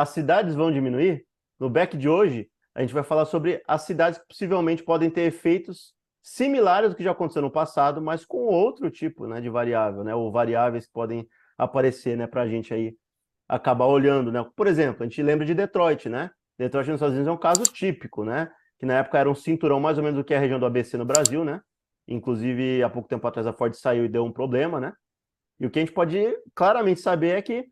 as 0.00 0.10
cidades 0.10 0.54
vão 0.54 0.72
diminuir? 0.72 1.26
No 1.58 1.68
back 1.68 1.96
de 1.96 2.08
hoje, 2.08 2.48
a 2.74 2.80
gente 2.80 2.94
vai 2.94 3.02
falar 3.02 3.26
sobre 3.26 3.62
as 3.68 3.82
cidades 3.82 4.18
que 4.18 4.26
possivelmente 4.26 4.82
podem 4.82 5.10
ter 5.10 5.22
efeitos 5.22 5.92
similares 6.22 6.90
ao 6.90 6.96
que 6.96 7.04
já 7.04 7.10
aconteceu 7.10 7.42
no 7.42 7.50
passado, 7.50 8.00
mas 8.00 8.24
com 8.24 8.38
outro 8.38 8.90
tipo 8.90 9.26
né, 9.26 9.40
de 9.40 9.50
variável, 9.50 10.02
né, 10.02 10.14
ou 10.14 10.32
variáveis 10.32 10.86
que 10.86 10.92
podem 10.92 11.28
aparecer 11.58 12.16
né, 12.16 12.26
para 12.26 12.42
a 12.42 12.48
gente 12.48 12.72
aí 12.72 12.96
acabar 13.46 13.86
olhando. 13.86 14.32
Né? 14.32 14.42
Por 14.56 14.66
exemplo, 14.66 15.02
a 15.02 15.06
gente 15.06 15.22
lembra 15.22 15.44
de 15.44 15.54
Detroit, 15.54 16.08
né? 16.08 16.30
Detroit 16.58 16.88
nos 16.88 16.96
Estados 16.96 17.14
Unidos 17.14 17.28
é 17.28 17.32
um 17.32 17.38
caso 17.38 17.62
típico, 17.64 18.24
né? 18.24 18.50
Que 18.78 18.86
na 18.86 18.98
época 18.98 19.18
era 19.18 19.28
um 19.28 19.34
cinturão 19.34 19.80
mais 19.80 19.98
ou 19.98 20.04
menos 20.04 20.18
do 20.18 20.24
que 20.24 20.32
a 20.32 20.38
região 20.38 20.58
do 20.58 20.66
ABC 20.66 20.96
no 20.96 21.04
Brasil, 21.04 21.44
né? 21.44 21.60
Inclusive, 22.06 22.82
há 22.82 22.88
pouco 22.88 23.08
tempo 23.08 23.26
atrás 23.26 23.46
a 23.46 23.52
Ford 23.52 23.74
saiu 23.74 24.04
e 24.04 24.08
deu 24.08 24.24
um 24.24 24.32
problema, 24.32 24.80
né? 24.80 24.92
E 25.58 25.66
o 25.66 25.70
que 25.70 25.78
a 25.78 25.82
gente 25.82 25.92
pode 25.92 26.18
claramente 26.54 27.00
saber 27.00 27.36
é 27.36 27.42
que 27.42 27.66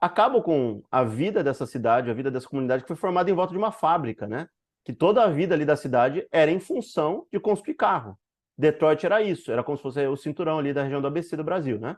acaba 0.00 0.40
com 0.42 0.82
a 0.90 1.04
vida 1.04 1.42
dessa 1.42 1.66
cidade, 1.66 2.10
a 2.10 2.14
vida 2.14 2.30
dessa 2.30 2.48
comunidade 2.48 2.82
que 2.82 2.88
foi 2.88 2.96
formada 2.96 3.30
em 3.30 3.34
volta 3.34 3.52
de 3.52 3.58
uma 3.58 3.72
fábrica, 3.72 4.26
né? 4.26 4.48
Que 4.84 4.92
toda 4.92 5.22
a 5.22 5.28
vida 5.28 5.54
ali 5.54 5.64
da 5.64 5.76
cidade 5.76 6.26
era 6.30 6.50
em 6.50 6.60
função 6.60 7.26
de 7.32 7.40
construir 7.40 7.74
carro. 7.74 8.18
Detroit 8.56 9.04
era 9.04 9.22
isso, 9.22 9.52
era 9.52 9.62
como 9.62 9.76
se 9.76 9.82
fosse 9.82 10.06
o 10.06 10.16
cinturão 10.16 10.58
ali 10.58 10.72
da 10.72 10.82
região 10.82 11.00
do 11.00 11.06
ABC 11.06 11.36
do 11.36 11.44
Brasil, 11.44 11.78
né? 11.78 11.96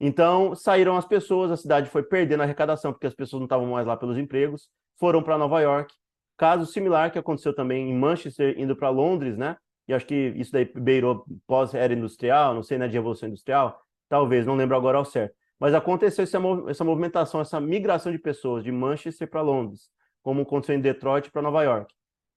Então, 0.00 0.54
saíram 0.54 0.96
as 0.96 1.06
pessoas, 1.06 1.50
a 1.50 1.56
cidade 1.56 1.90
foi 1.90 2.02
perdendo 2.02 2.40
a 2.40 2.44
arrecadação, 2.44 2.92
porque 2.92 3.06
as 3.06 3.14
pessoas 3.14 3.40
não 3.40 3.46
estavam 3.46 3.66
mais 3.66 3.86
lá 3.86 3.96
pelos 3.96 4.16
empregos, 4.16 4.68
foram 4.96 5.22
para 5.22 5.38
Nova 5.38 5.60
York. 5.60 5.92
Caso 6.36 6.66
similar 6.66 7.10
que 7.10 7.18
aconteceu 7.18 7.52
também 7.52 7.90
em 7.90 7.94
Manchester, 7.94 8.54
indo 8.58 8.76
para 8.76 8.90
Londres, 8.90 9.36
né? 9.36 9.56
E 9.88 9.94
acho 9.94 10.06
que 10.06 10.14
isso 10.36 10.52
daí 10.52 10.70
beirou 10.72 11.24
pós-era 11.46 11.92
industrial, 11.92 12.54
não 12.54 12.62
sei, 12.62 12.78
né, 12.78 12.86
de 12.86 12.94
revolução 12.94 13.28
industrial, 13.28 13.80
talvez, 14.08 14.46
não 14.46 14.54
lembro 14.54 14.76
agora 14.76 14.98
ao 14.98 15.04
certo. 15.04 15.34
Mas 15.58 15.74
aconteceu 15.74 16.22
essa, 16.22 16.38
essa 16.68 16.84
movimentação, 16.84 17.40
essa 17.40 17.60
migração 17.60 18.12
de 18.12 18.18
pessoas 18.18 18.62
de 18.62 18.70
Manchester 18.70 19.28
para 19.28 19.40
Londres, 19.40 19.90
como 20.22 20.42
aconteceu 20.42 20.76
em 20.76 20.80
Detroit 20.80 21.30
para 21.30 21.42
Nova 21.42 21.62
York. 21.62 21.92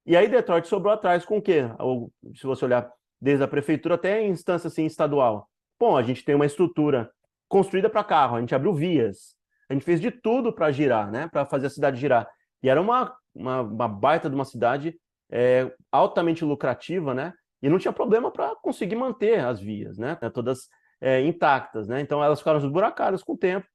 E 0.05 0.17
aí 0.17 0.27
Detroit 0.27 0.67
sobrou 0.67 0.91
atrás 0.91 1.23
com 1.23 1.37
o 1.37 1.41
quê? 1.41 1.69
Ou, 1.77 2.11
se 2.35 2.45
você 2.45 2.65
olhar 2.65 2.91
desde 3.21 3.43
a 3.43 3.47
prefeitura 3.47 3.95
até 3.95 4.15
a 4.15 4.23
instância 4.23 4.67
assim, 4.67 4.85
estadual. 4.85 5.47
Bom, 5.79 5.95
a 5.95 6.01
gente 6.01 6.25
tem 6.25 6.33
uma 6.33 6.45
estrutura 6.45 7.11
construída 7.47 7.89
para 7.89 8.03
carro, 8.03 8.37
a 8.37 8.39
gente 8.39 8.55
abriu 8.55 8.73
vias, 8.73 9.35
a 9.69 9.73
gente 9.73 9.85
fez 9.85 10.01
de 10.01 10.09
tudo 10.09 10.51
para 10.51 10.71
girar, 10.71 11.11
né? 11.11 11.27
Para 11.27 11.45
fazer 11.45 11.67
a 11.67 11.69
cidade 11.69 11.99
girar. 11.99 12.27
E 12.63 12.69
era 12.69 12.81
uma, 12.81 13.15
uma, 13.33 13.61
uma 13.61 13.87
baita 13.87 14.29
de 14.29 14.35
uma 14.35 14.45
cidade 14.45 14.99
é, 15.29 15.71
altamente 15.91 16.43
lucrativa, 16.43 17.13
né? 17.13 17.33
E 17.61 17.69
não 17.69 17.77
tinha 17.77 17.93
problema 17.93 18.31
para 18.31 18.55
conseguir 18.55 18.95
manter 18.95 19.39
as 19.39 19.59
vias, 19.59 19.97
né? 19.97 20.15
Todas 20.33 20.67
é, 21.01 21.21
intactas, 21.25 21.87
né? 21.87 21.99
Então 21.99 22.23
elas 22.23 22.39
ficaram 22.39 22.59
esburacadas 22.59 23.23
com 23.23 23.33
o 23.33 23.37
tempo. 23.37 23.67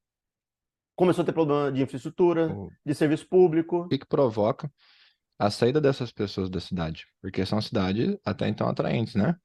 Começou 0.94 1.22
a 1.22 1.26
ter 1.26 1.32
problema 1.32 1.70
de 1.70 1.82
infraestrutura, 1.82 2.56
de 2.84 2.94
serviço 2.94 3.28
público. 3.28 3.80
O 3.80 3.88
que, 3.88 3.98
que 3.98 4.06
provoca 4.06 4.70
a 5.38 5.50
saída 5.50 5.80
dessas 5.80 6.10
pessoas 6.10 6.48
da 6.48 6.60
cidade? 6.60 7.06
Porque 7.20 7.44
são 7.44 7.60
cidades 7.60 8.16
até 8.24 8.48
então 8.48 8.66
atraentes, 8.66 9.14
né? 9.14 9.36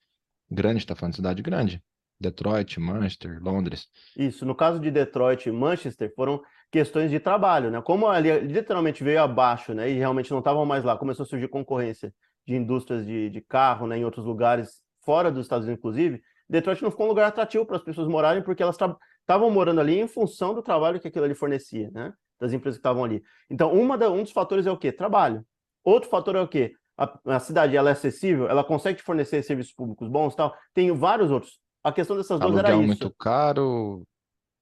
Grande, 0.50 0.78
está 0.80 0.96
falando 0.96 1.12
de 1.12 1.18
cidade 1.18 1.42
grande. 1.42 1.84
Detroit, 2.22 2.80
Manchester, 2.80 3.42
Londres. 3.42 3.88
Isso, 4.16 4.46
no 4.46 4.54
caso 4.54 4.80
de 4.80 4.92
Detroit 4.92 5.50
e 5.50 5.52
Manchester, 5.52 6.14
foram 6.16 6.42
questões 6.72 7.10
de 7.10 7.20
trabalho, 7.20 7.72
né? 7.72 7.82
Como 7.82 8.08
ali 8.08 8.40
literalmente 8.42 9.04
veio 9.04 9.22
abaixo, 9.22 9.74
né? 9.74 9.90
E 9.90 9.96
realmente 9.96 10.32
não 10.32 10.40
estavam 10.40 10.66
mais 10.66 10.84
lá, 10.84 10.98
começou 10.98 11.24
a 11.24 11.28
surgir 11.28 11.48
concorrência 11.48 12.14
de 12.48 12.56
indústrias 12.56 13.06
de, 13.06 13.30
de 13.30 13.42
carro, 13.42 13.88
né? 13.88 13.98
Em 13.98 14.06
outros 14.06 14.26
lugares, 14.26 14.82
fora 15.04 15.32
dos 15.32 15.46
Estados 15.46 15.66
Unidos, 15.66 15.80
inclusive, 15.80 16.22
Detroit 16.52 16.84
não 16.84 16.92
ficou 16.92 17.06
um 17.06 17.10
lugar 17.10 17.28
atrativo 17.28 17.66
para 17.66 17.78
as 17.78 17.84
pessoas 17.84 18.10
morarem, 18.10 18.44
porque 18.44 18.62
elas 18.62 18.76
estavam 19.22 19.50
morando 19.50 19.80
ali 19.80 19.98
em 19.98 20.08
função 20.08 20.54
do 20.54 20.62
trabalho 20.62 21.00
que 21.00 21.08
aquilo 21.08 21.24
ali 21.24 21.34
fornecia, 21.34 21.90
né? 21.92 22.14
Das 22.38 22.52
empresas 22.52 22.78
que 22.78 22.82
estavam 22.82 23.06
ali. 23.06 23.24
Então, 23.50 23.72
uma 23.72 23.98
da, 23.98 24.12
um 24.12 24.22
dos 24.22 24.34
fatores 24.34 24.68
é 24.68 24.72
o 24.72 24.78
quê? 24.78 24.92
Trabalho. 24.92 25.46
Outro 25.82 26.10
fator 26.10 26.36
é 26.36 26.42
o 26.42 26.48
quê? 26.48 26.74
A, 26.98 27.20
a, 27.26 27.40
cidade 27.40 27.78
ela 27.78 27.90
é 27.90 27.94
acessível, 27.94 28.50
ela 28.50 28.66
consegue 28.66 28.98
te 29.00 29.04
fornecer 29.04 29.42
serviços 29.44 29.74
públicos 29.74 30.10
bons 30.10 30.36
tal. 30.36 30.54
Tem 30.74 30.92
vários 30.92 31.32
outros. 31.32 31.58
A 31.82 31.92
questão 31.92 32.18
dessas 32.18 32.38
duas 32.38 32.58
era 32.58 32.72
isso. 32.72 32.82
muito 32.82 33.16
caro, 33.18 34.04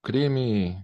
crime, 0.04 0.78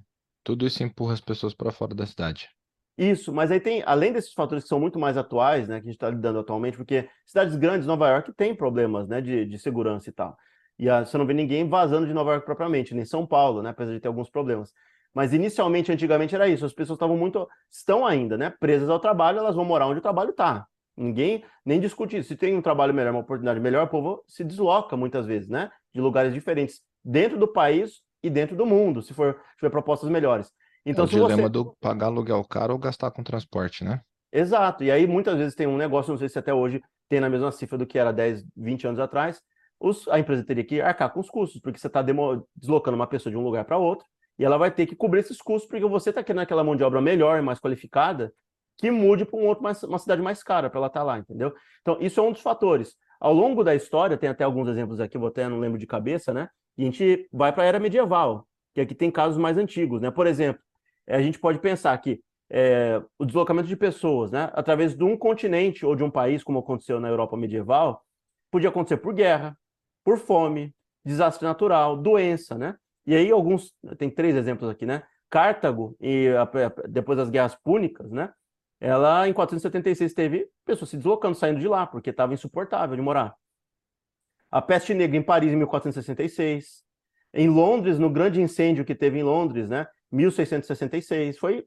tudo 0.44 0.66
isso 0.66 0.82
empurra 0.82 1.14
as 1.14 1.22
pessoas 1.22 1.54
para 1.54 1.72
fora 1.72 1.94
da 1.94 2.08
cidade. 2.08 2.50
Isso, 2.98 3.32
mas 3.32 3.52
aí 3.52 3.60
tem, 3.60 3.84
além 3.86 4.12
desses 4.12 4.34
fatores 4.34 4.64
que 4.64 4.70
são 4.70 4.80
muito 4.80 4.98
mais 4.98 5.18
atuais, 5.18 5.68
né, 5.68 5.80
que 5.80 5.88
a 5.88 5.92
gente 5.92 5.98
está 5.98 6.10
lidando 6.10 6.40
atualmente, 6.40 6.78
porque 6.78 7.08
cidades 7.26 7.56
grandes, 7.56 7.86
Nova 7.86 8.10
York, 8.10 8.34
tem 8.34 8.56
problemas, 8.56 9.08
né, 9.08 9.22
de, 9.22 9.46
de 9.46 9.60
segurança 9.60 10.10
e 10.10 10.14
tal. 10.14 10.36
E 10.78 10.90
a, 10.90 11.06
você 11.06 11.18
não 11.18 11.26
vê 11.26 11.34
ninguém 11.34 11.68
vazando 11.68 12.06
de 12.06 12.14
Nova 12.14 12.32
York 12.32 12.46
propriamente, 12.46 12.94
nem 12.94 13.06
São 13.06 13.26
Paulo, 13.26 13.62
né? 13.62 13.70
Apesar 13.70 13.94
de 13.94 14.00
ter 14.00 14.08
alguns 14.08 14.30
problemas. 14.30 14.72
Mas 15.14 15.34
inicialmente, 15.34 15.92
antigamente 15.92 16.36
era 16.36 16.48
isso. 16.48 16.66
As 16.66 16.74
pessoas 16.74 16.98
estavam 16.98 17.16
muito, 17.16 17.48
estão 17.72 18.06
ainda, 18.06 18.38
né? 18.38 18.54
Presas 18.60 18.90
ao 18.90 19.00
trabalho, 19.00 19.40
elas 19.40 19.56
vão 19.56 19.64
morar 19.64 19.88
onde 19.88 20.00
o 20.00 20.02
trabalho 20.02 20.32
está. 20.32 20.66
Ninguém 20.98 21.44
nem 21.66 21.80
discute 21.80 22.18
isso. 22.18 22.30
Se 22.30 22.36
tem 22.36 22.56
um 22.56 22.62
trabalho 22.62 22.94
melhor, 22.94 23.12
uma 23.12 23.22
oportunidade 23.22 23.60
melhor, 23.60 23.86
o 23.86 23.90
povo 23.90 24.24
se 24.28 24.44
desloca 24.44 24.98
muitas 24.98 25.26
vezes, 25.26 25.50
né? 25.50 25.72
De 25.94 26.02
lugares 26.02 26.34
diferentes, 26.34 26.82
dentro 27.04 27.38
do 27.38 27.48
país 27.48 28.02
e 28.22 28.30
dentro 28.30 28.56
do 28.56 28.66
mundo, 28.66 29.02
se 29.02 29.14
for 29.14 29.40
tiver 29.58 29.70
propostas 29.70 30.10
melhores. 30.10 30.52
Então, 30.86 31.04
é 31.04 31.06
o 31.06 31.10
se 31.10 31.16
dilema 31.16 31.44
você... 31.44 31.50
do 31.50 31.76
pagar 31.80 32.08
aluguel 32.08 32.44
caro 32.44 32.74
ou 32.74 32.80
gastar 32.80 33.12
com 33.12 33.24
transporte, 33.24 33.84
né? 33.84 34.02
Exato. 34.32 34.84
E 34.84 34.92
aí, 34.92 35.08
muitas 35.08 35.38
vezes, 35.38 35.56
tem 35.56 35.66
um 35.66 35.78
negócio, 35.78 36.12
não 36.12 36.18
sei 36.18 36.28
se 36.28 36.38
até 36.38 36.54
hoje 36.54 36.82
tem 37.08 37.20
na 37.20 37.30
mesma 37.30 37.52
cifra 37.52 37.78
do 37.78 37.86
que 37.86 37.98
era 37.98 38.12
10, 38.12 38.46
20 38.56 38.88
anos 38.88 39.00
atrás, 39.00 39.42
os, 39.80 40.08
a 40.08 40.20
empresa 40.20 40.44
teria 40.44 40.64
que 40.64 40.82
arcar 40.82 41.12
com 41.12 41.20
os 41.20 41.30
custos, 41.30 41.62
porque 41.62 41.80
você 41.80 41.88
está 41.88 42.02
deslocando 42.56 42.96
uma 42.96 43.08
pessoa 43.08 43.32
de 43.32 43.38
um 43.38 43.44
lugar 43.44 43.66
para 43.66 43.78
outro, 43.78 44.06
e 44.38 44.44
ela 44.44 44.58
vai 44.58 44.72
ter 44.72 44.86
que 44.86 44.96
cobrir 44.96 45.20
esses 45.22 45.42
custos, 45.42 45.70
porque 45.70 45.86
você 45.86 46.10
está 46.10 46.24
querendo 46.24 46.42
aquela 46.42 46.64
mão 46.64 46.76
de 46.76 46.84
obra 46.84 47.02
melhor, 47.02 47.42
mais 47.42 47.60
qualificada, 47.60 48.34
que 48.78 48.92
mude 48.92 49.26
para 49.26 49.40
um 49.40 49.46
outro, 49.46 49.64
mais, 49.64 49.82
uma 49.84 50.00
cidade 50.00 50.22
mais 50.22 50.44
cara 50.44 50.70
para 50.70 50.80
ela 50.80 50.88
estar 50.88 51.00
tá 51.00 51.06
lá, 51.06 51.18
entendeu? 51.18 51.54
Então, 51.82 51.98
isso 52.02 52.20
é 52.20 52.24
um 52.24 52.32
dos 52.32 52.42
fatores. 52.42 52.96
Ao 53.20 53.34
longo 53.34 53.64
da 53.64 53.74
história, 53.74 54.18
tem 54.18 54.30
até 54.30 54.44
alguns 54.44 54.68
exemplos 54.68 55.00
aqui, 55.00 55.18
vou 55.18 55.30
até 55.30 55.48
não 55.48 55.60
lembro 55.60 55.80
de 55.80 55.88
cabeça, 55.88 56.34
né? 56.34 56.50
E 56.78 56.84
a 56.84 56.86
gente 56.86 57.30
vai 57.32 57.54
para 57.54 57.64
a 57.64 57.66
era 57.66 57.80
medieval, 57.80 58.46
que 58.74 58.82
aqui 58.82 58.94
tem 58.94 59.10
casos 59.10 59.38
mais 59.38 59.58
antigos, 59.58 60.02
né? 60.02 60.12
Por 60.12 60.28
exemplo, 60.28 60.62
a 61.08 61.22
gente 61.22 61.40
pode 61.40 61.60
pensar 61.60 61.98
que 62.00 62.22
é, 62.50 63.02
o 63.18 63.26
deslocamento 63.26 63.68
de 63.68 63.76
pessoas, 63.76 64.32
né, 64.32 64.52
através 64.54 64.96
de 64.96 65.04
um 65.04 65.18
continente 65.18 65.86
ou 65.86 65.96
de 65.96 66.04
um 66.04 66.12
país, 66.12 66.44
como 66.44 66.60
aconteceu 66.60 67.00
na 67.00 67.10
Europa 67.10 67.36
medieval, 67.36 68.04
podia 68.52 68.70
acontecer 68.70 68.98
por 68.98 69.14
guerra, 69.14 69.58
por 70.06 70.20
fome, 70.20 70.74
desastre 71.04 71.46
natural, 71.46 71.98
doença, 71.98 72.56
né? 72.58 72.78
E 73.06 73.16
aí 73.16 73.32
alguns, 73.32 73.74
tem 73.98 74.10
três 74.10 74.36
exemplos 74.36 74.70
aqui, 74.70 74.86
né? 74.86 75.04
Cartago, 75.30 75.98
e 76.00 76.28
depois 76.88 77.18
das 77.18 77.30
guerras 77.30 77.56
púnicas, 77.56 78.12
né? 78.12 78.32
Ela, 78.80 79.28
em 79.28 79.34
476, 79.34 80.14
teve 80.14 80.48
pessoas 80.64 80.92
se 80.92 80.98
deslocando, 80.98 81.36
saindo 81.36 81.60
de 81.60 81.68
lá, 81.68 81.88
porque 81.88 82.12
estava 82.12 82.34
insuportável 82.34 82.96
de 82.96 83.02
morar. 83.02 83.36
A 84.52 84.62
peste 84.62 84.94
negra 84.94 85.18
em 85.18 85.24
Paris, 85.24 85.52
em 85.52 85.56
1466. 85.56 86.84
Em 87.34 87.50
Londres, 87.50 87.98
no 87.98 88.10
grande 88.10 88.42
incêndio 88.42 88.86
que 88.86 88.96
teve 88.96 89.20
em 89.20 89.24
Londres, 89.24 89.68
né? 89.68 89.88
1666. 90.12 91.38
Foi, 91.38 91.66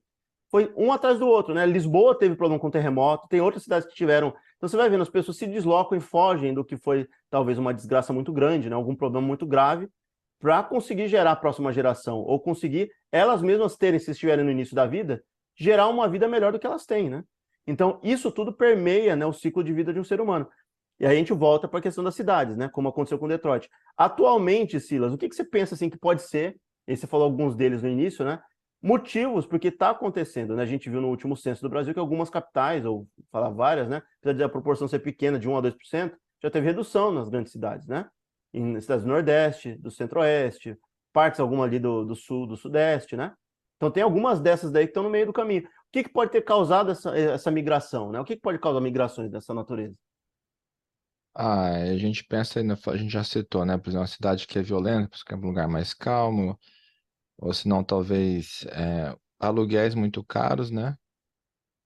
foi 0.50 0.72
um 0.76 0.92
atrás 0.92 1.18
do 1.18 1.26
outro, 1.26 1.54
né? 1.54 1.66
Lisboa 1.66 2.18
teve 2.18 2.36
problema 2.36 2.60
com 2.60 2.70
terremoto, 2.70 3.28
tem 3.28 3.40
outras 3.40 3.64
cidades 3.64 3.88
que 3.88 3.94
tiveram 3.94 4.34
então 4.58 4.68
você 4.68 4.76
vai 4.76 4.90
vendo, 4.90 5.02
as 5.02 5.08
pessoas 5.08 5.36
se 5.36 5.46
deslocam 5.46 5.96
e 5.96 6.00
fogem 6.00 6.52
do 6.52 6.64
que 6.64 6.76
foi 6.76 7.08
talvez 7.30 7.58
uma 7.58 7.72
desgraça 7.72 8.12
muito 8.12 8.32
grande, 8.32 8.68
né? 8.68 8.74
algum 8.74 8.94
problema 8.94 9.26
muito 9.26 9.46
grave, 9.46 9.88
para 10.40 10.62
conseguir 10.62 11.08
gerar 11.08 11.32
a 11.32 11.36
próxima 11.36 11.72
geração, 11.72 12.18
ou 12.18 12.38
conseguir 12.40 12.90
elas 13.10 13.40
mesmas 13.40 13.76
terem, 13.76 13.98
se 13.98 14.10
estiverem 14.10 14.44
no 14.44 14.50
início 14.50 14.74
da 14.74 14.86
vida, 14.86 15.22
gerar 15.56 15.88
uma 15.88 16.08
vida 16.08 16.28
melhor 16.28 16.52
do 16.52 16.58
que 16.58 16.66
elas 16.66 16.84
têm, 16.84 17.08
né? 17.08 17.24
Então, 17.66 18.00
isso 18.02 18.30
tudo 18.30 18.52
permeia 18.52 19.14
né, 19.14 19.26
o 19.26 19.32
ciclo 19.32 19.62
de 19.62 19.72
vida 19.72 19.92
de 19.92 20.00
um 20.00 20.04
ser 20.04 20.20
humano. 20.20 20.48
E 21.00 21.06
aí 21.06 21.14
a 21.14 21.18
gente 21.18 21.32
volta 21.32 21.68
para 21.68 21.78
a 21.78 21.82
questão 21.82 22.02
das 22.02 22.14
cidades, 22.14 22.56
né? 22.56 22.68
Como 22.68 22.88
aconteceu 22.88 23.18
com 23.18 23.28
Detroit. 23.28 23.68
Atualmente, 23.96 24.80
Silas, 24.80 25.12
o 25.12 25.18
que, 25.18 25.28
que 25.28 25.34
você 25.34 25.44
pensa 25.44 25.74
assim 25.74 25.90
que 25.90 25.98
pode 25.98 26.22
ser? 26.22 26.56
E 26.86 26.96
você 26.96 27.06
falou 27.06 27.26
alguns 27.26 27.54
deles 27.54 27.82
no 27.82 27.88
início, 27.88 28.24
né? 28.24 28.40
Motivos 28.82 29.46
porque 29.46 29.68
está 29.68 29.90
acontecendo, 29.90 30.54
né? 30.54 30.62
A 30.62 30.66
gente 30.66 30.88
viu 30.88 31.00
no 31.00 31.08
último 31.08 31.36
censo 31.36 31.62
do 31.62 31.68
Brasil 31.68 31.92
que 31.92 32.00
algumas 32.00 32.30
capitais, 32.30 32.84
ou 32.84 33.08
falar 33.30 33.50
várias, 33.50 33.88
né? 33.88 34.02
Apesar 34.22 34.44
a 34.44 34.48
proporção 34.48 34.88
ser 34.88 35.00
pequena, 35.00 35.38
de 35.38 35.48
1 35.48 35.56
a 35.56 35.62
2%, 35.62 36.12
já 36.42 36.50
teve 36.50 36.66
redução 36.66 37.12
nas 37.12 37.28
grandes 37.28 37.52
cidades, 37.52 37.86
né? 37.86 38.08
Em 38.52 38.80
cidades 38.80 39.04
do 39.04 39.10
Nordeste, 39.10 39.74
do 39.74 39.90
Centro-Oeste, 39.90 40.76
partes 41.12 41.40
alguma 41.40 41.64
ali 41.64 41.78
do, 41.78 42.04
do 42.04 42.14
Sul, 42.14 42.46
do 42.46 42.56
Sudeste, 42.56 43.16
né? 43.16 43.34
Então 43.76 43.90
tem 43.90 44.02
algumas 44.02 44.40
dessas 44.40 44.70
daí 44.70 44.86
que 44.86 44.90
estão 44.90 45.02
no 45.02 45.10
meio 45.10 45.26
do 45.26 45.32
caminho. 45.32 45.62
O 45.62 45.68
que, 45.92 46.02
que 46.04 46.12
pode 46.12 46.30
ter 46.30 46.42
causado 46.42 46.90
essa, 46.90 47.16
essa 47.16 47.50
migração, 47.50 48.12
né? 48.12 48.20
O 48.20 48.24
que, 48.24 48.36
que 48.36 48.42
pode 48.42 48.58
causar 48.58 48.80
migrações 48.80 49.30
dessa 49.30 49.54
natureza? 49.54 49.94
Ah, 51.34 51.76
a 51.76 51.96
gente 51.96 52.24
pensa, 52.24 52.60
a 52.60 52.96
gente 52.96 53.12
já 53.12 53.22
citou, 53.22 53.64
né? 53.64 53.78
Por 53.78 53.88
exemplo, 53.88 54.02
uma 54.02 54.06
cidade 54.06 54.46
que 54.46 54.58
é 54.58 54.62
violenta, 54.62 55.16
porque 55.16 55.32
é 55.32 55.36
um 55.36 55.40
lugar 55.40 55.68
mais 55.68 55.94
calmo, 55.94 56.58
ou 57.38 57.52
se 57.54 57.68
não, 57.68 57.84
talvez 57.84 58.64
é, 58.70 59.16
aluguéis 59.38 59.94
muito 59.94 60.24
caros, 60.24 60.70
né? 60.70 60.96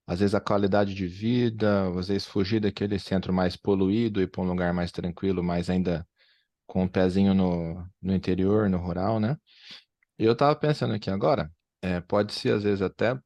Às 0.07 0.21
vezes 0.21 0.35
a 0.35 0.41
qualidade 0.41 0.95
de 0.95 1.07
vida, 1.07 1.89
às 1.99 2.09
vezes 2.09 2.27
fugir 2.27 2.61
daquele 2.61 2.99
centro 2.99 3.33
mais 3.33 3.57
poluído 3.57 4.21
e 4.21 4.27
para 4.27 4.43
um 4.43 4.47
lugar 4.49 4.73
mais 4.75 4.91
tranquilo, 4.91 5.43
mas 5.43 5.71
ainda 5.71 6.07
com 6.67 6.85
um 6.85 6.89
pezinho 6.89 7.35
no, 7.35 7.87
no 8.01 8.15
interior, 8.15 8.69
no 8.69 8.79
rural, 8.79 9.21
né? 9.21 9.37
E 10.19 10.25
eu 10.25 10.33
estava 10.33 10.57
pensando 10.57 10.95
aqui 10.95 11.11
agora, 11.11 11.51
é, 11.83 12.01
pode 12.01 12.33
ser 12.33 12.55
às 12.55 12.63
vezes 12.63 12.83
até 12.83 13.19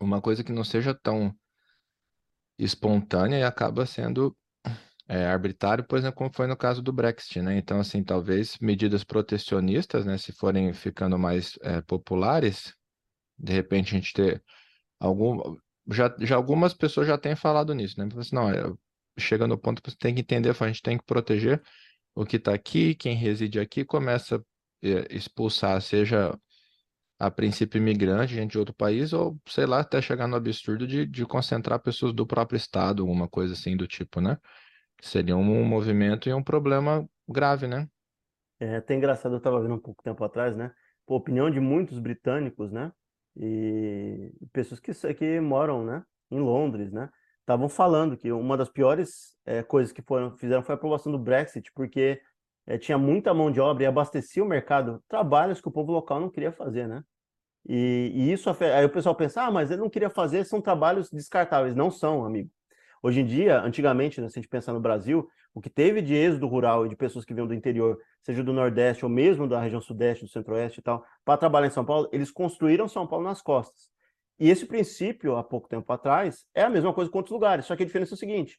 uma 0.00 0.20
coisa 0.20 0.42
que 0.42 0.52
não 0.52 0.64
seja 0.64 0.94
tão 0.94 1.34
espontânea 2.58 3.38
e 3.38 3.42
acaba 3.42 3.86
sendo 3.86 4.36
é, 5.10 5.26
arbitrário, 5.26 5.82
por 5.82 5.98
exemplo, 5.98 6.14
como 6.16 6.30
foi 6.32 6.46
no 6.46 6.56
caso 6.56 6.80
do 6.80 6.92
Brexit, 6.92 7.42
né? 7.42 7.58
Então, 7.58 7.80
assim, 7.80 8.00
talvez 8.00 8.56
medidas 8.60 9.02
protecionistas, 9.02 10.06
né, 10.06 10.16
se 10.16 10.30
forem 10.30 10.72
ficando 10.72 11.18
mais 11.18 11.58
é, 11.62 11.80
populares, 11.80 12.72
de 13.36 13.52
repente 13.52 13.92
a 13.92 13.98
gente 13.98 14.12
ter 14.12 14.40
algum, 15.00 15.56
já, 15.90 16.14
já 16.20 16.36
algumas 16.36 16.72
pessoas 16.74 17.08
já 17.08 17.18
têm 17.18 17.34
falado 17.34 17.74
nisso, 17.74 17.98
né? 17.98 18.08
Assim, 18.16 18.36
não, 18.36 18.48
é, 18.48 18.72
chega 19.18 19.48
no 19.48 19.58
ponto 19.58 19.82
que 19.82 19.90
você 19.90 19.96
tem 19.98 20.14
que 20.14 20.20
entender, 20.20 20.54
a 20.56 20.66
gente 20.68 20.80
tem 20.80 20.96
que 20.96 21.04
proteger 21.04 21.60
o 22.14 22.24
que 22.24 22.36
está 22.36 22.54
aqui, 22.54 22.94
quem 22.94 23.16
reside 23.16 23.58
aqui, 23.58 23.84
começa 23.84 24.36
a 24.36 24.40
é, 24.86 25.08
expulsar, 25.10 25.82
seja 25.82 26.38
a 27.18 27.30
princípio 27.32 27.78
imigrante, 27.78 28.34
gente 28.34 28.52
de 28.52 28.58
outro 28.58 28.74
país, 28.74 29.12
ou 29.12 29.36
sei 29.48 29.66
lá, 29.66 29.80
até 29.80 30.00
chegar 30.00 30.28
no 30.28 30.36
absurdo 30.36 30.86
de, 30.86 31.04
de 31.04 31.26
concentrar 31.26 31.80
pessoas 31.80 32.12
do 32.12 32.24
próprio 32.24 32.56
estado, 32.56 33.02
alguma 33.02 33.28
coisa 33.28 33.54
assim 33.54 33.76
do 33.76 33.88
tipo, 33.88 34.20
né? 34.20 34.38
Seria 35.02 35.36
um 35.36 35.64
movimento 35.64 36.28
e 36.28 36.34
um 36.34 36.42
problema 36.42 37.08
grave, 37.28 37.66
né? 37.66 37.88
É 38.58 38.76
até 38.76 38.94
engraçado, 38.94 39.32
eu 39.32 39.38
estava 39.38 39.60
vendo 39.60 39.74
um 39.74 39.80
pouco 39.80 40.02
tempo 40.02 40.22
atrás, 40.22 40.54
né? 40.54 40.70
Por 41.06 41.16
opinião 41.16 41.50
de 41.50 41.58
muitos 41.60 41.98
britânicos, 41.98 42.70
né? 42.70 42.92
E 43.36 44.32
pessoas 44.52 44.80
que, 44.80 44.92
que 45.14 45.40
moram, 45.40 45.84
né? 45.84 46.02
Em 46.30 46.38
Londres, 46.38 46.92
né? 46.92 47.08
Estavam 47.40 47.68
falando 47.68 48.16
que 48.16 48.30
uma 48.30 48.56
das 48.56 48.68
piores 48.68 49.36
é, 49.46 49.62
coisas 49.62 49.92
que 49.92 50.02
foram, 50.02 50.36
fizeram 50.36 50.62
foi 50.62 50.74
a 50.74 50.76
aprovação 50.76 51.10
do 51.10 51.18
Brexit, 51.18 51.72
porque 51.74 52.20
é, 52.66 52.76
tinha 52.76 52.98
muita 52.98 53.32
mão 53.32 53.50
de 53.50 53.60
obra 53.60 53.84
e 53.84 53.86
abastecia 53.86 54.44
o 54.44 54.46
mercado, 54.46 55.02
trabalhos 55.08 55.60
que 55.60 55.68
o 55.68 55.72
povo 55.72 55.90
local 55.90 56.20
não 56.20 56.30
queria 56.30 56.52
fazer, 56.52 56.86
né? 56.86 57.02
E, 57.68 58.12
e 58.14 58.32
isso, 58.32 58.48
aí 58.50 58.84
o 58.84 58.90
pessoal 58.90 59.14
pensa, 59.14 59.42
ah, 59.42 59.50
mas 59.50 59.70
ele 59.70 59.80
não 59.80 59.90
queria 59.90 60.10
fazer, 60.10 60.44
são 60.44 60.60
trabalhos 60.60 61.10
descartáveis. 61.10 61.74
Não 61.74 61.90
são, 61.90 62.24
amigo. 62.24 62.50
Hoje 63.02 63.20
em 63.20 63.26
dia, 63.26 63.60
antigamente, 63.60 64.20
né, 64.20 64.28
se 64.28 64.38
a 64.38 64.42
gente 64.42 64.50
pensar 64.50 64.72
no 64.72 64.80
Brasil, 64.80 65.28
o 65.54 65.60
que 65.60 65.70
teve 65.70 66.02
de 66.02 66.14
êxodo 66.14 66.46
rural 66.46 66.86
e 66.86 66.88
de 66.88 66.96
pessoas 66.96 67.24
que 67.24 67.32
vinham 67.32 67.46
do 67.46 67.54
interior, 67.54 67.98
seja 68.22 68.42
do 68.44 68.52
Nordeste 68.52 69.04
ou 69.04 69.10
mesmo 69.10 69.48
da 69.48 69.60
região 69.60 69.80
Sudeste, 69.80 70.24
do 70.24 70.30
Centro-Oeste 70.30 70.80
e 70.80 70.82
tal, 70.82 71.04
para 71.24 71.38
trabalhar 71.38 71.66
em 71.66 71.70
São 71.70 71.84
Paulo, 71.84 72.08
eles 72.12 72.30
construíram 72.30 72.88
São 72.88 73.06
Paulo 73.06 73.24
nas 73.24 73.40
costas. 73.40 73.88
E 74.38 74.50
esse 74.50 74.66
princípio, 74.66 75.36
há 75.36 75.44
pouco 75.44 75.68
tempo 75.68 75.90
atrás, 75.92 76.44
é 76.54 76.62
a 76.62 76.70
mesma 76.70 76.92
coisa 76.92 77.10
com 77.10 77.18
outros 77.18 77.32
lugares, 77.32 77.66
só 77.66 77.76
que 77.76 77.82
a 77.82 77.86
diferença 77.86 78.14
é 78.14 78.16
o 78.16 78.18
seguinte: 78.18 78.58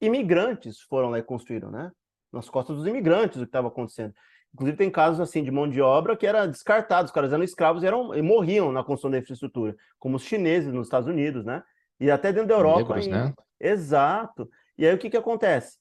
imigrantes 0.00 0.80
foram 0.80 1.10
lá 1.10 1.18
e 1.18 1.22
construíram, 1.22 1.70
né? 1.70 1.90
nas 2.34 2.50
costas 2.50 2.76
dos 2.76 2.86
imigrantes 2.86 3.36
o 3.36 3.40
que 3.40 3.46
estava 3.46 3.68
acontecendo. 3.68 4.12
Inclusive, 4.52 4.76
tem 4.76 4.90
casos 4.90 5.20
assim 5.20 5.42
de 5.42 5.50
mão 5.50 5.68
de 5.68 5.80
obra 5.80 6.16
que 6.16 6.26
era 6.26 6.46
descartado, 6.46 7.06
os 7.06 7.12
caras 7.12 7.32
eram 7.32 7.42
escravos 7.42 7.82
e, 7.82 7.86
eram, 7.86 8.14
e 8.14 8.22
morriam 8.22 8.70
na 8.70 8.84
construção 8.84 9.10
da 9.10 9.18
infraestrutura, 9.18 9.74
como 9.98 10.16
os 10.16 10.24
chineses 10.24 10.72
nos 10.72 10.86
Estados 10.86 11.08
Unidos, 11.08 11.44
né? 11.44 11.62
E 12.00 12.10
até 12.10 12.32
dentro 12.32 12.48
da 12.48 12.54
Europa. 12.54 12.96
Negros, 12.96 13.06
em... 13.06 13.10
né? 13.10 13.34
Exato. 13.60 14.48
E 14.76 14.86
aí 14.86 14.94
o 14.94 14.98
que, 14.98 15.10
que 15.10 15.16
acontece? 15.16 15.78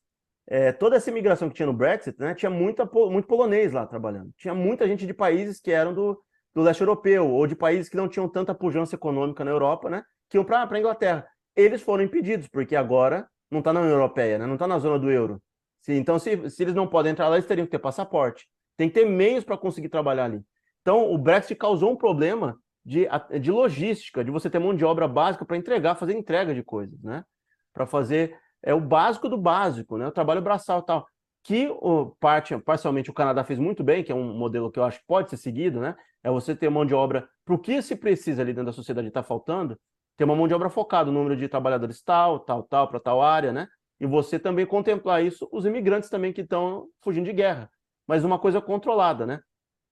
É, 0.47 0.71
toda 0.71 0.97
essa 0.97 1.09
imigração 1.09 1.49
que 1.49 1.55
tinha 1.55 1.65
no 1.65 1.73
Brexit, 1.73 2.19
né, 2.19 2.35
tinha 2.35 2.49
muita, 2.49 2.85
muito 2.85 3.27
polonês 3.27 3.71
lá 3.71 3.85
trabalhando. 3.85 4.31
Tinha 4.37 4.53
muita 4.53 4.87
gente 4.87 5.05
de 5.05 5.13
países 5.13 5.59
que 5.59 5.71
eram 5.71 5.93
do, 5.93 6.21
do 6.53 6.61
leste 6.61 6.81
europeu, 6.81 7.29
ou 7.29 7.47
de 7.47 7.55
países 7.55 7.89
que 7.89 7.97
não 7.97 8.07
tinham 8.07 8.27
tanta 8.27 8.53
pujança 8.53 8.95
econômica 8.95 9.43
na 9.43 9.51
Europa, 9.51 9.89
né? 9.89 10.03
Que 10.29 10.37
iam 10.37 10.43
para 10.43 10.67
a 10.69 10.79
Inglaterra. 10.79 11.25
Eles 11.55 11.81
foram 11.81 12.03
impedidos, 12.03 12.47
porque 12.47 12.75
agora 12.75 13.27
não 13.49 13.59
está 13.59 13.71
na 13.71 13.81
União 13.81 13.93
Europeia, 13.93 14.37
né? 14.37 14.45
não 14.45 14.55
está 14.55 14.67
na 14.67 14.79
zona 14.79 14.99
do 14.99 15.09
euro. 15.09 15.41
Se, 15.81 15.93
então, 15.93 16.17
se, 16.17 16.49
se 16.49 16.63
eles 16.63 16.73
não 16.73 16.87
podem 16.87 17.11
entrar 17.11 17.27
lá, 17.29 17.35
eles 17.35 17.47
teriam 17.47 17.65
que 17.65 17.71
ter 17.71 17.79
passaporte. 17.79 18.47
Tem 18.75 18.89
que 18.89 18.95
ter 18.95 19.05
meios 19.05 19.43
para 19.43 19.57
conseguir 19.57 19.89
trabalhar 19.89 20.25
ali. 20.25 20.41
Então, 20.81 21.11
o 21.13 21.17
Brexit 21.17 21.55
causou 21.55 21.91
um 21.91 21.95
problema 21.95 22.57
de, 22.85 23.07
de 23.39 23.51
logística, 23.51 24.23
de 24.23 24.31
você 24.31 24.49
ter 24.49 24.59
mão 24.59 24.75
de 24.75 24.83
obra 24.83 25.07
básica 25.07 25.45
para 25.45 25.57
entregar, 25.57 25.95
fazer 25.95 26.13
entrega 26.13 26.53
de 26.53 26.63
coisas, 26.63 27.01
né? 27.01 27.23
Para 27.73 27.85
fazer 27.85 28.37
é 28.61 28.73
o 28.73 28.79
básico 28.79 29.27
do 29.27 29.37
básico, 29.37 29.97
né? 29.97 30.07
O 30.07 30.11
trabalho 30.11 30.41
braçal 30.41 30.79
e 30.79 30.85
tal. 30.85 31.07
Que 31.43 31.67
o, 31.69 32.15
parte, 32.19 32.57
parcialmente 32.59 33.09
o 33.09 33.13
Canadá 33.13 33.43
fez 33.43 33.59
muito 33.59 33.83
bem, 33.83 34.03
que 34.03 34.11
é 34.11 34.15
um 34.15 34.33
modelo 34.33 34.71
que 34.71 34.79
eu 34.79 34.83
acho 34.83 34.99
que 34.99 35.05
pode 35.05 35.29
ser 35.29 35.37
seguido, 35.37 35.79
né? 35.79 35.95
É 36.23 36.29
você 36.29 36.55
ter 36.55 36.69
mão 36.69 36.85
de 36.85 36.93
obra 36.93 37.27
para 37.43 37.55
o 37.55 37.59
que 37.59 37.81
se 37.81 37.95
precisa 37.95 38.41
ali 38.41 38.53
dentro 38.53 38.67
da 38.67 38.71
sociedade 38.71 39.07
está 39.09 39.21
faltando, 39.21 39.77
ter 40.15 40.23
uma 40.23 40.35
mão 40.35 40.47
de 40.47 40.53
obra 40.53 40.69
focada, 40.69 41.09
o 41.09 41.13
número 41.13 41.35
de 41.35 41.49
trabalhadores 41.49 42.01
tal, 42.01 42.39
tal, 42.39 42.63
tal, 42.63 42.87
para 42.87 42.99
tal 42.99 43.21
área, 43.21 43.51
né? 43.51 43.67
e 44.03 44.05
você 44.05 44.37
também 44.37 44.65
contemplar 44.65 45.23
isso, 45.23 45.47
os 45.49 45.65
imigrantes 45.65 46.09
também 46.09 46.33
que 46.33 46.41
estão 46.41 46.89
fugindo 47.01 47.23
de 47.23 47.31
guerra, 47.31 47.69
mas 48.05 48.25
uma 48.25 48.37
coisa 48.37 48.61
controlada, 48.61 49.25
né? 49.25 49.39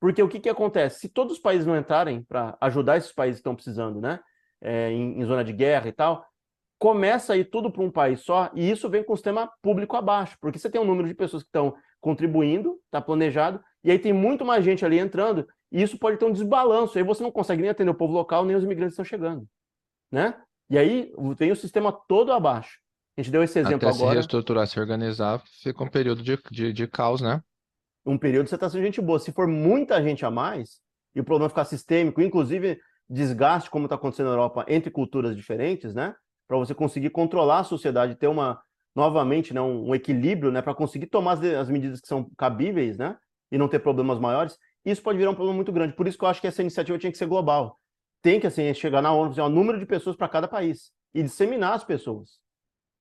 Porque 0.01 0.21
o 0.21 0.27
que, 0.27 0.39
que 0.39 0.49
acontece? 0.49 1.01
Se 1.01 1.09
todos 1.09 1.33
os 1.33 1.39
países 1.39 1.65
não 1.65 1.77
entrarem 1.77 2.23
para 2.23 2.57
ajudar 2.59 2.97
esses 2.97 3.11
países 3.11 3.37
que 3.37 3.41
estão 3.41 3.55
precisando, 3.55 4.01
né? 4.01 4.19
É, 4.59 4.91
em, 4.91 5.21
em, 5.21 5.25
zona 5.25 5.43
de 5.43 5.53
guerra 5.53 5.87
e 5.87 5.91
tal, 5.91 6.25
começa 6.79 7.33
a 7.33 7.37
ir 7.37 7.45
tudo 7.45 7.71
para 7.71 7.83
um 7.83 7.91
país 7.91 8.21
só, 8.21 8.49
e 8.53 8.69
isso 8.69 8.89
vem 8.89 9.03
com 9.03 9.13
o 9.13 9.15
sistema 9.15 9.51
público 9.61 9.95
abaixo, 9.95 10.37
porque 10.39 10.59
você 10.59 10.69
tem 10.69 10.81
um 10.81 10.85
número 10.85 11.07
de 11.07 11.15
pessoas 11.15 11.41
que 11.41 11.49
estão 11.49 11.75
contribuindo, 11.99 12.79
está 12.85 13.01
planejado, 13.01 13.59
e 13.83 13.89
aí 13.89 13.97
tem 13.97 14.13
muito 14.13 14.45
mais 14.45 14.63
gente 14.63 14.85
ali 14.85 14.99
entrando, 14.99 15.47
e 15.71 15.81
isso 15.81 15.97
pode 15.97 16.17
ter 16.17 16.25
um 16.25 16.31
desbalanço, 16.31 16.97
aí 16.97 17.03
você 17.03 17.23
não 17.23 17.31
consegue 17.31 17.61
nem 17.61 17.71
atender 17.71 17.89
o 17.89 17.95
povo 17.95 18.13
local, 18.13 18.45
nem 18.45 18.55
os 18.55 18.63
imigrantes 18.63 18.93
estão 18.93 19.05
chegando, 19.05 19.47
né? 20.11 20.39
E 20.69 20.77
aí 20.77 21.11
vem 21.37 21.51
o 21.51 21.55
sistema 21.55 21.91
todo 21.91 22.31
abaixo. 22.31 22.79
A 23.17 23.21
gente 23.21 23.31
deu 23.31 23.43
esse 23.43 23.59
exemplo 23.59 23.87
Até 23.87 23.97
agora. 23.97 24.11
se 24.11 24.15
reestruturar, 24.15 24.67
se 24.67 24.79
organizar, 24.79 25.41
fica 25.61 25.83
um 25.83 25.89
período 25.89 26.23
de, 26.23 26.39
de, 26.49 26.71
de 26.71 26.87
caos, 26.87 27.19
né? 27.19 27.41
Um 28.05 28.17
período 28.17 28.47
você 28.47 28.55
está 28.55 28.69
sendo 28.69 28.83
gente 28.83 29.01
boa. 29.01 29.19
Se 29.19 29.31
for 29.31 29.47
muita 29.47 30.01
gente 30.01 30.25
a 30.25 30.31
mais, 30.31 30.79
e 31.15 31.19
o 31.19 31.23
problema 31.23 31.49
ficar 31.49 31.65
sistêmico, 31.65 32.21
inclusive 32.21 32.79
desgaste, 33.09 33.69
como 33.69 33.85
está 33.85 33.95
acontecendo 33.95 34.27
na 34.27 34.33
Europa, 34.33 34.65
entre 34.67 34.89
culturas 34.89 35.35
diferentes, 35.35 35.93
né? 35.93 36.15
Para 36.47 36.57
você 36.57 36.73
conseguir 36.73 37.09
controlar 37.09 37.59
a 37.59 37.63
sociedade, 37.63 38.15
ter 38.15 38.27
uma, 38.27 38.61
novamente, 38.95 39.53
né, 39.53 39.61
um, 39.61 39.93
equilíbrio, 39.93 40.51
né? 40.51 40.61
Para 40.61 40.73
conseguir 40.73 41.07
tomar 41.07 41.33
as, 41.33 41.43
as 41.43 41.69
medidas 41.69 41.99
que 41.99 42.07
são 42.07 42.29
cabíveis, 42.37 42.97
né? 42.97 43.17
E 43.51 43.57
não 43.57 43.67
ter 43.67 43.79
problemas 43.79 44.17
maiores, 44.17 44.57
isso 44.85 45.01
pode 45.01 45.17
virar 45.17 45.31
um 45.31 45.35
problema 45.35 45.55
muito 45.55 45.71
grande. 45.71 45.93
Por 45.93 46.07
isso 46.07 46.17
que 46.17 46.23
eu 46.23 46.29
acho 46.29 46.39
que 46.39 46.47
essa 46.47 46.61
iniciativa 46.61 46.97
tinha 46.97 47.11
que 47.11 47.17
ser 47.17 47.27
global. 47.27 47.77
Tem 48.21 48.39
que, 48.39 48.47
assim, 48.47 48.73
chegar 48.73 49.01
na 49.01 49.11
ONU, 49.11 49.31
fazer 49.31 49.41
um 49.41 49.49
número 49.49 49.79
de 49.79 49.85
pessoas 49.85 50.15
para 50.15 50.29
cada 50.29 50.47
país 50.47 50.91
e 51.13 51.21
disseminar 51.21 51.73
as 51.73 51.83
pessoas 51.83 52.41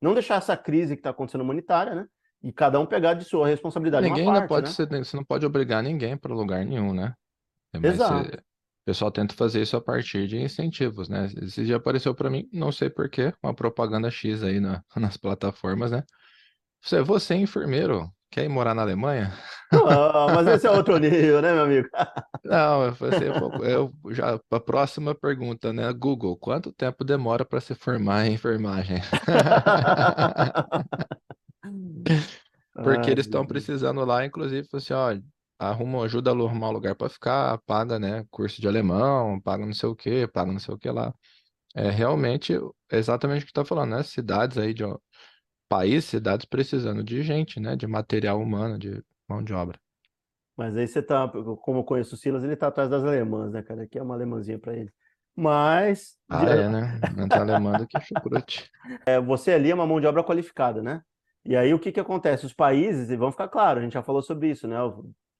não 0.00 0.14
deixar 0.14 0.36
essa 0.36 0.56
crise 0.56 0.96
que 0.96 1.00
está 1.00 1.10
acontecendo 1.10 1.42
humanitária, 1.42 1.94
né? 1.94 2.06
E 2.42 2.52
cada 2.52 2.80
um 2.80 2.86
pegar 2.86 3.14
de 3.14 3.24
sua 3.24 3.46
responsabilidade. 3.46 4.06
Ninguém 4.06 4.24
parte, 4.24 4.48
pode 4.48 4.66
né? 4.68 4.72
ser, 4.72 4.88
você 4.88 5.16
não 5.16 5.24
pode 5.24 5.44
obrigar 5.44 5.82
ninguém 5.82 6.16
para 6.16 6.34
lugar 6.34 6.64
nenhum, 6.64 6.94
né? 6.94 7.14
Mas 7.72 7.94
Exato. 7.94 8.28
o 8.28 8.84
pessoal 8.84 9.10
tenta 9.10 9.34
fazer 9.34 9.62
isso 9.62 9.76
a 9.76 9.80
partir 9.80 10.26
de 10.26 10.38
incentivos, 10.38 11.08
né? 11.08 11.28
Esse 11.42 11.64
dia 11.64 11.76
apareceu 11.76 12.14
para 12.14 12.30
mim, 12.30 12.48
não 12.52 12.72
sei 12.72 12.88
porquê, 12.88 13.32
uma 13.42 13.54
propaganda 13.54 14.10
X 14.10 14.42
aí 14.42 14.58
na, 14.58 14.82
nas 14.96 15.16
plataformas, 15.16 15.90
né? 15.90 16.02
Você, 16.82 17.02
você 17.02 17.34
é 17.34 17.36
enfermeiro, 17.36 18.10
quer 18.30 18.44
ir 18.44 18.48
morar 18.48 18.74
na 18.74 18.82
Alemanha? 18.82 19.32
Não, 19.70 20.34
mas 20.34 20.46
esse 20.48 20.66
é 20.66 20.70
outro 20.70 20.96
nível, 20.96 21.42
né, 21.42 21.52
meu 21.52 21.64
amigo? 21.64 21.88
Não, 22.42 22.84
eu, 22.84 22.88
assim, 22.88 23.24
eu 23.64 23.92
já 24.14 24.40
a 24.50 24.60
próxima 24.60 25.14
pergunta, 25.14 25.72
né? 25.72 25.92
Google, 25.92 26.36
quanto 26.38 26.72
tempo 26.72 27.04
demora 27.04 27.44
para 27.44 27.60
se 27.60 27.74
formar 27.74 28.26
em 28.26 28.32
enfermagem? 28.32 28.96
Porque 32.82 33.10
Ai, 33.10 33.10
eles 33.10 33.26
estão 33.26 33.46
precisando 33.46 34.04
lá, 34.04 34.24
inclusive, 34.24 34.66
assim, 34.72 34.92
ó, 34.92 35.18
arruma, 35.58 36.04
ajuda 36.04 36.30
a 36.30 36.34
arrumar 36.34 36.70
um 36.70 36.72
lugar 36.72 36.94
para 36.94 37.08
ficar, 37.08 37.58
paga, 37.66 37.98
né, 37.98 38.24
curso 38.30 38.60
de 38.60 38.66
alemão, 38.68 39.40
paga 39.40 39.66
não 39.66 39.74
sei 39.74 39.88
o 39.88 39.94
que, 39.94 40.26
paga 40.28 40.50
não 40.50 40.58
sei 40.58 40.74
o 40.74 40.78
que 40.78 40.90
lá. 40.90 41.12
É 41.74 41.90
realmente 41.90 42.54
exatamente 42.90 43.42
o 43.42 43.44
que 43.44 43.50
está 43.50 43.64
falando, 43.64 43.90
né? 43.90 44.02
Cidades 44.02 44.58
aí 44.58 44.74
de 44.74 44.82
país, 45.68 46.04
cidades 46.04 46.44
precisando 46.44 47.04
de 47.04 47.22
gente, 47.22 47.60
né? 47.60 47.76
De 47.76 47.86
material 47.86 48.40
humano, 48.40 48.76
de 48.76 49.02
mão 49.28 49.42
de 49.42 49.52
obra. 49.52 49.78
Mas 50.56 50.76
aí 50.76 50.86
você 50.86 51.00
tá, 51.00 51.28
como 51.62 51.78
eu 51.78 51.84
conheço 51.84 52.14
o 52.14 52.18
Silas, 52.18 52.42
ele 52.42 52.56
tá 52.56 52.66
atrás 52.66 52.90
das 52.90 53.04
alemãs, 53.04 53.52
né, 53.52 53.62
cara? 53.62 53.84
Aqui 53.84 53.98
é 53.98 54.02
uma 54.02 54.14
alemãzinha 54.14 54.58
para 54.58 54.74
ele. 54.74 54.92
Mas 55.36 56.18
Ah, 56.28 56.44
é, 56.44 56.68
né? 56.68 57.00
Antes 57.16 57.36
alemã 57.36 57.76
do 57.76 57.86
que 57.86 58.00
chucrute. 58.00 58.70
é, 59.06 59.20
você 59.20 59.52
ali 59.52 59.70
é 59.70 59.74
uma 59.74 59.86
mão 59.86 60.00
de 60.00 60.06
obra 60.06 60.24
qualificada, 60.24 60.82
né? 60.82 61.02
E 61.44 61.56
aí 61.56 61.72
o 61.72 61.78
que 61.78 61.92
que 61.92 62.00
acontece? 62.00 62.46
Os 62.46 62.52
países, 62.52 63.10
e 63.10 63.16
vamos 63.16 63.34
ficar 63.34 63.48
claro, 63.48 63.80
a 63.80 63.82
gente 63.82 63.94
já 63.94 64.02
falou 64.02 64.22
sobre 64.22 64.50
isso, 64.50 64.68
né? 64.68 64.76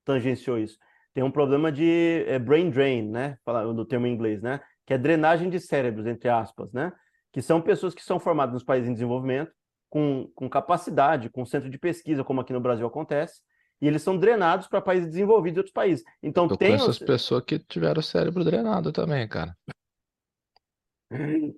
Tangenciou 0.03 0.57
isso. 0.57 0.77
Tem 1.13 1.23
um 1.23 1.31
problema 1.31 1.71
de 1.71 2.23
é, 2.27 2.39
brain 2.39 2.69
drain, 2.69 3.03
né? 3.09 3.37
Falando 3.43 3.73
do 3.73 3.85
termo 3.85 4.07
em 4.07 4.13
inglês, 4.13 4.41
né? 4.41 4.61
Que 4.85 4.93
é 4.93 4.97
drenagem 4.97 5.49
de 5.49 5.59
cérebros, 5.59 6.05
entre 6.07 6.29
aspas, 6.29 6.71
né? 6.71 6.91
Que 7.31 7.41
são 7.41 7.61
pessoas 7.61 7.93
que 7.93 8.03
são 8.03 8.19
formadas 8.19 8.53
nos 8.53 8.63
países 8.63 8.89
em 8.89 8.93
desenvolvimento, 8.93 9.51
com, 9.89 10.29
com 10.33 10.49
capacidade, 10.49 11.29
com 11.29 11.45
centro 11.45 11.69
de 11.69 11.77
pesquisa, 11.77 12.23
como 12.23 12.41
aqui 12.41 12.53
no 12.53 12.61
Brasil 12.61 12.87
acontece, 12.87 13.41
e 13.81 13.87
eles 13.87 14.01
são 14.01 14.17
drenados 14.17 14.67
para 14.67 14.79
países 14.79 15.09
desenvolvidos 15.09 15.57
e 15.57 15.59
outros 15.59 15.73
países. 15.73 16.05
Então 16.23 16.47
Tô 16.47 16.55
tem 16.55 16.73
essas 16.73 16.97
pessoas 16.97 17.43
que 17.43 17.59
tiveram 17.59 17.99
o 17.99 18.03
cérebro 18.03 18.43
drenado 18.43 18.91
também, 18.91 19.27
cara. 19.27 19.55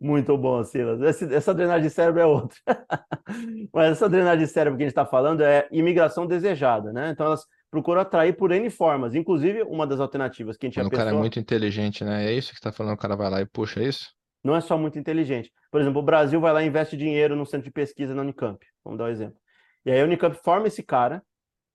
Muito 0.01 0.35
bom, 0.37 0.63
Silas. 0.63 0.99
Esse, 1.01 1.33
essa 1.33 1.53
drenagem 1.53 1.87
de 1.87 1.93
cérebro 1.93 2.21
é 2.21 2.25
outra. 2.25 2.57
Mas 3.71 3.91
essa 3.91 4.09
drenagem 4.09 4.45
de 4.45 4.51
cérebro 4.51 4.77
que 4.77 4.83
a 4.83 4.87
gente 4.87 4.91
está 4.91 5.05
falando 5.05 5.41
é 5.41 5.67
imigração 5.71 6.25
desejada, 6.25 6.91
né? 6.91 7.11
Então 7.11 7.27
elas 7.27 7.45
procuram 7.69 8.01
atrair 8.01 8.35
por 8.35 8.51
N 8.51 8.69
formas. 8.69 9.13
Inclusive, 9.13 9.61
uma 9.63 9.85
das 9.85 9.99
alternativas 9.99 10.57
que 10.57 10.65
a 10.65 10.69
gente 10.69 10.79
Quando 10.79 10.87
o 10.87 10.97
cara 10.97 11.11
é 11.11 11.13
muito 11.13 11.39
inteligente, 11.39 12.03
né? 12.03 12.25
É 12.25 12.33
isso 12.33 12.49
que 12.49 12.57
você 12.57 12.63
tá 12.63 12.71
falando, 12.71 12.95
o 12.95 12.99
cara 12.99 13.15
vai 13.15 13.29
lá 13.29 13.41
e 13.41 13.45
puxa 13.45 13.81
isso? 13.81 14.11
Não 14.43 14.55
é 14.55 14.61
só 14.61 14.77
muito 14.77 14.97
inteligente. 14.97 15.51
Por 15.71 15.79
exemplo, 15.79 16.01
o 16.01 16.05
Brasil 16.05 16.41
vai 16.41 16.51
lá 16.51 16.63
e 16.63 16.67
investe 16.67 16.97
dinheiro 16.97 17.35
no 17.35 17.45
centro 17.45 17.65
de 17.65 17.71
pesquisa 17.71 18.13
na 18.13 18.23
Unicamp. 18.23 18.59
Vamos 18.83 18.97
dar 18.97 19.05
um 19.05 19.09
exemplo. 19.09 19.37
E 19.85 19.91
aí 19.91 20.01
a 20.01 20.03
Unicamp 20.03 20.35
forma 20.43 20.67
esse 20.67 20.83
cara, 20.83 21.23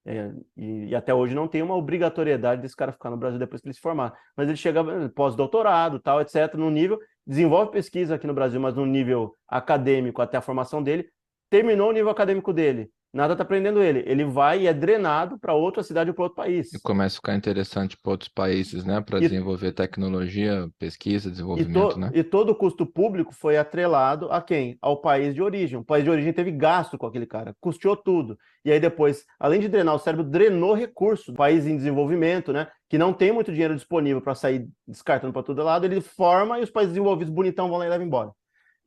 é, 0.05 0.31
e, 0.55 0.85
e, 0.85 0.95
até 0.95 1.13
hoje 1.13 1.35
não 1.35 1.47
tem 1.47 1.61
uma 1.61 1.75
obrigatoriedade 1.75 2.61
desse 2.61 2.75
cara 2.75 2.91
ficar 2.91 3.09
no 3.09 3.17
Brasil 3.17 3.37
depois 3.37 3.61
que 3.61 3.67
ele 3.67 3.73
se 3.73 3.81
formar. 3.81 4.13
Mas 4.35 4.47
ele 4.47 4.57
chega 4.57 4.83
pós-doutorado, 5.09 5.99
tal, 5.99 6.21
etc., 6.21 6.53
no 6.55 6.69
nível, 6.69 6.99
desenvolve 7.29 7.71
pesquisa 7.71 8.15
aqui 8.15 8.25
no 8.25 8.33
Brasil, 8.33 8.59
mas 8.59 8.73
no 8.73 8.87
nível 8.87 9.35
acadêmico 9.47 10.19
até 10.19 10.35
a 10.35 10.41
formação 10.41 10.81
dele, 10.81 11.07
terminou 11.47 11.89
o 11.89 11.93
nível 11.93 12.09
acadêmico 12.09 12.51
dele, 12.51 12.89
nada 13.13 13.33
está 13.33 13.43
prendendo 13.43 13.81
ele. 13.81 14.03
Ele 14.05 14.23
vai 14.23 14.61
e 14.61 14.67
é 14.67 14.73
drenado 14.73 15.37
para 15.37 15.53
outra 15.53 15.83
cidade 15.83 16.09
ou 16.09 16.13
para 16.13 16.23
outro 16.23 16.35
país. 16.35 16.73
E 16.73 16.79
começa 16.79 17.15
a 17.15 17.17
ficar 17.17 17.35
interessante 17.35 17.97
para 17.97 18.11
outros 18.11 18.29
países, 18.29 18.83
né? 18.83 19.01
Para 19.01 19.19
desenvolver 19.19 19.71
tecnologia, 19.71 20.69
pesquisa, 20.77 21.29
desenvolvimento, 21.29 21.91
e 21.91 21.93
to, 21.93 21.99
né? 21.99 22.11
E 22.13 22.23
todo 22.23 22.51
o 22.51 22.55
custo 22.55 22.85
público 22.85 23.33
foi 23.33 23.57
atrelado 23.57 24.31
a 24.31 24.41
quem? 24.41 24.77
Ao 24.81 25.01
país 25.01 25.33
de 25.33 25.41
origem. 25.41 25.79
O 25.79 25.83
país 25.83 26.03
de 26.03 26.09
origem 26.09 26.33
teve 26.33 26.51
gasto 26.51 26.97
com 26.97 27.05
aquele 27.05 27.25
cara, 27.25 27.55
custeou 27.59 27.95
tudo. 27.95 28.37
E 28.63 28.71
aí 28.71 28.79
depois, 28.79 29.25
além 29.39 29.59
de 29.59 29.67
drenar 29.67 29.95
o 29.95 29.99
cérebro, 29.99 30.25
drenou 30.25 30.73
recurso. 30.73 31.31
O 31.31 31.35
país 31.35 31.65
em 31.65 31.77
desenvolvimento, 31.77 32.53
né? 32.53 32.67
Que 32.87 32.97
não 32.97 33.13
tem 33.13 33.31
muito 33.31 33.51
dinheiro 33.51 33.75
disponível 33.75 34.21
para 34.21 34.35
sair 34.35 34.67
descartando 34.87 35.33
para 35.33 35.43
todo 35.43 35.63
lado, 35.63 35.85
ele 35.85 36.01
forma 36.01 36.59
e 36.59 36.63
os 36.63 36.71
países 36.71 36.93
desenvolvidos 36.93 37.33
bonitão 37.33 37.69
vão 37.69 37.77
lá 37.77 37.85
e 37.85 37.89
levam 37.89 38.05
embora 38.05 38.31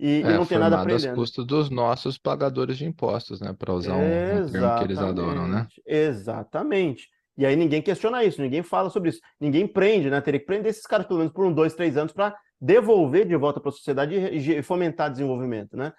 e, 0.02 0.20
e 0.20 0.22
É, 0.22 0.36
não 0.36 0.44
tem 0.44 0.58
nada 0.58 0.76
aprendendo. 0.80 1.14
custas 1.14 1.46
dos 1.46 1.70
nossos 1.70 2.18
pagadores 2.18 2.76
de 2.76 2.84
impostos, 2.84 3.40
né? 3.40 3.54
Para 3.56 3.72
usar 3.72 3.96
um, 3.96 4.02
um 4.04 4.50
termo 4.50 4.76
que 4.78 4.84
eles 4.84 4.98
adoram, 4.98 5.46
né? 5.48 5.66
Exatamente. 5.86 7.08
E 7.38 7.46
aí 7.46 7.56
ninguém 7.56 7.80
questiona 7.80 8.22
isso, 8.24 8.42
ninguém 8.42 8.62
fala 8.62 8.90
sobre 8.90 9.08
isso, 9.10 9.20
ninguém 9.40 9.66
prende, 9.66 10.10
né? 10.10 10.20
Teria 10.20 10.40
que 10.40 10.46
prender 10.46 10.70
esses 10.70 10.86
caras 10.86 11.06
pelo 11.06 11.18
menos 11.20 11.32
por 11.32 11.46
um, 11.46 11.52
dois, 11.52 11.74
três 11.74 11.96
anos 11.96 12.12
para 12.12 12.36
devolver 12.60 13.26
de 13.26 13.34
volta 13.36 13.58
para 13.60 13.70
a 13.70 13.72
sociedade 13.72 14.14
e, 14.14 14.58
e 14.58 14.62
fomentar 14.62 15.10
desenvolvimento, 15.10 15.76
né? 15.76 15.92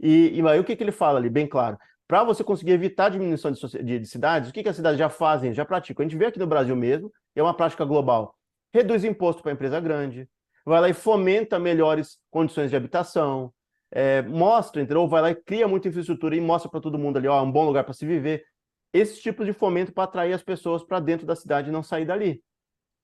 E, 0.00 0.38
e 0.40 0.48
aí 0.48 0.58
o 0.58 0.64
que, 0.64 0.76
que 0.76 0.82
ele 0.82 0.92
fala 0.92 1.18
ali, 1.18 1.28
bem 1.28 1.46
claro? 1.46 1.76
Para 2.06 2.24
você 2.24 2.42
conseguir 2.42 2.72
evitar 2.72 3.06
a 3.06 3.08
diminuição 3.10 3.50
de, 3.50 3.60
de- 3.82 3.98
de 3.98 4.06
cidades, 4.06 4.48
o 4.48 4.52
que, 4.52 4.62
que 4.62 4.68
as 4.68 4.76
cidades 4.76 4.98
já 4.98 5.08
fazem, 5.10 5.52
já 5.52 5.64
praticam? 5.64 6.04
A 6.04 6.08
gente 6.08 6.18
vê 6.18 6.26
aqui 6.26 6.38
no 6.38 6.46
Brasil 6.46 6.74
mesmo, 6.74 7.12
e 7.36 7.40
é 7.40 7.42
uma 7.42 7.54
prática 7.54 7.84
global. 7.84 8.34
Reduz 8.72 9.04
imposto 9.04 9.42
para 9.42 9.52
empresa 9.52 9.78
grande, 9.80 10.26
vai 10.68 10.80
lá 10.80 10.88
e 10.88 10.94
fomenta 10.94 11.58
melhores 11.58 12.18
condições 12.30 12.70
de 12.70 12.76
habitação, 12.76 13.52
é, 13.90 14.22
mostra, 14.22 14.82
entendeu? 14.82 15.08
Vai 15.08 15.22
lá 15.22 15.30
e 15.30 15.34
cria 15.34 15.66
muita 15.66 15.88
infraestrutura 15.88 16.36
e 16.36 16.40
mostra 16.40 16.70
para 16.70 16.80
todo 16.80 16.98
mundo 16.98 17.16
ali, 17.16 17.26
ó, 17.26 17.42
um 17.42 17.50
bom 17.50 17.64
lugar 17.64 17.84
para 17.84 17.94
se 17.94 18.04
viver. 18.06 18.44
Esse 18.92 19.20
tipo 19.20 19.44
de 19.44 19.52
fomento 19.52 19.92
para 19.92 20.04
atrair 20.04 20.32
as 20.32 20.42
pessoas 20.42 20.82
para 20.84 21.00
dentro 21.00 21.26
da 21.26 21.34
cidade 21.36 21.68
e 21.68 21.72
não 21.72 21.82
sair 21.82 22.04
dali. 22.04 22.42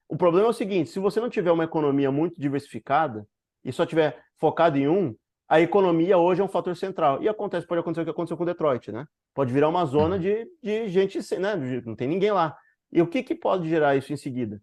O 0.08 0.16
problema 0.16 0.46
é 0.48 0.50
o 0.50 0.54
seguinte: 0.54 0.90
se 0.90 0.98
você 0.98 1.20
não 1.20 1.30
tiver 1.30 1.50
uma 1.52 1.64
economia 1.64 2.10
muito 2.12 2.40
diversificada 2.40 3.26
e 3.64 3.72
só 3.72 3.84
tiver 3.86 4.22
focado 4.36 4.76
em 4.78 4.86
um, 4.88 5.14
a 5.48 5.60
economia 5.60 6.16
hoje 6.18 6.40
é 6.40 6.44
um 6.44 6.48
fator 6.48 6.76
central. 6.76 7.22
E 7.22 7.28
acontece, 7.28 7.66
pode 7.66 7.80
acontecer 7.80 8.02
o 8.02 8.04
que 8.04 8.10
aconteceu 8.10 8.36
com 8.36 8.44
Detroit, 8.44 8.92
né? 8.92 9.06
Pode 9.34 9.52
virar 9.52 9.68
uma 9.68 9.84
zona 9.84 10.16
Uhum. 10.16 10.20
de, 10.22 10.46
de 10.62 10.88
gente, 10.88 11.22
sem- 11.22 11.38
né? 11.38 11.54
Não 11.84 11.94
tem 11.96 12.08
ninguém 12.08 12.30
lá. 12.30 12.56
E 12.92 13.00
o 13.02 13.06
que, 13.06 13.22
que 13.22 13.34
pode 13.34 13.68
gerar 13.68 13.96
isso 13.96 14.12
em 14.12 14.16
seguida? 14.16 14.60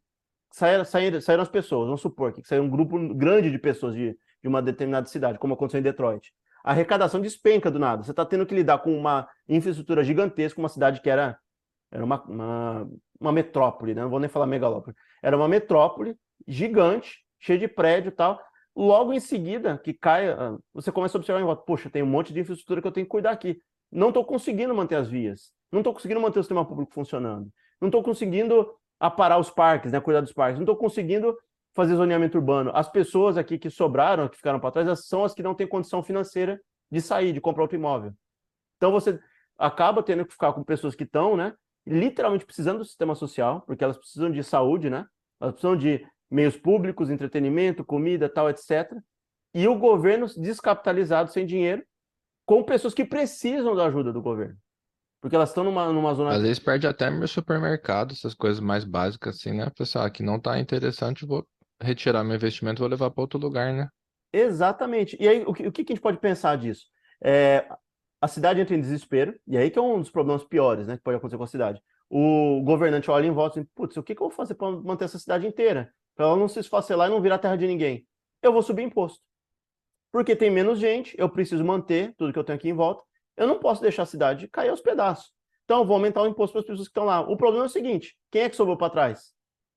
Saíram, 0.52 0.84
saíram, 0.84 1.22
saíram 1.22 1.44
as 1.44 1.50
pessoas, 1.50 1.86
vamos 1.86 2.02
supor 2.02 2.34
que 2.34 2.46
saiu 2.46 2.64
um 2.64 2.70
grupo 2.70 2.98
grande 3.16 3.50
de 3.50 3.58
pessoas 3.58 3.94
de, 3.94 4.18
de 4.42 4.48
uma 4.48 4.62
determinada 4.62 5.08
cidade, 5.08 5.40
como 5.40 5.54
aconteceu 5.54 5.80
em 5.80 5.84
Detroit. 5.84 6.34
A 6.64 6.72
arrecadação 6.72 7.22
despenca 7.22 7.72
do 7.72 7.80
nada. 7.80 8.04
Você 8.04 8.12
está 8.12 8.26
tendo 8.26 8.46
que 8.46 8.54
lidar 8.54 8.80
com 8.80 8.96
uma 8.96 9.28
infraestrutura 9.48 10.04
gigantesca, 10.04 10.60
uma 10.60 10.70
cidade 10.70 11.02
que 11.02 11.10
era, 11.10 11.38
era 11.90 12.04
uma, 12.04 12.22
uma, 12.24 12.90
uma 13.20 13.32
metrópole, 13.32 13.96
né? 13.96 14.04
não 14.04 14.10
vou 14.10 14.20
nem 14.20 14.30
falar 14.30 14.46
megalópole. 14.46 14.96
Era 15.24 15.36
uma 15.36 15.48
metrópole 15.48 16.16
gigante, 16.48 17.20
cheia 17.40 17.58
de 17.58 17.68
prédio 17.68 18.10
e 18.10 18.12
tal. 18.12 18.40
Logo 18.76 19.12
em 19.14 19.20
seguida, 19.20 19.78
que 19.78 19.94
cai, 19.94 20.30
ah, 20.30 20.58
você 20.74 20.92
começa 20.92 21.18
a 21.18 21.20
observar 21.20 21.42
volta, 21.44 21.64
poxa, 21.64 21.90
tem 21.90 22.04
um 22.04 22.08
monte 22.08 22.34
de 22.34 22.40
infraestrutura 22.40 22.82
que 22.82 22.88
eu 22.88 22.92
tenho 22.92 23.06
que 23.06 23.12
cuidar 23.12 23.32
aqui. 23.32 23.60
Não 23.92 24.10
estou 24.10 24.24
conseguindo 24.24 24.74
manter 24.74 24.96
as 24.96 25.10
vias, 25.10 25.52
não 25.72 25.80
estou 25.82 25.94
conseguindo 25.94 26.22
manter 26.22 26.40
o 26.40 26.44
sistema 26.44 26.66
público 26.66 26.94
funcionando, 26.94 27.52
não 27.82 27.90
estou 27.90 28.02
conseguindo 28.02 28.74
aparar 29.02 29.40
os 29.40 29.50
parques, 29.50 29.92
né, 29.92 30.00
cuidar 30.00 30.22
dos 30.22 30.32
parques, 30.32 30.58
não 30.58 30.64
estou 30.64 30.78
conseguindo 30.78 31.36
fazer 31.74 31.96
zoneamento 31.96 32.38
urbano. 32.38 32.72
As 32.76 32.88
pessoas 32.88 33.36
aqui 33.36 33.58
que 33.58 33.70
sobraram, 33.70 34.30
que 34.30 34.38
ficaram 34.38 34.60
para 34.60 34.72
trás, 34.72 35.08
são 35.08 35.24
as 35.24 35.34
que 35.34 35.42
não 35.42 35.56
têm 35.56 35.68
condição 35.68 36.04
financeira 36.04 36.62
de 36.92 37.02
sair, 37.02 37.34
de 37.34 37.42
comprar 37.42 37.64
outro 37.64 37.76
imóvel. 37.76 38.14
Então 38.78 38.92
você 38.92 39.20
acaba 39.58 40.04
tendo 40.04 40.24
que 40.24 40.34
ficar 40.34 40.54
com 40.54 40.64
pessoas 40.64 40.94
que 40.94 41.04
estão, 41.04 41.36
né, 41.36 41.52
literalmente 41.86 42.46
precisando 42.46 42.78
do 42.80 42.86
sistema 42.86 43.16
social, 43.16 43.62
porque 43.62 43.84
elas 43.84 43.98
precisam 43.98 44.30
de 44.30 44.44
saúde, 44.44 44.88
né? 44.88 45.04
Elas 45.40 45.54
precisam 45.54 45.76
de 45.76 46.06
meios 46.30 46.56
públicos, 46.56 47.10
entretenimento, 47.10 47.84
comida, 47.84 48.30
tal, 48.30 48.50
etc. 48.50 48.94
E 49.52 49.68
o 49.68 49.80
governo 49.80 50.28
descapitalizado, 50.28 51.32
sem 51.32 51.46
dinheiro, 51.46 51.84
com 52.46 52.64
pessoas 52.64 52.94
que 52.94 53.04
precisam 53.04 53.76
da 53.76 53.88
ajuda 53.88 54.14
do 54.14 54.22
governo. 54.22 54.58
Porque 55.22 55.36
elas 55.36 55.50
estão 55.50 55.64
numa, 55.64 55.94
numa 55.94 56.14
zona. 56.16 56.32
Às 56.32 56.42
vezes 56.42 56.60
perde 56.60 56.88
até 56.88 57.10
meu 57.12 57.28
supermercado, 57.28 58.12
essas 58.12 58.34
coisas 58.34 58.60
mais 58.60 58.84
básicas, 58.84 59.36
assim, 59.36 59.54
né? 59.54 59.70
Pessoal, 59.78 60.06
aqui 60.06 60.24
não 60.24 60.40
tá 60.40 60.60
interessante, 60.60 61.26
vou 61.26 61.48
retirar 61.80 62.24
meu 62.24 62.36
investimento, 62.36 62.80
vou 62.80 62.90
levar 62.90 63.12
para 63.12 63.22
outro 63.22 63.40
lugar, 63.40 63.72
né? 63.72 63.88
Exatamente. 64.34 65.16
E 65.20 65.28
aí, 65.28 65.44
o 65.46 65.54
que, 65.54 65.68
o 65.68 65.72
que 65.72 65.84
que 65.84 65.94
a 65.94 65.96
gente 65.96 66.04
pode 66.04 66.18
pensar 66.18 66.58
disso? 66.58 66.86
É, 67.24 67.68
a 68.20 68.28
cidade 68.28 68.62
entra 68.62 68.76
em 68.76 68.82
desespero, 68.82 69.38
e 69.48 69.58
aí 69.58 69.70
que 69.70 69.78
é 69.78 69.82
um 69.82 70.00
dos 70.00 70.10
problemas 70.10 70.44
piores, 70.44 70.88
né, 70.88 70.98
que 70.98 71.04
pode 71.04 71.18
acontecer 71.18 71.38
com 71.38 71.44
a 71.44 71.48
cidade. 71.48 71.82
O 72.10 72.62
governante 72.64 73.10
olha 73.10 73.26
em 73.26 73.32
volta 73.32 73.60
e 73.60 73.64
diz, 73.64 73.72
putz, 73.74 73.98
o 73.98 74.04
que, 74.04 74.16
que 74.16 74.22
eu 74.22 74.28
vou 74.28 74.36
fazer 74.36 74.56
para 74.56 74.72
manter 74.72 75.06
essa 75.06 75.20
cidade 75.20 75.48
inteira? 75.48 75.92
Para 76.16 76.26
ela 76.26 76.36
não 76.36 76.48
se 76.48 76.60
esfacelar 76.60 77.08
e 77.08 77.12
não 77.12 77.22
virar 77.22 77.38
terra 77.38 77.56
de 77.56 77.66
ninguém. 77.66 78.06
Eu 78.42 78.52
vou 78.52 78.62
subir 78.62 78.84
imposto. 78.84 79.20
Porque 80.12 80.36
tem 80.36 80.50
menos 80.50 80.78
gente, 80.78 81.16
eu 81.18 81.30
preciso 81.30 81.64
manter 81.64 82.14
tudo 82.18 82.34
que 82.34 82.38
eu 82.38 82.44
tenho 82.44 82.58
aqui 82.58 82.70
em 82.70 82.74
volta. 82.74 83.02
Eu 83.42 83.48
não 83.48 83.60
posso 83.60 83.82
deixar 83.82 84.04
a 84.04 84.06
cidade 84.06 84.48
cair 84.48 84.70
aos 84.70 84.82
pedaços. 84.82 85.32
Então, 85.66 85.80
eu 85.80 85.86
vou 85.86 85.96
aumentar 85.96 86.22
o 86.22 86.28
imposto 86.28 86.54
para 86.54 86.62
as 86.62 86.66
pessoas 86.68 86.88
que 86.88 86.92
estão 86.92 87.06
lá. 87.06 87.22
O 87.22 87.36
problema 87.38 87.66
é 87.66 87.68
o 87.68 87.70
seguinte: 87.70 88.16
quem 88.30 88.44
é 88.44 88.50
que 88.50 88.56
sobrou 88.56 88.78
para 88.78 88.90
trás? 88.92 89.34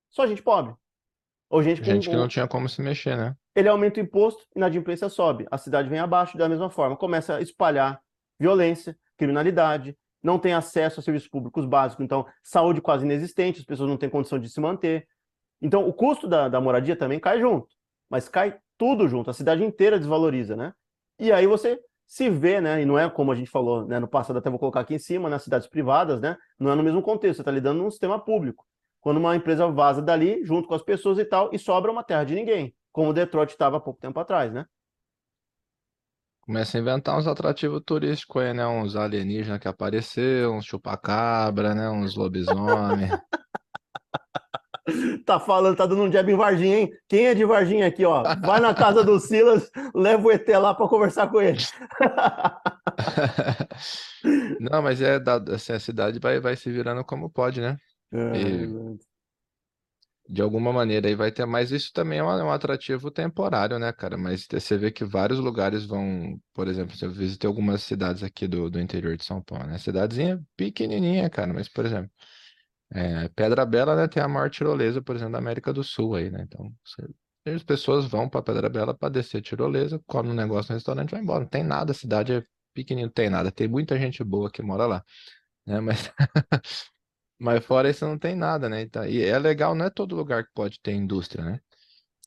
Só 0.09 0.25
gente 0.27 0.41
pobre. 0.43 0.73
Ou 1.49 1.61
gente 1.63 1.83
Gente 1.83 2.09
que 2.09 2.15
um- 2.15 2.19
não 2.19 2.27
tinha 2.27 2.47
como 2.47 2.67
se 2.67 2.81
mexer, 2.81 3.15
né? 3.15 3.35
ele 3.55 3.69
aumenta 3.69 3.99
o 3.99 4.03
imposto, 4.03 4.43
inadimplência 4.55 5.07
sobe, 5.07 5.45
a 5.49 5.57
cidade 5.57 5.87
vem 5.87 5.99
abaixo 5.99 6.37
da 6.37 6.49
mesma 6.49 6.69
forma, 6.69 6.97
começa 6.97 7.35
a 7.37 7.41
espalhar 7.41 8.01
violência, 8.37 8.97
criminalidade, 9.15 9.95
não 10.21 10.37
tem 10.39 10.53
acesso 10.53 10.99
a 10.99 11.03
serviços 11.03 11.29
públicos 11.29 11.65
básicos, 11.65 12.03
então 12.03 12.25
saúde 12.43 12.81
quase 12.81 13.05
inexistente, 13.05 13.59
as 13.59 13.65
pessoas 13.65 13.89
não 13.89 13.95
têm 13.95 14.09
condição 14.09 14.39
de 14.39 14.49
se 14.49 14.59
manter. 14.59 15.07
Então 15.61 15.87
o 15.87 15.93
custo 15.93 16.27
da, 16.27 16.49
da 16.49 16.59
moradia 16.59 16.95
também 16.97 17.19
cai 17.19 17.39
junto, 17.39 17.67
mas 18.09 18.27
cai 18.27 18.57
tudo 18.77 19.07
junto, 19.07 19.29
a 19.29 19.33
cidade 19.33 19.63
inteira 19.63 19.97
desvaloriza, 19.99 20.55
né? 20.55 20.73
E 21.19 21.31
aí 21.31 21.47
você 21.47 21.79
se 22.05 22.29
vê, 22.29 22.61
né? 22.61 22.81
E 22.81 22.85
não 22.85 22.97
é 22.97 23.09
como 23.09 23.31
a 23.31 23.35
gente 23.35 23.49
falou, 23.49 23.85
né? 23.85 23.99
No 23.99 24.07
passado 24.07 24.37
até 24.37 24.49
vou 24.49 24.59
colocar 24.59 24.81
aqui 24.81 24.95
em 24.95 24.99
cima, 24.99 25.29
nas 25.29 25.43
cidades 25.43 25.67
privadas, 25.67 26.21
né? 26.21 26.37
Não 26.59 26.71
é 26.71 26.75
no 26.75 26.83
mesmo 26.83 27.01
contexto, 27.01 27.37
você 27.37 27.41
está 27.41 27.51
lidando 27.51 27.81
num 27.81 27.89
sistema 27.89 28.19
público. 28.19 28.65
Quando 29.01 29.17
uma 29.17 29.35
empresa 29.35 29.67
vaza 29.67 30.01
dali, 30.01 30.43
junto 30.43 30.67
com 30.67 30.75
as 30.75 30.81
pessoas 30.81 31.17
e 31.19 31.25
tal, 31.25 31.49
e 31.53 31.59
sobra 31.59 31.91
uma 31.91 32.03
terra 32.03 32.23
de 32.23 32.35
ninguém, 32.35 32.75
como 32.91 33.13
Detroit 33.13 33.51
estava 33.51 33.77
há 33.77 33.79
pouco 33.79 33.99
tempo 33.99 34.19
atrás, 34.19 34.51
né? 34.53 34.65
Começa 36.41 36.77
a 36.77 36.81
inventar 36.81 37.17
uns 37.17 37.25
atrativos 37.25 37.81
turísticos 37.83 38.41
aí, 38.41 38.53
né? 38.53 38.67
Uns 38.67 38.95
alienígenas 38.95 39.59
que 39.59 39.67
apareceu, 39.67 40.53
uns 40.53 40.65
chupacabra, 40.65 41.73
né? 41.73 41.89
Uns 41.89 42.15
lobisomem. 42.15 43.09
Tá 45.25 45.39
falando, 45.39 45.75
tá 45.75 45.85
dando 45.85 46.03
um 46.03 46.11
jab 46.11 46.31
em 46.31 46.35
Varginha, 46.35 46.79
hein? 46.79 46.91
Quem 47.07 47.27
é 47.27 47.33
de 47.33 47.43
Varginha 47.43 47.87
aqui, 47.87 48.05
ó? 48.05 48.23
Vai 48.45 48.59
na 48.59 48.73
casa 48.73 49.03
do 49.03 49.19
Silas, 49.19 49.69
leva 49.93 50.27
o 50.27 50.31
ET 50.31 50.47
lá 50.47 50.73
para 50.73 50.87
conversar 50.87 51.27
com 51.27 51.41
ele. 51.41 51.57
Não, 54.59 54.81
mas 54.81 55.01
é 55.01 55.19
da, 55.19 55.37
assim, 55.53 55.73
a 55.73 55.79
cidade 55.79 56.19
vai, 56.19 56.39
vai 56.39 56.55
se 56.55 56.71
virando 56.71 57.03
como 57.03 57.29
pode, 57.29 57.61
né? 57.61 57.77
E 58.31 58.67
de 60.27 60.41
alguma 60.41 60.73
maneira 60.73 61.07
aí 61.07 61.15
vai 61.15 61.31
ter, 61.31 61.45
mas 61.45 61.71
isso 61.71 61.91
também 61.93 62.19
é 62.19 62.23
um, 62.23 62.29
é 62.31 62.43
um 62.43 62.51
atrativo 62.51 63.11
temporário, 63.11 63.77
né, 63.77 63.93
cara? 63.93 64.17
Mas 64.17 64.47
você 64.51 64.77
vê 64.77 64.91
que 64.91 65.05
vários 65.05 65.39
lugares 65.39 65.85
vão, 65.85 66.39
por 66.53 66.67
exemplo, 66.67 66.95
eu 66.99 67.11
visitei 67.11 67.47
algumas 67.47 67.83
cidades 67.83 68.23
aqui 68.23 68.47
do, 68.47 68.69
do 68.69 68.79
interior 68.79 69.15
de 69.15 69.23
São 69.23 69.41
Paulo, 69.41 69.67
né? 69.67 69.77
Cidadezinha 69.77 70.41
pequenininha, 70.57 71.29
cara, 71.29 71.53
mas, 71.53 71.69
por 71.69 71.85
exemplo, 71.85 72.09
é, 72.95 73.29
Pedra 73.29 73.65
Bela, 73.65 73.95
né, 73.95 74.07
tem 74.07 74.23
a 74.23 74.27
maior 74.27 74.49
tirolesa, 74.49 75.01
por 75.01 75.15
exemplo, 75.15 75.33
da 75.33 75.39
América 75.39 75.73
do 75.73 75.83
Sul 75.83 76.15
aí, 76.15 76.29
né? 76.31 76.43
Então, 76.43 76.73
você- 76.85 77.07
as 77.55 77.63
pessoas 77.63 78.05
vão 78.07 78.29
para 78.29 78.41
Pedra 78.41 78.69
Bela 78.69 78.93
para 78.95 79.09
descer 79.09 79.41
tirolesa, 79.41 80.01
come 80.07 80.29
um 80.29 80.33
negócio 80.33 80.71
no 80.71 80.75
restaurante 80.77 81.11
vai 81.11 81.21
embora. 81.21 81.41
Não 81.41 81.47
tem 81.49 81.63
nada, 81.63 81.91
a 81.91 81.95
cidade 81.95 82.33
é 82.33 82.43
pequenininha, 82.73 83.07
não 83.07 83.13
tem 83.13 83.29
nada. 83.29 83.51
Tem 83.51 83.67
muita 83.67 83.97
gente 83.99 84.23
boa 84.23 84.51
que 84.51 84.61
mora 84.63 84.85
lá, 84.87 85.03
né? 85.67 85.79
Mas 85.81 86.11
Mas 87.39 87.65
fora 87.65 87.89
isso 87.89 88.05
não 88.05 88.17
tem 88.17 88.35
nada, 88.35 88.69
né? 88.69 88.81
Então, 88.81 89.05
e 89.05 89.21
é 89.23 89.37
legal, 89.39 89.75
não 89.75 89.85
é 89.85 89.89
todo 89.89 90.15
lugar 90.15 90.45
que 90.45 90.51
pode 90.53 90.79
ter 90.81 90.93
indústria, 90.93 91.43
né? 91.43 91.59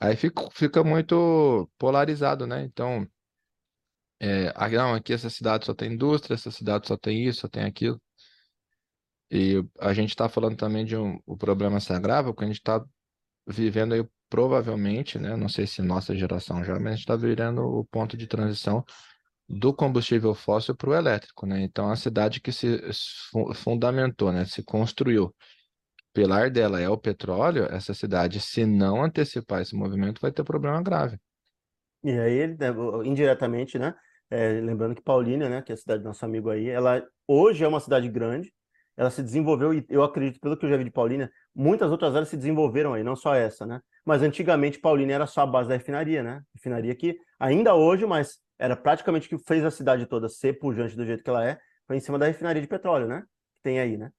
Aí 0.00 0.16
fica, 0.16 0.48
fica 0.52 0.84
muito 0.84 1.70
polarizado, 1.78 2.46
né? 2.46 2.62
Então, 2.64 3.08
é, 4.20 4.52
ah, 4.56 4.68
não, 4.68 4.94
aqui 4.94 5.12
essa 5.12 5.30
cidade 5.30 5.64
só 5.66 5.74
tem 5.74 5.92
indústria, 5.92 6.34
essa 6.34 6.50
cidade 6.50 6.88
só 6.88 6.96
tem 6.96 7.24
isso, 7.26 7.40
só 7.42 7.48
tem 7.48 7.64
aquilo. 7.64 8.00
E 9.30 9.62
a 9.78 9.92
gente 9.92 10.10
está 10.10 10.28
falando 10.28 10.56
também 10.56 10.84
de 10.84 10.96
um, 10.96 11.18
o 11.26 11.36
problema 11.36 11.80
se 11.80 11.92
agrava, 11.92 12.32
porque 12.32 12.44
a 12.44 12.46
gente 12.48 12.58
está 12.58 12.84
vivendo 13.46 13.94
aí 13.94 14.06
provavelmente, 14.28 15.18
né? 15.18 15.36
Não 15.36 15.48
sei 15.48 15.66
se 15.66 15.82
nossa 15.82 16.14
geração 16.14 16.62
já, 16.64 16.74
mas 16.74 16.86
a 16.86 16.90
gente 16.90 17.00
está 17.00 17.16
virando 17.16 17.62
o 17.62 17.84
ponto 17.84 18.16
de 18.16 18.26
transição 18.26 18.84
do 19.48 19.72
combustível 19.72 20.34
fóssil 20.34 20.76
para 20.76 20.90
o 20.90 20.94
elétrico, 20.94 21.46
né? 21.46 21.62
Então 21.62 21.90
a 21.90 21.96
cidade 21.96 22.40
que 22.40 22.52
se 22.52 22.80
fundamentou, 23.54 24.32
né? 24.32 24.44
Se 24.44 24.62
construiu, 24.62 25.34
pilar 26.12 26.50
dela 26.50 26.80
é 26.80 26.88
o 26.88 26.98
petróleo, 26.98 27.64
essa 27.70 27.94
cidade, 27.94 28.40
se 28.40 28.66
não 28.66 29.02
antecipar 29.02 29.62
esse 29.62 29.74
movimento, 29.74 30.20
vai 30.20 30.32
ter 30.32 30.44
problema 30.44 30.82
grave. 30.82 31.18
E 32.04 32.10
aí, 32.10 32.46
né, 32.48 32.68
indiretamente, 33.04 33.78
né? 33.78 33.94
É, 34.30 34.60
lembrando 34.60 34.94
que 34.94 35.02
Paulínia, 35.02 35.48
né, 35.48 35.62
que 35.62 35.72
é 35.72 35.74
a 35.74 35.78
cidade 35.78 36.02
do 36.02 36.06
nosso 36.06 36.24
amigo 36.24 36.50
aí, 36.50 36.68
ela 36.68 37.02
hoje 37.26 37.64
é 37.64 37.68
uma 37.68 37.80
cidade 37.80 38.08
grande, 38.08 38.52
ela 38.98 39.10
se 39.10 39.22
desenvolveu, 39.22 39.72
e 39.72 39.86
eu 39.88 40.02
acredito, 40.02 40.40
pelo 40.40 40.56
que 40.56 40.66
eu 40.66 40.70
já 40.70 40.76
vi 40.76 40.82
de 40.82 40.90
Paulínia, 40.90 41.30
muitas 41.54 41.88
outras 41.92 42.16
áreas 42.16 42.28
se 42.28 42.36
desenvolveram 42.36 42.94
aí, 42.94 43.04
não 43.04 43.14
só 43.14 43.32
essa, 43.32 43.64
né? 43.64 43.80
Mas 44.04 44.22
antigamente 44.22 44.80
Paulínia 44.80 45.14
era 45.14 45.26
só 45.26 45.42
a 45.42 45.46
base 45.46 45.68
da 45.68 45.76
refinaria, 45.76 46.20
né? 46.20 46.42
Refinaria 46.52 46.92
que 46.96 47.16
ainda 47.38 47.76
hoje, 47.76 48.04
mas 48.04 48.40
era 48.58 48.74
praticamente 48.74 49.28
que 49.28 49.38
fez 49.38 49.64
a 49.64 49.70
cidade 49.70 50.04
toda 50.04 50.28
ser 50.28 50.58
pujante 50.58 50.96
do 50.96 51.06
jeito 51.06 51.22
que 51.22 51.30
ela 51.30 51.48
é, 51.48 51.56
foi 51.86 51.96
em 51.96 52.00
cima 52.00 52.18
da 52.18 52.26
refinaria 52.26 52.60
de 52.60 52.66
petróleo, 52.66 53.06
né? 53.06 53.22
Que 53.54 53.62
tem 53.62 53.78
aí, 53.78 53.96
né? 53.96 54.10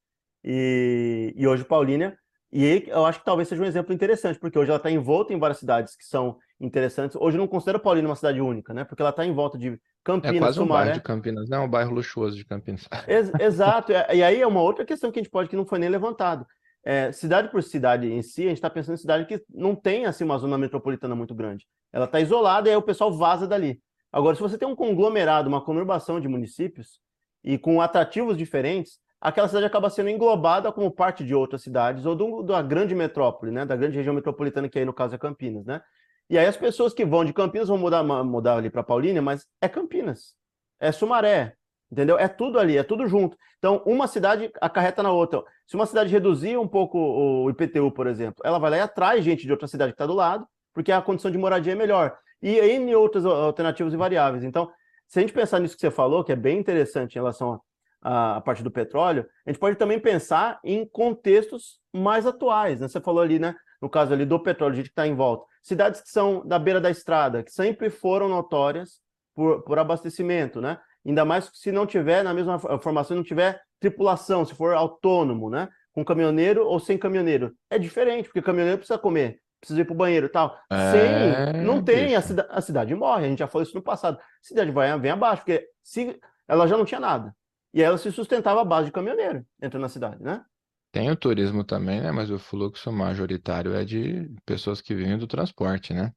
E, 0.45 1.33
e 1.35 1.45
hoje 1.45 1.65
Paulínia, 1.65 2.17
e 2.51 2.65
aí 2.65 2.83
eu 2.87 3.05
acho 3.05 3.19
que 3.19 3.25
talvez 3.25 3.47
seja 3.47 3.61
um 3.61 3.65
exemplo 3.65 3.93
interessante, 3.93 4.39
porque 4.39 4.57
hoje 4.57 4.69
ela 4.69 4.77
está 4.77 4.89
envolta 4.89 5.33
em 5.33 5.39
várias 5.39 5.59
cidades 5.59 5.95
que 5.95 6.05
são 6.05 6.37
interessantes. 6.59 7.15
Hoje 7.19 7.37
eu 7.37 7.41
não 7.41 7.47
considero 7.47 7.79
Paulínia 7.79 8.09
uma 8.09 8.15
cidade 8.15 8.41
única, 8.41 8.73
né? 8.73 8.83
Porque 8.83 9.01
ela 9.01 9.11
está 9.11 9.25
em 9.25 9.33
volta 9.33 9.57
de 9.57 9.79
Campinas, 10.03 10.35
é 10.35 10.39
quase 10.39 10.59
um 10.59 10.63
Sumaré. 10.63 10.85
bairro 10.85 10.99
de 10.99 11.03
Campinas, 11.03 11.49
não 11.49 11.57
é 11.59 11.61
um 11.61 11.69
bairro 11.69 11.93
luxuoso 11.93 12.35
de 12.35 12.45
Campinas. 12.45 12.87
Ex 13.07 13.31
exato, 13.39 13.91
e 13.91 14.23
aí 14.23 14.41
é 14.41 14.47
uma 14.47 14.61
outra 14.61 14.85
questão 14.85 15.11
que 15.11 15.19
a 15.19 15.21
gente 15.23 15.31
pode 15.31 15.49
que 15.49 15.55
não 15.55 15.65
foi 15.65 15.79
nem 15.79 15.89
levantado. 15.89 16.45
É, 16.83 17.11
cidade 17.11 17.49
por 17.51 17.61
cidade 17.61 18.11
em 18.11 18.21
si, 18.21 18.43
a 18.43 18.47
gente 18.47 18.57
está 18.57 18.69
pensando 18.69 18.95
em 18.95 19.01
cidade 19.01 19.25
que 19.25 19.43
não 19.49 19.75
tem 19.75 20.05
assim 20.05 20.23
uma 20.23 20.37
zona 20.37 20.57
metropolitana 20.57 21.15
muito 21.15 21.35
grande. 21.35 21.67
Ela 21.91 22.05
está 22.05 22.19
isolada 22.19 22.67
e 22.67 22.71
aí 22.71 22.77
o 22.77 22.81
pessoal 22.81 23.11
vaza 23.11 23.47
dali. 23.47 23.81
Agora, 24.11 24.35
se 24.35 24.41
você 24.41 24.57
tem 24.57 24.67
um 24.67 24.75
conglomerado, 24.75 25.47
uma 25.49 25.63
conurbação 25.63 26.19
de 26.19 26.27
municípios 26.27 26.99
e 27.43 27.57
com 27.57 27.81
atrativos 27.81 28.37
diferentes, 28.37 28.99
aquela 29.21 29.47
cidade 29.47 29.65
acaba 29.65 29.89
sendo 29.89 30.09
englobada 30.09 30.71
como 30.71 30.89
parte 30.91 31.23
de 31.23 31.35
outras 31.35 31.61
cidades 31.61 32.05
ou 32.05 32.15
do, 32.15 32.43
da 32.43 32.61
grande 32.61 32.95
metrópole, 32.95 33.51
né? 33.51 33.65
Da 33.65 33.75
grande 33.75 33.97
região 33.97 34.13
metropolitana 34.13 34.69
que 34.69 34.79
aí 34.79 34.85
no 34.85 34.93
caso 34.93 35.15
é 35.15 35.17
Campinas, 35.17 35.65
né? 35.65 35.81
E 36.29 36.37
aí 36.37 36.45
as 36.45 36.55
pessoas 36.55 36.93
que 36.93 37.05
vão 37.05 37.25
de 37.25 37.33
Campinas 37.33 37.67
vão 37.67 37.77
mudar, 37.77 38.03
mudar 38.03 38.57
ali 38.57 38.69
para 38.69 38.83
Paulínia, 38.83 39.21
mas 39.21 39.47
é 39.59 39.67
Campinas, 39.67 40.35
é 40.79 40.91
Sumaré, 40.91 41.55
entendeu? 41.91 42.17
É 42.17 42.27
tudo 42.27 42.59
ali, 42.59 42.77
é 42.77 42.83
tudo 42.83 43.07
junto. 43.07 43.35
Então, 43.57 43.81
uma 43.85 44.07
cidade 44.07 44.51
acarreta 44.61 45.03
na 45.03 45.11
outra. 45.11 45.43
Se 45.67 45.75
uma 45.75 45.85
cidade 45.85 46.11
reduzir 46.11 46.55
um 46.57 46.67
pouco 46.67 46.97
o 46.97 47.49
IPTU, 47.49 47.91
por 47.91 48.07
exemplo, 48.07 48.41
ela 48.45 48.59
vai 48.59 48.71
lá 48.71 48.77
e 48.77 48.81
atrai 48.81 49.21
gente 49.21 49.45
de 49.45 49.51
outra 49.51 49.67
cidade 49.67 49.91
que 49.91 49.95
está 49.95 50.05
do 50.05 50.13
lado, 50.13 50.47
porque 50.73 50.91
a 50.91 51.01
condição 51.01 51.31
de 51.31 51.37
moradia 51.37 51.73
é 51.73 51.75
melhor. 51.75 52.17
E 52.41 52.57
em 52.59 52.95
outras 52.95 53.25
alternativas 53.25 53.93
e 53.93 53.97
variáveis. 53.97 54.43
Então, 54.43 54.71
se 55.07 55.19
a 55.19 55.21
gente 55.21 55.33
pensar 55.33 55.59
nisso 55.59 55.75
que 55.75 55.81
você 55.81 55.91
falou, 55.91 56.23
que 56.23 56.31
é 56.31 56.35
bem 56.35 56.57
interessante 56.57 57.15
em 57.15 57.19
relação 57.19 57.59
à 58.01 58.41
parte 58.41 58.63
do 58.63 58.71
petróleo, 58.71 59.25
a 59.45 59.49
gente 59.49 59.59
pode 59.59 59.75
também 59.75 59.99
pensar 59.99 60.59
em 60.63 60.85
contextos 60.85 61.79
mais 61.93 62.25
atuais. 62.25 62.79
Né? 62.79 62.87
Você 62.87 63.01
falou 63.01 63.21
ali, 63.21 63.39
né? 63.39 63.55
No 63.81 63.89
caso 63.89 64.13
ali 64.13 64.25
do 64.25 64.39
petróleo, 64.39 64.73
a 64.73 64.75
gente 64.75 64.87
que 64.87 64.91
está 64.91 65.07
em 65.07 65.15
volta. 65.15 65.45
Cidades 65.61 66.01
que 66.01 66.09
são 66.09 66.45
da 66.45 66.59
beira 66.59 66.81
da 66.81 66.89
estrada, 66.89 67.43
que 67.43 67.51
sempre 67.51 67.89
foram 67.89 68.27
notórias 68.27 68.99
por, 69.35 69.63
por 69.63 69.79
abastecimento, 69.79 70.59
né? 70.59 70.79
Ainda 71.05 71.23
mais 71.23 71.49
se 71.53 71.71
não 71.71 71.85
tiver, 71.85 72.23
na 72.23 72.33
mesma 72.33 72.59
formação, 72.59 73.15
não 73.15 73.23
tiver 73.23 73.61
tripulação, 73.79 74.43
se 74.43 74.53
for 74.53 74.73
autônomo, 74.73 75.49
né? 75.49 75.69
Com 75.93 76.03
caminhoneiro 76.03 76.65
ou 76.65 76.79
sem 76.79 76.97
caminhoneiro. 76.97 77.53
É 77.69 77.79
diferente, 77.79 78.25
porque 78.25 78.41
caminhoneiro 78.41 78.79
precisa 78.79 78.99
comer, 78.99 79.39
precisa 79.59 79.81
ir 79.81 79.85
para 79.85 79.93
o 79.93 79.97
banheiro 79.97 80.25
e 80.27 80.29
tal. 80.29 80.57
É, 80.69 80.91
sem, 80.91 81.61
não 81.63 81.81
tem, 81.81 82.15
a, 82.15 82.21
cida, 82.21 82.47
a, 82.49 82.61
cidade 82.61 82.93
morre. 82.93 83.25
A 83.25 83.29
gente 83.29 83.39
já 83.39 83.47
falou 83.47 83.63
isso 83.63 83.75
no 83.75 83.81
passado. 83.81 84.17
A 84.17 84.21
cidade 84.41 84.71
vai 84.71 84.97
vem 84.99 85.11
abaixo, 85.11 85.43
porque 85.43 85.67
se, 85.81 86.19
ela 86.47 86.67
já 86.67 86.77
não 86.77 86.85
tinha 86.85 86.99
nada. 86.99 87.33
E 87.73 87.81
ela 87.81 87.97
se 87.97 88.11
sustentava 88.11 88.61
à 88.61 88.65
base 88.65 88.87
de 88.87 88.91
caminhoneiro 88.91 89.45
dentro 89.59 89.79
da 89.79 89.89
cidade, 89.89 90.23
né? 90.23 90.43
Tem 90.91 91.09
o 91.11 91.15
turismo 91.15 91.63
também, 91.63 92.01
né? 92.01 92.11
Mas 92.11 92.31
o 92.31 92.39
fluxo 92.39 92.91
majoritário 92.91 93.73
é 93.75 93.85
de 93.85 94.27
pessoas 94.45 94.81
que 94.81 94.95
vivem 94.95 95.17
do 95.17 95.27
transporte, 95.27 95.93
né? 95.93 96.11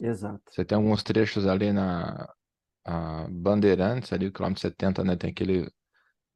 Exato. 0.00 0.40
Você 0.50 0.64
tem 0.64 0.76
alguns 0.76 1.02
trechos 1.02 1.46
ali 1.46 1.72
na 1.72 2.32
Bandeirantes, 3.30 4.12
ali, 4.12 4.30
quilômetro 4.30 4.62
70, 4.62 5.02
né? 5.02 5.16
Tem 5.16 5.30
aquele 5.30 5.70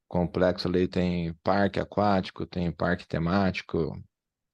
complexo 0.07 0.67
ali, 0.67 0.87
tem 0.87 1.33
parque 1.41 1.79
aquático, 1.79 2.45
tem 2.45 2.71
parque 2.71 3.07
temático, 3.07 3.97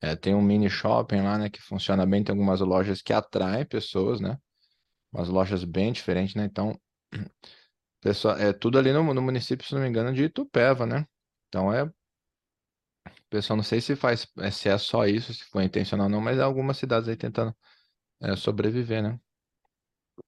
é, 0.02 0.16
tem 0.16 0.34
um 0.34 0.42
mini 0.42 0.70
shopping 0.70 1.22
lá, 1.22 1.38
né? 1.38 1.50
Que 1.50 1.62
funciona 1.62 2.06
bem, 2.06 2.24
tem 2.24 2.34
algumas 2.34 2.62
lojas 2.62 3.02
que 3.02 3.12
atraem 3.12 3.66
pessoas, 3.66 4.22
né? 4.22 4.38
Umas 5.12 5.28
lojas 5.28 5.64
bem 5.64 5.92
diferentes, 5.92 6.36
né? 6.36 6.46
Então, 6.46 6.80
pessoal, 8.02 8.38
é 8.38 8.54
tudo 8.54 8.78
ali 8.80 8.92
no, 8.94 9.14
no 9.14 9.22
município, 9.22 9.66
se 9.66 9.74
não 9.74 9.82
me 9.82 9.88
engano, 9.90 10.14
de 10.14 10.26
Itupeva, 10.26 10.86
né? 10.86 11.06
Então 11.48 11.74
é 11.74 11.90
pessoal, 13.30 13.58
não 13.58 13.64
sei 13.64 13.80
se 13.82 13.96
faz, 13.96 14.28
é, 14.40 14.52
se 14.52 14.70
é 14.70 14.78
só 14.78 15.06
isso, 15.06 15.34
se 15.34 15.44
foi 15.46 15.64
intencional 15.64 16.08
ou 16.08 16.12
não, 16.12 16.22
mas 16.22 16.38
é 16.40 16.42
algumas 16.42 16.78
cidades 16.78 17.08
aí 17.08 17.16
tentando 17.16 17.56
é, 18.22 18.36
sobreviver, 18.36 19.04
né? 19.04 19.20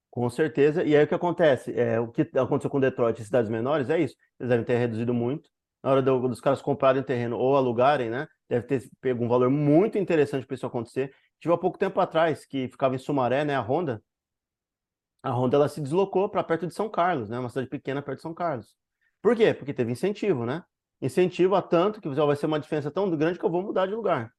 Com 0.09 0.29
certeza. 0.29 0.83
E 0.83 0.95
aí 0.95 1.03
o 1.05 1.07
que 1.07 1.15
acontece? 1.15 1.73
É, 1.77 1.99
o 1.99 2.09
que 2.09 2.23
aconteceu 2.35 2.69
com 2.69 2.79
Detroit 2.79 3.19
e 3.19 3.23
cidades 3.25 3.49
menores 3.49 3.89
é 3.89 3.99
isso. 3.99 4.15
Eles 4.39 4.49
devem 4.49 4.65
ter 4.65 4.77
reduzido 4.77 5.13
muito. 5.13 5.49
Na 5.81 5.91
hora 5.91 6.01
do, 6.01 6.27
dos 6.27 6.41
caras 6.41 6.61
comprarem 6.61 7.01
terreno 7.01 7.37
ou 7.37 7.55
alugarem, 7.55 8.09
né? 8.09 8.27
Deve 8.49 8.67
ter 8.67 8.83
pego 8.99 9.23
um 9.23 9.29
valor 9.29 9.49
muito 9.49 9.97
interessante 9.97 10.45
para 10.45 10.55
isso 10.55 10.65
acontecer. 10.65 11.13
Tive 11.39 11.53
há 11.53 11.57
pouco 11.57 11.77
tempo 11.77 11.99
atrás, 11.99 12.45
que 12.45 12.67
ficava 12.67 12.93
em 12.93 12.97
Sumaré, 12.97 13.45
né? 13.45 13.55
A 13.55 13.61
Honda. 13.61 14.03
A 15.23 15.31
Honda 15.31 15.57
ela 15.57 15.69
se 15.69 15.81
deslocou 15.81 16.27
para 16.29 16.43
perto 16.43 16.67
de 16.67 16.73
São 16.73 16.89
Carlos, 16.89 17.29
né? 17.29 17.37
Uma 17.39 17.49
cidade 17.49 17.67
pequena 17.67 18.01
perto 18.01 18.17
de 18.17 18.23
São 18.23 18.33
Carlos. 18.33 18.75
Por 19.21 19.35
quê? 19.35 19.53
Porque 19.53 19.73
teve 19.73 19.91
incentivo, 19.91 20.45
né? 20.45 20.63
incentiva 21.01 21.61
tanto 21.61 21.99
que 21.99 22.07
vai 22.07 22.35
ser 22.35 22.45
uma 22.45 22.59
diferença 22.59 22.91
tão 22.91 23.09
grande 23.09 23.39
que 23.39 23.45
eu 23.45 23.49
vou 23.49 23.63
mudar 23.63 23.87
de 23.87 23.95
lugar. 23.95 24.31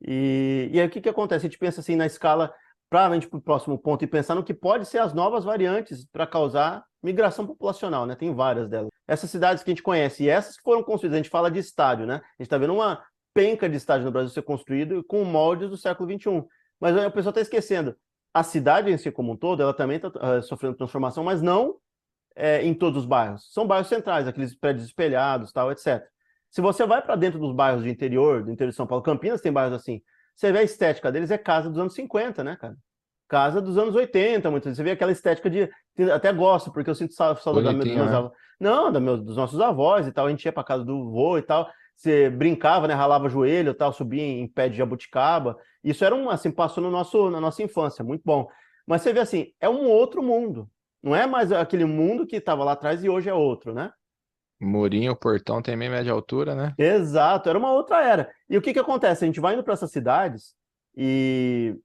E, 0.00 0.70
e 0.72 0.80
aí 0.80 0.86
o 0.86 0.90
que, 0.90 1.00
que 1.00 1.08
acontece? 1.08 1.46
A 1.46 1.48
gente 1.48 1.58
pensa 1.58 1.80
assim 1.80 1.96
na 1.96 2.06
escala, 2.06 2.54
para 2.88 3.08
a 3.08 3.14
gente 3.14 3.28
para 3.28 3.38
o 3.38 3.42
próximo 3.42 3.78
ponto, 3.78 4.04
e 4.04 4.06
pensar 4.06 4.34
no 4.34 4.44
que 4.44 4.54
pode 4.54 4.86
ser 4.86 4.98
as 4.98 5.12
novas 5.12 5.44
variantes 5.44 6.06
para 6.06 6.26
causar 6.26 6.84
migração 7.02 7.46
populacional, 7.46 8.06
né? 8.06 8.14
Tem 8.14 8.32
várias 8.32 8.68
delas. 8.68 8.90
Essas 9.08 9.30
cidades 9.30 9.64
que 9.64 9.70
a 9.70 9.72
gente 9.72 9.82
conhece, 9.82 10.24
e 10.24 10.28
essas 10.28 10.56
que 10.56 10.62
foram 10.62 10.84
construídas, 10.84 11.16
a 11.16 11.22
gente 11.22 11.30
fala 11.30 11.50
de 11.50 11.58
estádio, 11.58 12.06
né? 12.06 12.14
A 12.14 12.18
gente 12.18 12.42
está 12.42 12.58
vendo 12.58 12.74
uma 12.74 13.02
penca 13.34 13.68
de 13.68 13.76
estádio 13.76 14.04
no 14.04 14.12
Brasil 14.12 14.30
ser 14.30 14.42
construído 14.42 15.02
com 15.04 15.24
moldes 15.24 15.68
do 15.68 15.76
século 15.76 16.08
XXI. 16.08 16.44
Mas 16.78 16.96
o 16.96 17.10
pessoal 17.10 17.30
está 17.30 17.40
esquecendo. 17.40 17.96
A 18.34 18.42
cidade 18.42 18.90
em 18.90 18.96
si 18.96 19.10
como 19.10 19.32
um 19.32 19.36
todo, 19.36 19.62
ela 19.62 19.74
também 19.74 19.96
está 19.96 20.08
uh, 20.08 20.38
eh, 20.38 20.42
sofrendo 20.42 20.76
transformação, 20.76 21.22
mas 21.22 21.42
não 21.42 21.76
é, 22.34 22.64
em 22.64 22.74
todos 22.74 23.00
os 23.02 23.06
bairros. 23.06 23.52
São 23.52 23.66
bairros 23.66 23.88
centrais, 23.88 24.26
aqueles 24.26 24.54
prédios 24.54 24.86
espelhados, 24.86 25.52
tal, 25.52 25.70
etc. 25.70 26.02
Se 26.50 26.60
você 26.60 26.86
vai 26.86 27.02
para 27.02 27.16
dentro 27.16 27.38
dos 27.38 27.54
bairros 27.54 27.82
de 27.82 27.90
interior, 27.90 28.42
do 28.42 28.50
interior 28.50 28.70
de 28.70 28.76
São 28.76 28.86
Paulo, 28.86 29.02
Campinas 29.02 29.40
tem 29.40 29.52
bairros 29.52 29.74
assim, 29.74 30.02
você 30.34 30.50
vê 30.52 30.58
a 30.58 30.62
estética 30.62 31.12
deles 31.12 31.30
é 31.30 31.38
casa 31.38 31.68
dos 31.68 31.78
anos 31.78 31.94
50, 31.94 32.42
né, 32.42 32.56
cara? 32.56 32.76
Casa 33.28 33.62
dos 33.62 33.78
anos 33.78 33.94
80, 33.94 34.50
muitas 34.50 34.66
vezes. 34.66 34.76
Você 34.76 34.82
vê 34.82 34.90
aquela 34.90 35.12
estética 35.12 35.48
de. 35.48 35.70
Até 36.12 36.32
gosto, 36.32 36.70
porque 36.70 36.90
eu 36.90 36.94
sinto 36.94 37.14
saudade 37.14 37.64
da, 37.64 37.72
dos 37.72 37.84
meus 37.86 38.10
né? 38.10 38.16
avós. 38.16 38.32
Não, 38.60 38.92
da 38.92 39.00
meus, 39.00 39.22
dos 39.22 39.36
nossos 39.36 39.60
avós 39.60 40.06
e 40.06 40.12
tal. 40.12 40.26
A 40.26 40.30
gente 40.30 40.44
ia 40.44 40.52
para 40.52 40.64
casa 40.64 40.84
do 40.84 41.10
vô 41.10 41.38
e 41.38 41.42
tal. 41.42 41.70
Você 42.02 42.28
brincava, 42.28 42.88
né? 42.88 42.94
Ralava 42.94 43.28
joelho 43.28 43.72
tal, 43.72 43.92
subia 43.92 44.24
em 44.24 44.48
pé 44.48 44.68
de 44.68 44.76
jabuticaba. 44.76 45.56
Isso 45.84 46.04
era 46.04 46.12
um, 46.12 46.28
assim, 46.28 46.50
passou 46.50 46.82
no 46.82 46.90
nosso, 46.90 47.30
na 47.30 47.40
nossa 47.40 47.62
infância, 47.62 48.04
muito 48.04 48.22
bom. 48.24 48.48
Mas 48.84 49.02
você 49.02 49.12
vê 49.12 49.20
assim, 49.20 49.52
é 49.60 49.68
um 49.68 49.84
outro 49.88 50.20
mundo. 50.20 50.68
Não 51.00 51.14
é 51.14 51.28
mais 51.28 51.52
aquele 51.52 51.84
mundo 51.84 52.26
que 52.26 52.34
estava 52.34 52.64
lá 52.64 52.72
atrás 52.72 53.04
e 53.04 53.08
hoje 53.08 53.28
é 53.28 53.34
outro, 53.34 53.72
né? 53.72 53.92
Murinho, 54.60 55.14
portão 55.14 55.62
tem 55.62 55.76
meio 55.76 55.92
média 55.92 56.12
altura, 56.12 56.56
né? 56.56 56.74
Exato, 56.76 57.48
era 57.48 57.56
uma 57.56 57.70
outra 57.70 58.04
era. 58.04 58.28
E 58.50 58.58
o 58.58 58.62
que, 58.62 58.72
que 58.72 58.80
acontece? 58.80 59.24
A 59.24 59.26
gente 59.28 59.40
vai 59.40 59.54
indo 59.54 59.62
para 59.62 59.74
essas 59.74 59.92
cidades 59.92 60.56
e... 60.96 61.76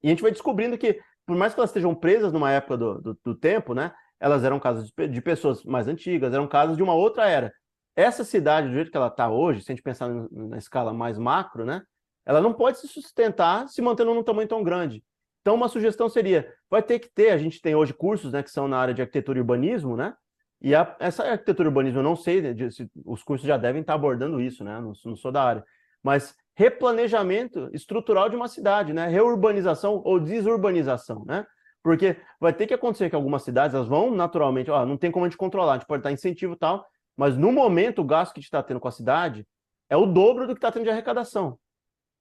e, 0.00 0.06
a 0.06 0.10
gente 0.10 0.22
vai 0.22 0.30
descobrindo 0.30 0.78
que, 0.78 1.00
por 1.26 1.36
mais 1.36 1.52
que 1.52 1.58
elas 1.58 1.70
estejam 1.70 1.96
presas 1.96 2.32
numa 2.32 2.52
época 2.52 2.76
do, 2.76 3.00
do, 3.00 3.18
do 3.24 3.34
tempo, 3.34 3.74
né? 3.74 3.92
Elas 4.20 4.44
eram 4.44 4.60
casas 4.60 4.88
de, 4.96 5.08
de, 5.08 5.20
pessoas 5.20 5.64
mais 5.64 5.88
antigas, 5.88 6.32
eram 6.32 6.46
casas 6.46 6.76
de 6.76 6.82
uma 6.82 6.94
outra 6.94 7.28
era. 7.28 7.52
Essa 7.96 8.24
cidade, 8.24 8.68
do 8.68 8.74
jeito 8.74 8.90
que 8.90 8.96
ela 8.96 9.06
está 9.06 9.30
hoje, 9.30 9.62
se 9.62 9.70
a 9.70 9.74
gente 9.74 9.84
pensar 9.84 10.08
na 10.30 10.58
escala 10.58 10.92
mais 10.92 11.18
macro, 11.18 11.64
né? 11.64 11.82
Ela 12.26 12.40
não 12.40 12.52
pode 12.52 12.78
se 12.78 12.88
sustentar 12.88 13.68
se 13.68 13.80
mantendo 13.82 14.14
num 14.14 14.22
tamanho 14.22 14.48
tão 14.48 14.62
grande. 14.62 15.04
Então, 15.40 15.54
uma 15.54 15.68
sugestão 15.68 16.08
seria, 16.08 16.50
vai 16.70 16.82
ter 16.82 16.98
que 16.98 17.08
ter, 17.08 17.30
a 17.30 17.38
gente 17.38 17.60
tem 17.60 17.74
hoje 17.74 17.92
cursos 17.92 18.32
né, 18.32 18.42
que 18.42 18.50
são 18.50 18.66
na 18.66 18.78
área 18.78 18.94
de 18.94 19.02
arquitetura 19.02 19.38
e 19.38 19.42
urbanismo, 19.42 19.96
né? 19.96 20.14
E 20.60 20.74
a, 20.74 20.96
essa 20.98 21.22
arquitetura 21.22 21.68
e 21.68 21.70
urbanismo, 21.70 21.98
eu 21.98 22.02
não 22.02 22.16
sei, 22.16 22.40
né, 22.40 22.70
se, 22.70 22.90
os 23.04 23.22
cursos 23.22 23.46
já 23.46 23.58
devem 23.58 23.82
estar 23.82 23.94
abordando 23.94 24.40
isso, 24.40 24.64
né? 24.64 24.80
Não, 24.80 24.92
não 25.04 25.16
sou 25.16 25.30
da 25.30 25.42
área. 25.42 25.64
Mas 26.02 26.34
replanejamento 26.56 27.68
estrutural 27.72 28.28
de 28.28 28.36
uma 28.36 28.48
cidade, 28.48 28.92
né? 28.92 29.06
Reurbanização 29.08 30.00
ou 30.04 30.18
desurbanização, 30.18 31.24
né? 31.26 31.46
Porque 31.82 32.16
vai 32.40 32.54
ter 32.54 32.66
que 32.66 32.72
acontecer 32.72 33.10
que 33.10 33.16
algumas 33.16 33.42
cidades, 33.42 33.74
elas 33.74 33.86
vão 33.86 34.10
naturalmente, 34.10 34.70
ó, 34.70 34.86
não 34.86 34.96
tem 34.96 35.10
como 35.10 35.26
a 35.26 35.28
gente 35.28 35.36
controlar, 35.36 35.72
a 35.72 35.76
gente 35.76 35.86
pode 35.86 36.02
dar 36.02 36.12
incentivo 36.12 36.54
e 36.54 36.56
tal, 36.58 36.86
mas 37.16 37.36
no 37.36 37.52
momento 37.52 38.00
o 38.00 38.04
gasto 38.04 38.32
que 38.32 38.38
a 38.38 38.42
gente 38.42 38.48
está 38.48 38.62
tendo 38.62 38.80
com 38.80 38.88
a 38.88 38.92
cidade 38.92 39.46
é 39.88 39.96
o 39.96 40.06
dobro 40.06 40.46
do 40.46 40.54
que 40.54 40.58
está 40.58 40.72
tendo 40.72 40.84
de 40.84 40.90
arrecadação. 40.90 41.58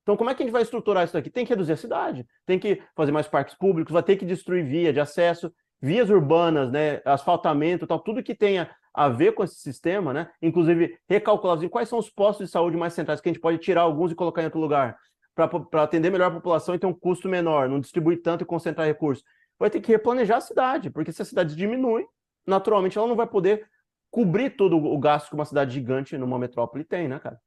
Então, 0.04 0.18
como 0.18 0.30
é 0.30 0.36
que 0.36 0.44
a 0.44 0.46
gente 0.46 0.54
vai 0.54 0.62
estruturar 0.62 1.06
isso 1.06 1.14
daqui? 1.14 1.30
Tem 1.30 1.46
que 1.46 1.52
reduzir 1.52 1.74
a 1.74 1.78
cidade, 1.78 2.26
tem 2.46 2.60
que 2.60 2.82
fazer 2.96 3.12
mais 3.12 3.28
parques 3.28 3.56
públicos, 3.56 3.94
vai 3.94 4.04
ter 4.04 4.18
que 4.18 4.26
destruir 4.26 4.66
via 4.66 4.92
de 4.92 5.00
acesso, 5.00 5.52
vias 5.82 6.10
urbanas, 6.10 6.72
né, 6.72 7.02
asfaltamento, 7.06 7.88
tal, 7.88 8.00
tudo 8.00 8.22
que 8.22 8.36
tenha 8.36 8.70
a 8.94 9.10
ver 9.10 9.32
com 9.34 9.44
esse 9.44 9.56
sistema, 9.56 10.14
né? 10.14 10.30
Inclusive, 10.42 10.98
recalcular 11.10 11.58
assim, 11.58 11.68
quais 11.68 11.90
são 11.90 11.98
os 11.98 12.10
postos 12.10 12.46
de 12.46 12.52
saúde 12.52 12.78
mais 12.78 12.94
centrais 12.94 13.20
que 13.20 13.30
a 13.30 13.34
gente 13.34 13.42
pode 13.42 13.58
tirar 13.58 13.82
alguns 13.82 14.12
e 14.12 14.16
colocar 14.16 14.42
em 14.42 14.46
outro 14.46 14.60
lugar, 14.60 14.98
para 15.34 15.84
atender 15.84 16.12
melhor 16.12 16.28
a 16.28 16.36
população 16.36 16.76
e 16.76 16.80
ter 16.80 16.86
um 16.86 16.94
custo 16.94 17.28
menor, 17.28 17.68
não 17.68 17.80
distribuir 17.80 18.22
tanto 18.22 18.44
e 18.44 18.46
concentrar 18.46 18.86
recursos. 18.86 19.24
Vai 19.58 19.70
ter 19.70 19.82
que 19.82 19.92
replanejar 19.92 20.38
a 20.38 20.42
cidade, 20.42 20.90
porque 20.90 21.12
se 21.12 21.22
a 21.22 21.26
cidade 21.26 21.56
diminui, 21.56 22.06
naturalmente 22.46 22.98
ela 22.98 23.08
não 23.08 23.16
vai 23.16 23.26
poder 23.26 23.66
cobrir 24.14 24.52
todo 24.52 24.78
o 24.78 25.00
gasto 25.00 25.30
que 25.30 25.34
uma 25.34 25.44
cidade 25.44 25.74
gigante 25.74 26.16
numa 26.20 26.38
metrópole 26.38 26.84
tem, 26.84 27.08
né, 27.08 27.18
cara? 27.18 27.40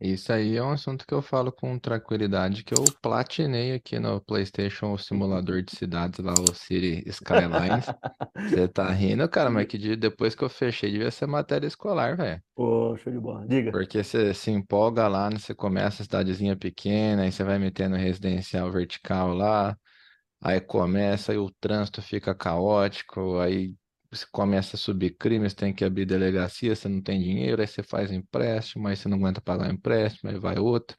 Isso 0.00 0.32
aí 0.32 0.56
é 0.56 0.62
um 0.62 0.70
assunto 0.70 1.04
que 1.04 1.12
eu 1.12 1.20
falo 1.20 1.50
com 1.50 1.76
tranquilidade, 1.76 2.62
que 2.62 2.72
eu 2.72 2.84
platinei 3.02 3.74
aqui 3.74 3.98
no 3.98 4.20
PlayStation 4.20 4.92
o 4.92 4.96
simulador 4.96 5.60
de 5.60 5.74
cidades 5.74 6.20
lá, 6.20 6.34
o 6.34 6.54
City 6.54 7.02
Skylines. 7.08 7.86
Você 8.48 8.68
tá 8.68 8.88
rindo, 8.92 9.28
cara, 9.28 9.50
mas 9.50 9.66
que 9.66 9.96
depois 9.96 10.36
que 10.36 10.44
eu 10.44 10.48
fechei 10.48 10.92
devia 10.92 11.10
ser 11.10 11.26
matéria 11.26 11.66
escolar, 11.66 12.16
velho. 12.16 12.40
Pô, 12.54 12.96
show 12.96 13.12
de 13.12 13.18
bola. 13.18 13.44
Diga. 13.48 13.72
Porque 13.72 14.04
você 14.04 14.32
se 14.32 14.52
empolga 14.52 15.08
lá, 15.08 15.28
né? 15.28 15.36
Você 15.36 15.52
começa 15.52 16.02
a 16.02 16.04
cidadezinha 16.04 16.56
pequena, 16.56 17.22
aí 17.22 17.32
você 17.32 17.42
vai 17.42 17.58
metendo 17.58 17.96
residencial 17.96 18.70
vertical 18.70 19.34
lá, 19.34 19.76
aí 20.40 20.60
começa, 20.60 21.32
aí 21.32 21.38
o 21.38 21.50
trânsito 21.60 22.00
fica 22.00 22.32
caótico, 22.36 23.40
aí 23.40 23.74
você 24.10 24.26
começa 24.32 24.76
a 24.76 24.78
subir 24.78 25.16
crimes, 25.18 25.54
tem 25.54 25.72
que 25.74 25.84
abrir 25.84 26.06
delegacia, 26.06 26.74
você 26.74 26.88
não 26.88 27.02
tem 27.02 27.20
dinheiro, 27.22 27.60
aí 27.62 27.66
você 27.68 27.82
faz 27.82 28.10
empréstimo, 28.12 28.88
aí 28.88 28.96
você 28.96 29.08
não 29.08 29.18
aguenta 29.18 29.40
pagar 29.40 29.68
o 29.68 29.72
empréstimo, 29.72 30.30
aí 30.30 30.38
vai 30.38 30.58
outro. 30.58 30.96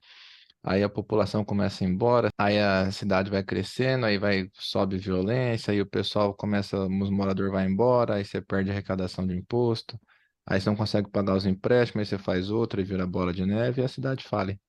Aí 0.63 0.84
a 0.84 0.89
população 0.89 1.45
começa 1.45 1.84
a 1.84 1.88
ir 1.88 1.91
embora, 1.91 2.30
aí 2.38 2.60
a 2.60 2.91
cidade 2.91 3.30
vai 3.32 3.43
crescendo, 3.43 4.06
aí 4.06 4.17
vai 4.17 4.50
sobe 4.56 4.98
violência, 4.98 5.72
aí 5.72 5.82
o 5.82 5.86
pessoal 5.89 6.34
começa, 6.36 6.78
os 6.86 7.10
moradores 7.10 7.52
vai 7.52 7.65
embora, 7.65 8.15
aí 8.15 8.26
você 8.26 8.41
perde 8.41 8.69
a 8.69 8.74
arrecadação 8.74 9.26
de 9.26 9.36
imposto, 9.36 10.00
aí 10.45 10.60
você 10.60 10.69
não 10.69 10.76
consegue 10.76 11.10
pagar 11.10 11.36
os 11.36 11.45
empréstimos, 11.45 12.02
aí 12.02 12.06
você 12.06 12.24
faz 12.24 12.50
outro 12.52 12.82
e 12.82 12.84
vira 12.84 13.08
bola 13.08 13.34
de 13.34 13.45
neve 13.45 13.82
e 13.82 13.86
a 13.86 13.88
cidade 13.88 14.24
fale. 14.24 14.60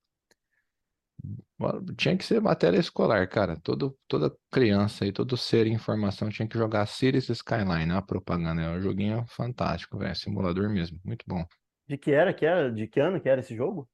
Tinha 1.95 2.17
que 2.17 2.25
ser 2.25 2.41
matéria 2.41 2.79
escolar, 2.79 3.27
cara. 3.27 3.57
Todo, 3.61 3.97
toda 4.07 4.35
criança 4.51 5.05
e 5.05 5.11
todo 5.11 5.37
ser 5.37 5.67
em 5.67 5.77
formação 5.77 6.29
tinha 6.29 6.47
que 6.47 6.57
jogar 6.57 6.85
Cities 6.87 7.29
Skyline, 7.29 7.91
a 7.91 8.01
propaganda. 8.01 8.61
É 8.61 8.69
um 8.69 8.81
joguinho 8.81 9.25
fantástico, 9.27 9.97
velho. 9.97 10.15
Simulador 10.15 10.69
mesmo. 10.69 10.99
Muito 11.03 11.23
bom. 11.27 11.45
De 11.87 11.97
que 11.97 12.11
era? 12.11 12.33
Que 12.33 12.45
era? 12.45 12.71
De 12.71 12.87
que 12.87 12.99
ano 12.99 13.21
que 13.21 13.29
era 13.29 13.41
esse 13.41 13.55
jogo? 13.55 13.87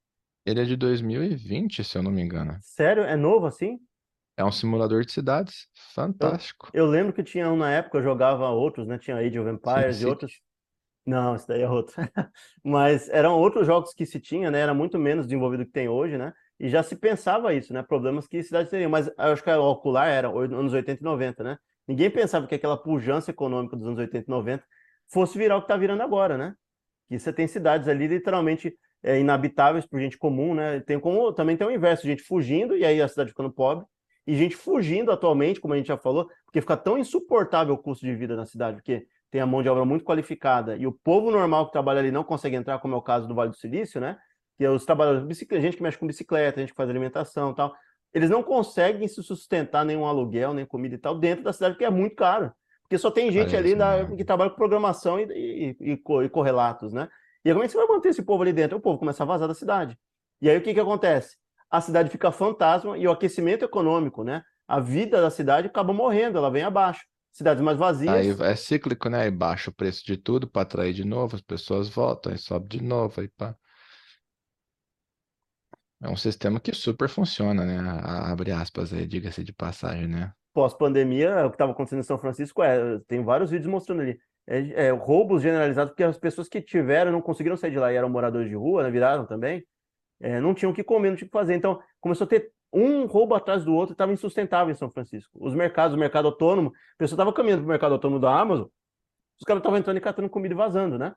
Ele 0.45 0.61
é 0.61 0.63
de 0.63 0.77
2020, 0.77 1.83
se 1.83 1.97
eu 1.97 2.03
não 2.03 2.11
me 2.11 2.21
engano. 2.21 2.57
Sério? 2.61 3.03
É 3.03 3.17
novo 3.17 3.45
assim? 3.45 3.79
É 4.37 4.45
um 4.45 4.51
simulador 4.51 5.03
de 5.03 5.11
cidades. 5.11 5.67
Fantástico. 5.93 6.69
Eu, 6.71 6.85
eu 6.85 6.89
lembro 6.89 7.11
que 7.11 7.23
tinha 7.23 7.51
um 7.51 7.57
na 7.57 7.71
época, 7.71 7.97
eu 7.97 8.03
jogava 8.03 8.47
outros, 8.49 8.87
né? 8.87 8.97
Tinha 8.97 9.17
Age 9.17 9.39
of 9.39 9.49
Empires 9.49 9.97
Sim, 9.97 10.03
e 10.03 10.05
outros. 10.07 10.41
Não, 11.05 11.35
esse 11.35 11.47
daí 11.47 11.61
é 11.63 11.69
outro. 11.69 11.95
Mas 12.63 13.09
eram 13.09 13.37
outros 13.37 13.65
jogos 13.65 13.93
que 13.93 14.05
se 14.05 14.19
tinha, 14.19 14.51
né? 14.51 14.59
Era 14.59 14.73
muito 14.73 14.99
menos 14.99 15.25
desenvolvido 15.25 15.65
que 15.65 15.71
tem 15.71 15.89
hoje, 15.89 16.17
né? 16.17 16.31
E 16.59 16.69
já 16.69 16.81
se 16.81 16.95
pensava 16.95 17.53
isso, 17.53 17.71
né? 17.73 17.83
Problemas 17.83 18.27
que 18.27 18.41
cidades 18.41 18.69
teriam. 18.69 18.89
Mas 18.89 19.09
acho 19.17 19.43
que 19.43 19.49
o 19.49 19.63
ocular 19.63 20.07
era 20.07 20.27
anos 20.27 20.73
80 20.73 21.01
e 21.01 21.03
90, 21.03 21.43
né? 21.43 21.57
Ninguém 21.87 22.09
pensava 22.09 22.47
que 22.47 22.55
aquela 22.55 22.75
pujança 22.75 23.31
econômica 23.31 23.75
dos 23.75 23.87
anos 23.87 23.99
80 23.99 24.25
e 24.27 24.29
90 24.29 24.63
fosse 25.07 25.37
virar 25.37 25.57
o 25.57 25.61
que 25.61 25.65
está 25.65 25.77
virando 25.77 26.03
agora, 26.03 26.37
né? 26.37 26.53
Que 27.07 27.17
você 27.17 27.31
tem 27.31 27.47
cidades 27.47 27.87
ali 27.87 28.07
literalmente 28.07 28.77
é, 29.03 29.19
inabitáveis 29.19 29.85
por 29.85 29.99
gente 29.99 30.17
comum, 30.17 30.53
né? 30.53 30.79
Tem 30.81 30.99
como 30.99 31.31
também 31.31 31.55
tem 31.55 31.65
o 31.65 31.71
inverso, 31.71 32.05
gente 32.05 32.23
fugindo 32.23 32.75
e 32.75 32.83
aí 32.83 33.01
a 33.01 33.07
cidade 33.07 33.29
ficando 33.29 33.51
pobre 33.51 33.85
e 34.25 34.35
gente 34.35 34.55
fugindo 34.55 35.11
atualmente, 35.11 35.61
como 35.61 35.73
a 35.73 35.77
gente 35.77 35.87
já 35.87 35.97
falou, 35.97 36.27
porque 36.45 36.59
fica 36.59 36.75
tão 36.75 36.97
insuportável 36.97 37.73
o 37.73 37.77
custo 37.77 38.05
de 38.05 38.13
vida 38.13 38.35
na 38.35 38.45
cidade, 38.45 38.77
porque 38.77 39.07
tem 39.31 39.39
a 39.39 39.45
mão 39.45 39.63
de 39.63 39.69
obra 39.69 39.85
muito 39.85 40.03
qualificada 40.03 40.75
e 40.75 40.85
o 40.85 40.91
povo 40.91 41.31
normal 41.31 41.67
que 41.67 41.71
trabalha 41.71 41.99
ali 41.99 42.11
não 42.11 42.23
consegue 42.23 42.57
entrar, 42.57 42.79
como 42.79 42.93
é 42.93 42.97
o 42.97 43.01
caso 43.01 43.27
do 43.27 43.33
Vale 43.33 43.51
do 43.51 43.55
Silício, 43.55 44.01
né? 44.01 44.17
Que 44.57 44.65
é 44.65 44.69
os 44.69 44.85
trabalhadores, 44.85 45.37
gente 45.37 45.77
que 45.77 45.83
mexe 45.83 45.97
com 45.97 46.07
bicicleta, 46.07 46.59
gente 46.59 46.71
que 46.71 46.75
faz 46.75 46.89
alimentação 46.89 47.51
e 47.51 47.55
tal, 47.55 47.75
eles 48.13 48.29
não 48.29 48.41
conseguem 48.41 49.07
se 49.07 49.21
sustentar 49.21 49.85
nenhum 49.85 50.05
aluguel, 50.05 50.53
nem 50.53 50.65
comida 50.65 50.95
e 50.95 50.97
tal, 50.97 51.17
dentro 51.17 51.43
da 51.43 51.53
cidade, 51.53 51.75
porque 51.75 51.85
é 51.85 51.89
muito 51.89 52.15
caro. 52.15 52.51
Porque 52.81 52.97
só 52.97 53.11
tem 53.11 53.31
gente 53.31 53.55
ali 53.55 53.75
da, 53.75 54.05
que 54.05 54.23
trabalha 54.23 54.49
com 54.49 54.55
programação 54.55 55.19
e, 55.19 55.23
e, 55.23 55.77
e, 55.79 55.91
e, 55.91 56.29
correlatos, 56.29 56.93
né? 56.93 57.09
E 57.43 57.49
aí, 57.49 57.53
como 57.53 57.63
é 57.63 57.67
que 57.67 57.73
você 57.73 57.77
vai 57.77 57.87
manter 57.87 58.09
esse 58.09 58.23
povo 58.23 58.43
ali 58.43 58.53
dentro? 58.53 58.77
O 58.77 58.81
povo 58.81 58.97
começa 58.97 59.23
a 59.23 59.25
vazar 59.25 59.47
da 59.47 59.53
cidade. 59.53 59.97
E 60.41 60.49
aí 60.49 60.57
o 60.57 60.61
que, 60.61 60.73
que 60.73 60.79
acontece? 60.79 61.35
A 61.69 61.81
cidade 61.81 62.09
fica 62.09 62.31
fantasma 62.31 62.97
e 62.97 63.05
o 63.05 63.11
aquecimento 63.11 63.65
econômico, 63.65 64.23
né? 64.23 64.41
A 64.65 64.79
vida 64.79 65.21
da 65.21 65.29
cidade 65.29 65.67
acaba 65.67 65.93
morrendo, 65.93 66.37
ela 66.37 66.49
vem 66.49 66.63
abaixo. 66.63 67.01
Cidades 67.31 67.61
mais 67.61 67.77
vazias. 67.77 68.41
Aí 68.41 68.51
é 68.51 68.55
cíclico, 68.55 69.09
né? 69.09 69.23
Aí 69.23 69.31
baixa 69.31 69.69
o 69.69 69.73
preço 69.73 70.05
de 70.05 70.17
tudo 70.17 70.47
para 70.47 70.61
atrair 70.63 70.93
de 70.93 71.05
novo, 71.05 71.35
as 71.35 71.41
pessoas 71.41 71.89
voltam, 71.89 72.31
aí 72.31 72.37
sobe 72.37 72.67
de 72.69 72.81
novo, 72.81 73.19
aí 73.19 73.27
pá. 73.27 73.55
É 76.01 76.09
um 76.09 76.15
sistema 76.15 76.59
que 76.59 76.73
super 76.73 77.09
funciona, 77.09 77.65
né? 77.65 77.77
Abre 78.03 78.51
aspas 78.51 78.93
aí, 78.93 79.07
diga-se 79.07 79.43
de 79.43 79.51
passagem, 79.51 80.07
né? 80.07 80.31
Pós-pandemia, 80.53 81.45
o 81.45 81.49
que 81.49 81.55
estava 81.55 81.71
acontecendo 81.71 81.99
em 81.99 82.03
São 82.03 82.17
Francisco 82.17 82.61
é, 82.63 82.99
tem 83.07 83.23
vários 83.23 83.49
vídeos 83.49 83.69
mostrando 83.69 84.01
ali, 84.01 84.19
é, 84.47 84.87
é, 84.87 84.91
roubos 84.91 85.41
generalizados, 85.41 85.91
porque 85.91 86.03
as 86.03 86.17
pessoas 86.17 86.47
que 86.47 86.61
tiveram 86.61 87.11
não 87.11 87.21
conseguiram 87.21 87.57
sair 87.57 87.71
de 87.71 87.79
lá 87.79 87.91
e 87.91 87.95
eram 87.95 88.09
moradores 88.09 88.49
de 88.49 88.55
rua, 88.55 88.83
né, 88.83 88.91
viraram 88.91 89.25
também, 89.25 89.65
é, 90.19 90.39
não 90.39 90.53
tinham 90.53 90.71
o 90.71 90.73
que 90.73 90.83
comer, 90.83 91.09
não 91.09 91.15
tinham 91.15 91.27
o 91.27 91.29
que 91.29 91.37
fazer. 91.37 91.55
Então, 91.55 91.81
começou 91.99 92.25
a 92.25 92.27
ter 92.27 92.51
um 92.71 93.05
roubo 93.05 93.35
atrás 93.35 93.63
do 93.63 93.73
outro, 93.73 93.93
estava 93.93 94.13
insustentável 94.13 94.71
em 94.71 94.77
São 94.77 94.89
Francisco. 94.89 95.31
Os 95.39 95.53
mercados, 95.53 95.95
o 95.95 95.99
mercado 95.99 96.27
autônomo, 96.27 96.69
a 96.69 96.97
pessoa 96.97 97.15
estava 97.15 97.33
caminhando 97.33 97.61
para 97.61 97.67
o 97.67 97.69
mercado 97.69 97.93
autônomo 97.93 98.19
da 98.19 98.39
Amazon, 98.39 98.67
os 99.39 99.45
caras 99.45 99.61
estavam 99.61 99.77
entrando 99.77 99.97
e 99.97 100.01
catando 100.01 100.29
comida 100.29 100.53
e 100.53 100.57
vazando, 100.57 100.97
né? 100.97 101.13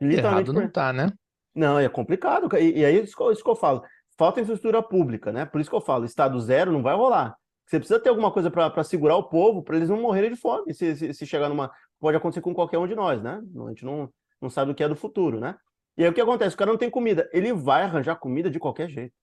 Literalmente 0.00 0.50
Errado 0.50 0.60
não 0.60 0.70
tá, 0.70 0.92
né? 0.92 1.12
Não, 1.54 1.78
é 1.78 1.88
complicado. 1.88 2.48
E, 2.58 2.80
e 2.80 2.84
aí, 2.84 3.02
isso, 3.02 3.30
isso 3.30 3.44
que 3.44 3.50
eu 3.50 3.56
falo. 3.56 3.82
Falta 4.16 4.40
infraestrutura 4.40 4.82
pública, 4.82 5.32
né? 5.32 5.44
Por 5.44 5.60
isso 5.60 5.70
que 5.70 5.76
eu 5.76 5.80
falo, 5.80 6.04
Estado 6.04 6.40
zero 6.40 6.72
não 6.72 6.82
vai 6.82 6.94
rolar. 6.94 7.36
Você 7.66 7.78
precisa 7.78 7.98
ter 7.98 8.10
alguma 8.10 8.30
coisa 8.30 8.50
para 8.50 8.84
segurar 8.84 9.16
o 9.16 9.24
povo, 9.24 9.62
para 9.62 9.76
eles 9.76 9.88
não 9.88 10.00
morrerem 10.00 10.30
de 10.30 10.36
fome. 10.36 10.74
Se, 10.74 10.94
se, 10.96 11.14
se, 11.14 11.26
chegar 11.26 11.48
numa. 11.48 11.70
Pode 11.98 12.16
acontecer 12.16 12.40
com 12.40 12.54
qualquer 12.54 12.78
um 12.78 12.86
de 12.86 12.94
nós, 12.94 13.22
né? 13.22 13.40
A 13.66 13.68
gente 13.70 13.84
não, 13.84 14.12
não 14.40 14.50
sabe 14.50 14.70
o 14.70 14.74
que 14.74 14.84
é 14.84 14.88
do 14.88 14.96
futuro, 14.96 15.40
né? 15.40 15.56
E 15.96 16.04
aí 16.04 16.10
o 16.10 16.12
que 16.12 16.20
acontece? 16.20 16.54
O 16.54 16.58
cara 16.58 16.70
não 16.70 16.78
tem 16.78 16.90
comida. 16.90 17.28
Ele 17.32 17.52
vai 17.52 17.82
arranjar 17.82 18.16
comida 18.16 18.50
de 18.50 18.58
qualquer 18.58 18.88
jeito. 18.90 19.14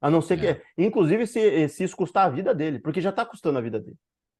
A 0.00 0.10
não 0.10 0.20
ser 0.20 0.44
é. 0.44 0.54
que. 0.54 0.62
Inclusive, 0.78 1.26
se, 1.26 1.68
se 1.68 1.84
isso 1.84 1.96
custar 1.96 2.26
a 2.26 2.30
vida 2.30 2.54
dele, 2.54 2.78
porque 2.78 3.00
já 3.00 3.10
está 3.10 3.24
custando 3.24 3.58
a 3.58 3.62
vida 3.62 3.80
dele. 3.80 3.96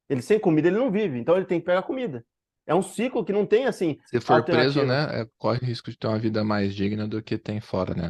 Ele 0.09 0.23
sem 0.23 0.39
comida, 0.39 0.69
ele 0.69 0.79
não 0.79 0.91
vive. 0.91 1.19
Então 1.19 1.37
ele 1.37 1.47
tem 1.47 1.61
que 1.61 1.67
pegar 1.67 1.83
comida. 1.83 2.25
É 2.71 2.75
um 2.75 2.83
ciclo 2.83 3.25
que 3.25 3.33
não 3.33 3.45
tem 3.45 3.67
assim. 3.67 3.99
Se 4.07 4.21
for 4.21 4.45
preso, 4.45 4.85
né, 4.85 5.23
é, 5.23 5.27
corre 5.37 5.59
risco 5.59 5.91
de 5.91 5.99
ter 5.99 6.07
uma 6.07 6.21
vida 6.21 6.45
mais 6.45 6.73
digna 6.73 7.09
do 7.09 7.21
que 7.21 7.37
tem 7.37 7.61
fora, 7.61 7.95
né? 7.97 8.09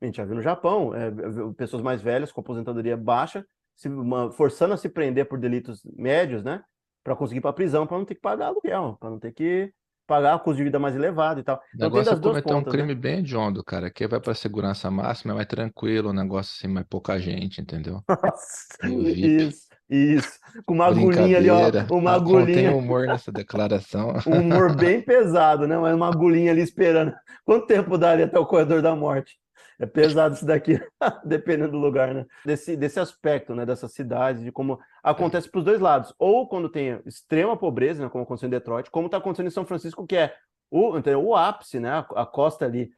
A 0.00 0.04
gente 0.04 0.18
já 0.18 0.24
viu 0.24 0.36
no 0.36 0.40
Japão, 0.42 0.94
é, 0.94 1.10
pessoas 1.56 1.82
mais 1.82 2.00
velhas 2.00 2.30
com 2.30 2.40
aposentadoria 2.40 2.96
baixa, 2.96 3.44
se, 3.74 3.88
uma, 3.88 4.30
forçando 4.30 4.72
a 4.72 4.76
se 4.76 4.88
prender 4.88 5.26
por 5.26 5.36
delitos 5.36 5.82
médios, 5.96 6.44
né? 6.44 6.62
Para 7.02 7.16
conseguir 7.16 7.38
ir 7.38 7.40
para 7.40 7.52
prisão, 7.52 7.88
para 7.88 7.98
não 7.98 8.04
ter 8.04 8.14
que 8.14 8.20
pagar 8.20 8.46
aluguel, 8.46 8.96
para 9.00 9.10
não 9.10 9.18
ter 9.18 9.32
que 9.32 9.72
pagar 10.06 10.36
o 10.36 10.40
custo 10.40 10.58
de 10.58 10.64
vida 10.64 10.78
mais 10.78 10.94
elevado 10.94 11.40
e 11.40 11.42
tal. 11.42 11.60
Então, 11.74 11.88
o 11.88 11.90
negócio 11.90 12.12
é 12.12 12.20
cometer 12.20 12.42
pontas, 12.42 12.72
um 12.72 12.76
crime 12.76 12.94
né? 12.94 13.00
bem 13.00 13.18
hediondo, 13.18 13.64
cara, 13.64 13.90
que 13.90 14.06
vai 14.06 14.20
para 14.20 14.32
segurança 14.32 14.88
máxima, 14.92 15.32
é 15.32 15.34
mais 15.34 15.48
tranquilo, 15.48 16.10
o 16.10 16.12
negócio 16.12 16.54
assim, 16.56 16.72
mais 16.72 16.86
pouca 16.88 17.18
gente, 17.18 17.60
entendeu? 17.60 18.00
Nossa, 18.08 18.88
isso. 18.88 19.65
Isso, 19.88 20.40
com 20.64 20.74
uma 20.74 20.86
agulhinha 20.86 21.38
ali, 21.38 21.48
ó. 21.48 21.60
Uma 21.94 22.12
ah, 22.12 22.14
agulhinha. 22.14 22.70
Tem 22.70 22.74
humor 22.74 23.06
nessa 23.06 23.30
declaração. 23.30 24.14
Um 24.26 24.40
humor 24.40 24.74
bem 24.74 25.00
pesado, 25.00 25.66
né? 25.66 25.78
Mas 25.78 25.94
uma 25.94 26.08
agulhinha 26.08 26.50
ali 26.50 26.60
esperando. 26.60 27.14
Quanto 27.44 27.66
tempo 27.66 27.96
daria 27.96 28.24
até 28.24 28.38
o 28.38 28.46
corredor 28.46 28.82
da 28.82 28.96
morte? 28.96 29.38
É 29.78 29.86
pesado 29.86 30.34
isso 30.34 30.46
daqui, 30.46 30.80
dependendo 31.24 31.72
do 31.72 31.78
lugar, 31.78 32.14
né? 32.14 32.26
Desse, 32.44 32.76
desse 32.76 32.98
aspecto, 32.98 33.54
né? 33.54 33.64
Dessa 33.64 33.86
cidade, 33.86 34.42
de 34.42 34.50
como 34.50 34.78
acontece 35.02 35.48
para 35.48 35.58
os 35.58 35.64
dois 35.64 35.80
lados. 35.80 36.12
Ou 36.18 36.48
quando 36.48 36.68
tem 36.68 37.00
extrema 37.06 37.56
pobreza, 37.56 38.02
né? 38.02 38.08
Como 38.08 38.24
aconteceu 38.24 38.48
em 38.48 38.50
Detroit, 38.50 38.90
como 38.90 39.06
está 39.06 39.18
acontecendo 39.18 39.46
em 39.46 39.50
São 39.50 39.66
Francisco, 39.66 40.06
que 40.06 40.16
é 40.16 40.34
o, 40.68 40.98
entendeu? 40.98 41.24
o 41.24 41.36
ápice, 41.36 41.78
né? 41.78 41.90
A, 41.90 41.98
a 42.22 42.26
costa 42.26 42.64
ali 42.64 42.90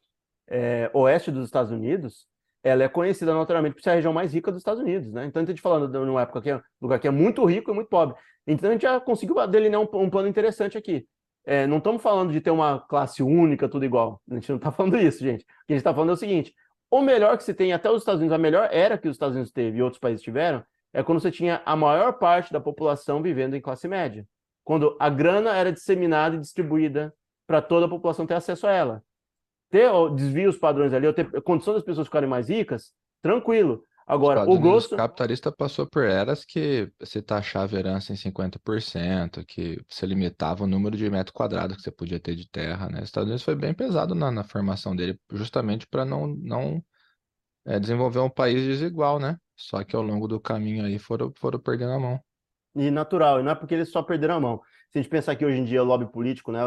é, 0.49 0.91
oeste 0.95 1.31
dos 1.31 1.45
Estados 1.45 1.71
Unidos, 1.71 2.27
ela 2.63 2.83
é 2.83 2.89
conhecida 2.89 3.35
naturalmente 3.35 3.75
por 3.75 3.83
ser 3.83 3.91
a 3.91 3.95
região 3.95 4.13
mais 4.13 4.33
rica 4.33 4.51
dos 4.51 4.61
Estados 4.61 4.83
Unidos, 4.83 5.13
né? 5.13 5.25
Então 5.27 5.43
a 5.43 5.47
gente 5.47 5.61
falando 5.61 6.05
numa 6.05 6.23
época 6.23 6.43
que 6.43 6.51
é 6.51 6.57
um 6.57 6.61
lugar 6.83 6.99
que 6.99 7.07
é 7.07 7.11
muito 7.11 7.45
rico 7.45 7.71
e 7.71 7.75
muito 7.75 7.89
pobre. 7.89 8.17
Então 8.47 8.71
a 8.71 8.73
gente 8.73 8.83
já 8.83 9.01
conseguiu 9.01 9.47
delinear 9.47 9.81
um, 9.81 9.89
um 10.01 10.11
plano 10.11 10.29
interessante 10.29 10.77
aqui. 10.77 11.07
É, 11.47 11.67
não 11.67 11.79
estamos 11.79 12.03
falando 12.03 12.33
de 12.33 12.41
ter 12.41 12.51
uma 12.51 12.81
classe 12.81 13.23
única, 13.23 13.69
tudo 13.69 13.85
igual. 13.85 14.21
A 14.31 14.35
gente 14.35 14.49
não 14.49 14.57
está 14.57 14.71
falando 14.73 14.99
isso, 14.99 15.21
gente. 15.21 15.43
O 15.43 15.47
que 15.67 15.73
a 15.73 15.75
gente 15.75 15.81
está 15.81 15.95
falando 15.95 16.11
é 16.11 16.15
o 16.15 16.17
seguinte: 16.17 16.55
o 16.91 17.01
melhor 17.01 17.37
que 17.39 17.45
se 17.45 17.55
tem 17.55 17.73
até 17.73 17.91
os 17.91 18.03
Estados 18.03 18.21
Unidos, 18.21 18.35
a 18.35 18.39
melhor 18.39 18.69
era 18.73 18.99
que 18.99 19.09
os 19.09 19.15
Estados 19.15 19.35
Unidos 19.35 19.53
teve 19.53 19.79
e 19.79 19.83
outros 19.83 20.01
países 20.01 20.23
tiveram, 20.23 20.65
é 20.93 21.03
quando 21.03 21.21
você 21.21 21.31
tinha 21.31 21.63
a 21.65 21.77
maior 21.77 22.15
parte 22.15 22.53
da 22.53 22.61
população 22.61 23.23
vivendo 23.23 23.55
em 23.55 23.61
classe 23.61 23.87
média. 23.87 24.27
Quando 24.65 24.97
a 25.01 25.09
grana 25.09 25.57
era 25.57 25.73
disseminada 25.73 26.37
e 26.37 26.41
distribuída 26.41 27.15
para 27.47 27.63
toda 27.63 27.87
a 27.87 27.89
população 27.89 28.27
ter 28.27 28.35
acesso 28.35 28.67
a 28.67 28.73
ela 28.73 29.03
ter 29.71 29.91
desvia 30.15 30.49
os 30.49 30.57
padrões 30.57 30.93
ali, 30.93 31.07
ou 31.07 31.13
ter 31.13 31.31
condição 31.43 31.75
das 31.75 31.83
pessoas 31.83 32.07
ficarem 32.07 32.29
mais 32.29 32.49
ricas, 32.49 32.93
tranquilo. 33.23 33.83
Agora, 34.07 34.41
Estados 34.41 34.55
o 34.55 34.59
Unidos 34.59 34.87
grosso. 34.87 34.97
capitalista 34.97 35.53
passou 35.53 35.87
por 35.87 36.03
eras 36.03 36.43
que 36.43 36.91
se 37.03 37.21
taxava 37.21 37.77
herança 37.77 38.11
em 38.11 38.17
50%, 38.17 39.45
que 39.45 39.79
você 39.87 40.07
limitava 40.07 40.65
o 40.65 40.67
número 40.67 40.97
de 40.97 41.11
metro 41.11 41.35
quadrado 41.35 41.77
que 41.77 41.83
você 41.83 41.91
podia 41.91 42.19
ter 42.19 42.35
de 42.35 42.49
terra, 42.49 42.89
né? 42.89 43.01
Os 43.01 43.05
Estados 43.05 43.29
Unidos 43.29 43.43
foi 43.43 43.55
bem 43.55 43.75
pesado 43.75 44.15
na, 44.15 44.31
na 44.31 44.43
formação 44.43 44.97
dele, 44.97 45.21
justamente 45.31 45.87
para 45.87 46.07
não, 46.07 46.27
não 46.27 46.83
é, 47.67 47.79
desenvolver 47.79 48.21
um 48.21 48.31
país 48.31 48.63
desigual, 48.63 49.19
né? 49.19 49.37
Só 49.55 49.85
que 49.85 49.95
ao 49.95 50.01
longo 50.01 50.27
do 50.27 50.41
caminho 50.41 50.87
aí 50.87 50.99
foram, 50.99 51.31
foram 51.37 51.59
perdendo 51.59 51.93
a 51.93 51.99
mão. 51.99 52.19
E 52.75 52.91
natural, 52.91 53.41
e 53.41 53.43
não 53.43 53.53
é 53.53 53.55
porque 53.55 53.75
eles 53.75 53.91
só 53.91 54.03
perderam 54.03 54.37
a 54.37 54.41
mão. 54.41 54.63
Se 54.91 54.99
a 54.99 55.03
gente 55.03 55.11
pensar 55.11 55.37
que 55.37 55.45
hoje 55.45 55.59
em 55.59 55.65
dia 55.65 55.83
o 55.83 55.87
lobby 55.87 56.11
político, 56.11 56.51
né? 56.51 56.61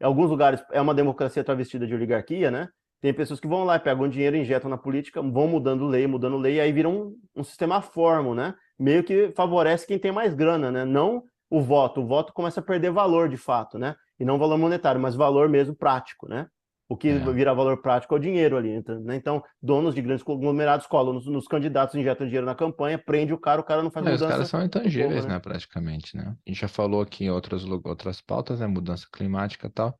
Em 0.00 0.04
alguns 0.04 0.30
lugares 0.30 0.62
é 0.72 0.80
uma 0.80 0.94
democracia 0.94 1.42
travestida 1.44 1.86
de 1.86 1.94
oligarquia, 1.94 2.50
né? 2.50 2.68
Tem 3.00 3.12
pessoas 3.12 3.38
que 3.38 3.46
vão 3.46 3.64
lá, 3.64 3.78
pegam 3.78 4.08
dinheiro, 4.08 4.36
injetam 4.36 4.70
na 4.70 4.78
política, 4.78 5.22
vão 5.22 5.46
mudando 5.46 5.86
lei, 5.86 6.06
mudando 6.06 6.36
lei, 6.36 6.60
aí 6.60 6.72
vira 6.72 6.88
um, 6.88 7.14
um 7.34 7.44
sistema 7.44 7.80
formo, 7.80 8.34
né? 8.34 8.54
Meio 8.78 9.04
que 9.04 9.32
favorece 9.36 9.86
quem 9.86 9.98
tem 9.98 10.12
mais 10.12 10.34
grana, 10.34 10.70
né? 10.70 10.84
Não 10.84 11.22
o 11.50 11.60
voto. 11.60 12.00
O 12.00 12.06
voto 12.06 12.32
começa 12.32 12.60
a 12.60 12.62
perder 12.62 12.90
valor 12.90 13.28
de 13.28 13.36
fato, 13.36 13.78
né? 13.78 13.94
E 14.18 14.24
não 14.24 14.38
valor 14.38 14.58
monetário, 14.58 15.00
mas 15.00 15.14
valor 15.14 15.48
mesmo 15.48 15.74
prático, 15.74 16.28
né? 16.28 16.46
O 16.88 16.96
que 16.96 17.08
é. 17.08 17.18
vira 17.18 17.52
valor 17.52 17.82
prático 17.82 18.14
é 18.14 18.16
o 18.16 18.20
dinheiro 18.20 18.56
ali. 18.56 18.70
Então, 18.70 19.00
né? 19.00 19.16
então 19.16 19.42
donos 19.60 19.94
de 19.94 20.00
grandes 20.00 20.22
conglomerados 20.22 20.86
colam 20.86 21.14
nos, 21.14 21.26
nos, 21.26 21.48
candidatos, 21.48 21.96
injetam 21.96 22.26
dinheiro 22.26 22.46
na 22.46 22.54
campanha, 22.54 22.96
prende 22.96 23.32
o 23.32 23.38
cara, 23.38 23.60
o 23.60 23.64
cara 23.64 23.82
não 23.82 23.90
faz 23.90 24.06
é, 24.06 24.10
mudança. 24.10 24.24
Os 24.24 24.30
caras 24.30 24.48
são 24.48 24.62
intangíveis, 24.62 25.16
povo, 25.16 25.28
né? 25.28 25.34
né? 25.34 25.40
Praticamente, 25.40 26.16
né? 26.16 26.36
A 26.46 26.50
gente 26.50 26.60
já 26.60 26.68
falou 26.68 27.00
aqui 27.00 27.24
em 27.24 27.30
outras, 27.30 27.64
outras 27.64 28.20
pautas, 28.20 28.60
né? 28.60 28.66
Mudança 28.68 29.06
climática 29.12 29.66
e 29.66 29.70
tal. 29.70 29.98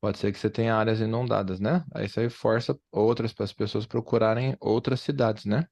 Pode 0.00 0.18
ser 0.18 0.30
que 0.30 0.38
você 0.38 0.48
tenha 0.48 0.76
áreas 0.76 1.00
inundadas, 1.00 1.58
né? 1.58 1.84
Aí 1.92 2.06
isso 2.06 2.20
aí 2.20 2.30
força 2.30 2.78
outras 2.92 3.32
para 3.32 3.44
as 3.44 3.52
pessoas 3.52 3.86
procurarem 3.86 4.56
outras 4.60 5.00
cidades, 5.00 5.44
né? 5.44 5.66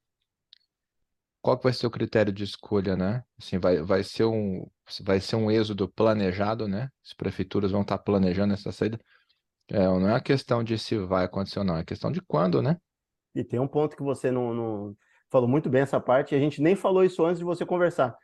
Qual 1.40 1.56
que 1.56 1.64
vai 1.64 1.72
ser 1.72 1.86
o 1.86 1.90
critério 1.90 2.32
de 2.32 2.42
escolha, 2.42 2.96
né? 2.96 3.22
Assim, 3.38 3.58
vai, 3.58 3.82
vai 3.82 4.02
ser 4.02 4.24
um 4.24 4.66
vai 5.02 5.20
ser 5.20 5.36
um 5.36 5.50
êxodo 5.50 5.88
planejado, 5.88 6.66
né? 6.66 6.88
As 7.04 7.12
prefeituras 7.12 7.70
vão 7.70 7.82
estar 7.82 7.98
planejando 7.98 8.54
essa 8.54 8.72
saída. 8.72 8.98
É, 9.68 9.84
não 9.84 10.08
é 10.08 10.14
a 10.14 10.20
questão 10.20 10.62
de 10.62 10.78
se 10.78 10.96
vai 10.98 11.24
acontecer 11.24 11.58
ou 11.58 11.64
não, 11.64 11.76
é 11.76 11.84
questão 11.84 12.12
de 12.12 12.20
quando, 12.20 12.60
né? 12.60 12.76
E 13.34 13.42
tem 13.42 13.58
um 13.58 13.66
ponto 13.66 13.96
que 13.96 14.02
você 14.02 14.30
não, 14.30 14.54
não 14.54 14.96
falou 15.30 15.48
muito 15.48 15.68
bem 15.68 15.82
essa 15.82 16.00
parte, 16.00 16.34
e 16.34 16.36
a 16.36 16.40
gente 16.40 16.60
nem 16.60 16.76
falou 16.76 17.04
isso 17.04 17.24
antes 17.24 17.38
de 17.38 17.44
você 17.44 17.64
conversar. 17.64 18.16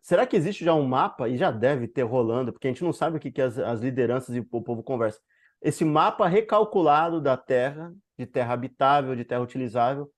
Será 0.00 0.26
que 0.26 0.36
existe 0.36 0.64
já 0.64 0.74
um 0.74 0.86
mapa, 0.86 1.28
e 1.28 1.36
já 1.36 1.50
deve 1.50 1.86
ter 1.86 2.02
rolando, 2.02 2.52
porque 2.52 2.66
a 2.66 2.70
gente 2.70 2.82
não 2.82 2.92
sabe 2.92 3.16
o 3.16 3.20
que, 3.20 3.30
que 3.30 3.42
as, 3.42 3.58
as 3.58 3.80
lideranças 3.80 4.34
e 4.34 4.40
o 4.40 4.44
povo 4.44 4.82
conversam. 4.82 5.20
Esse 5.60 5.84
mapa 5.84 6.26
recalculado 6.26 7.20
da 7.20 7.36
Terra, 7.36 7.94
de 8.18 8.26
terra 8.26 8.54
habitável, 8.54 9.14
de 9.14 9.24
terra 9.24 9.42
utilizável, 9.42 10.10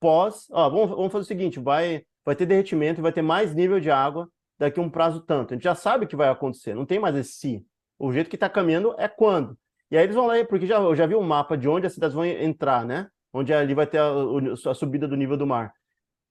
pós. 0.00 0.46
Ó, 0.50 0.68
vamos, 0.68 0.90
vamos 0.90 1.12
fazer 1.12 1.24
o 1.24 1.28
seguinte: 1.28 1.60
vai, 1.60 2.04
vai 2.24 2.36
ter 2.36 2.46
derretimento 2.46 3.00
e 3.00 3.02
vai 3.02 3.12
ter 3.12 3.22
mais 3.22 3.54
nível 3.54 3.80
de 3.80 3.90
água 3.90 4.28
daqui 4.58 4.78
a 4.78 4.82
um 4.82 4.90
prazo 4.90 5.20
tanto. 5.20 5.52
A 5.52 5.56
gente 5.56 5.64
já 5.64 5.74
sabe 5.74 6.04
o 6.04 6.08
que 6.08 6.16
vai 6.16 6.28
acontecer, 6.28 6.74
não 6.74 6.86
tem 6.86 6.98
mais 6.98 7.16
esse 7.16 7.32
se. 7.32 7.66
O 7.98 8.12
jeito 8.12 8.28
que 8.28 8.36
está 8.36 8.48
caminhando 8.48 8.94
é 8.98 9.08
quando. 9.08 9.56
E 9.92 9.98
aí 9.98 10.04
eles 10.04 10.16
vão 10.16 10.26
lá, 10.26 10.42
porque 10.46 10.66
já, 10.66 10.76
eu 10.76 10.96
já 10.96 11.04
vi 11.04 11.14
um 11.14 11.22
mapa 11.22 11.54
de 11.54 11.68
onde 11.68 11.86
as 11.86 11.92
cidades 11.92 12.14
vão 12.14 12.24
entrar, 12.24 12.82
né? 12.82 13.08
Onde 13.30 13.52
ali 13.52 13.74
vai 13.74 13.86
ter 13.86 13.98
a, 13.98 14.10
a 14.70 14.74
subida 14.74 15.06
do 15.06 15.18
nível 15.18 15.36
do 15.36 15.46
mar. 15.46 15.70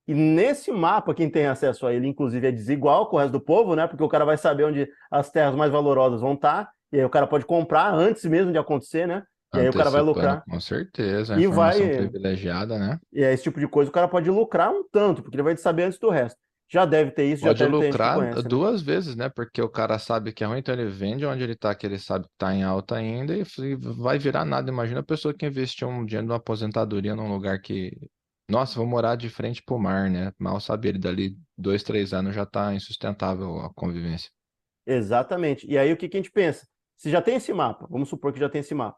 E 0.08 0.15
nesse 0.15 0.71
mapa, 0.71 1.13
quem 1.13 1.30
tem 1.30 1.45
acesso 1.45 1.86
a 1.86 1.93
ele, 1.93 2.08
inclusive, 2.08 2.47
é 2.47 2.52
desigual 2.52 3.08
com 3.08 3.17
o 3.17 3.19
resto 3.19 3.34
do 3.34 3.39
povo, 3.39 3.76
né? 3.76 3.86
Porque 3.86 4.04
o 4.04 4.10
cara 4.10 4.26
vai 4.26 4.36
saber 4.36 4.63
onde 4.63 4.89
as 5.12 5.30
terras 5.30 5.54
mais 5.54 5.71
valorosas 5.71 6.21
vão 6.21 6.34
estar, 6.34 6.71
e 6.91 6.97
aí 6.97 7.06
o 7.06 7.10
cara 7.10 7.28
pode 7.28 7.45
comprar 7.45 7.93
antes 7.93 8.26
mesmo 8.26 8.52
de 8.52 8.58
acontecer, 8.58 9.08
né? 9.08 9.21
E 9.54 9.60
aí 9.60 9.69
o 9.69 9.74
cara 9.74 9.91
vai 9.91 10.02
lucrar. 10.02 10.43
Com 10.43 10.60
certeza, 10.60 11.39
e 11.39 11.45
vai 11.45 11.97
privilegiada, 11.97 12.80
né? 12.80 13.00
E 13.13 13.24
é 13.24 13.32
esse 13.32 13.43
tipo 13.43 13.60
de 13.60 13.67
coisa, 13.67 13.91
o 13.91 13.93
cara 13.93 14.08
pode 14.08 14.28
lucrar 14.32 14.71
um 14.71 14.84
tanto, 14.91 15.21
porque 15.21 15.36
ele 15.36 15.43
vai 15.43 15.56
saber 15.56 15.84
antes 15.84 16.00
do 16.00 16.10
resto. 16.10 16.39
Já 16.71 16.86
deve 16.86 17.12
ter 17.12 17.25
isso, 17.25 17.43
pode 17.43 17.60
já 17.60 17.65
deve 17.65 17.88
lucrar 17.88 18.13
ter 18.13 18.19
conhece, 18.19 18.43
né? 18.43 18.49
duas 18.49 18.81
né? 18.81 18.93
vezes, 18.93 19.15
né? 19.15 19.29
Porque 19.29 19.62
o 19.62 19.67
cara 19.67 19.99
sabe 19.99 20.31
que 20.31 20.43
é 20.43 20.47
ruim, 20.47 20.60
então 20.60 20.73
ele 20.73 20.86
vende 20.86 21.25
onde 21.25 21.43
ele 21.43 21.55
tá, 21.55 21.75
que 21.75 21.86
ele 21.86 21.99
sabe 21.99 22.25
que 22.25 22.34
tá 22.38 22.53
em 22.55 22.63
alta 22.63 22.95
ainda, 22.95 23.36
e 23.36 23.43
vai 23.75 24.17
virar 24.17 24.45
nada. 24.45 24.71
Imagina 24.71 25.01
a 25.01 25.03
pessoa 25.03 25.34
que 25.34 25.45
investiu 25.45 25.89
um 25.89 26.05
dinheiro 26.05 26.27
numa 26.27 26.38
aposentadoria 26.38 27.13
num 27.13 27.29
lugar 27.29 27.60
que 27.60 27.91
nossa, 28.51 28.75
vou 28.75 28.86
morar 28.86 29.15
de 29.15 29.29
frente 29.29 29.63
para 29.63 29.75
o 29.75 29.79
mar, 29.79 30.10
né? 30.10 30.31
Mal 30.38 30.60
saber, 30.60 30.89
ele 30.89 30.99
dali 30.99 31.38
dois, 31.57 31.84
três 31.84 32.13
anos 32.13 32.36
já 32.36 32.43
está 32.43 32.73
insustentável 32.75 33.60
a 33.62 33.73
convivência. 33.73 34.29
Exatamente. 34.86 35.65
E 35.67 35.77
aí 35.77 35.91
o 35.93 35.97
que, 35.97 36.10
que 36.10 36.17
a 36.17 36.19
gente 36.19 36.31
pensa? 36.31 36.67
Se 36.97 37.10
já 37.10 37.21
tem 37.21 37.36
esse 37.36 37.53
mapa, 37.53 37.88
vamos 37.89 38.10
supor 38.10 38.34
que 38.34 38.39
já 38.39 38.49
tem 38.49 38.60
esse 38.60 38.75
mapa, 38.75 38.97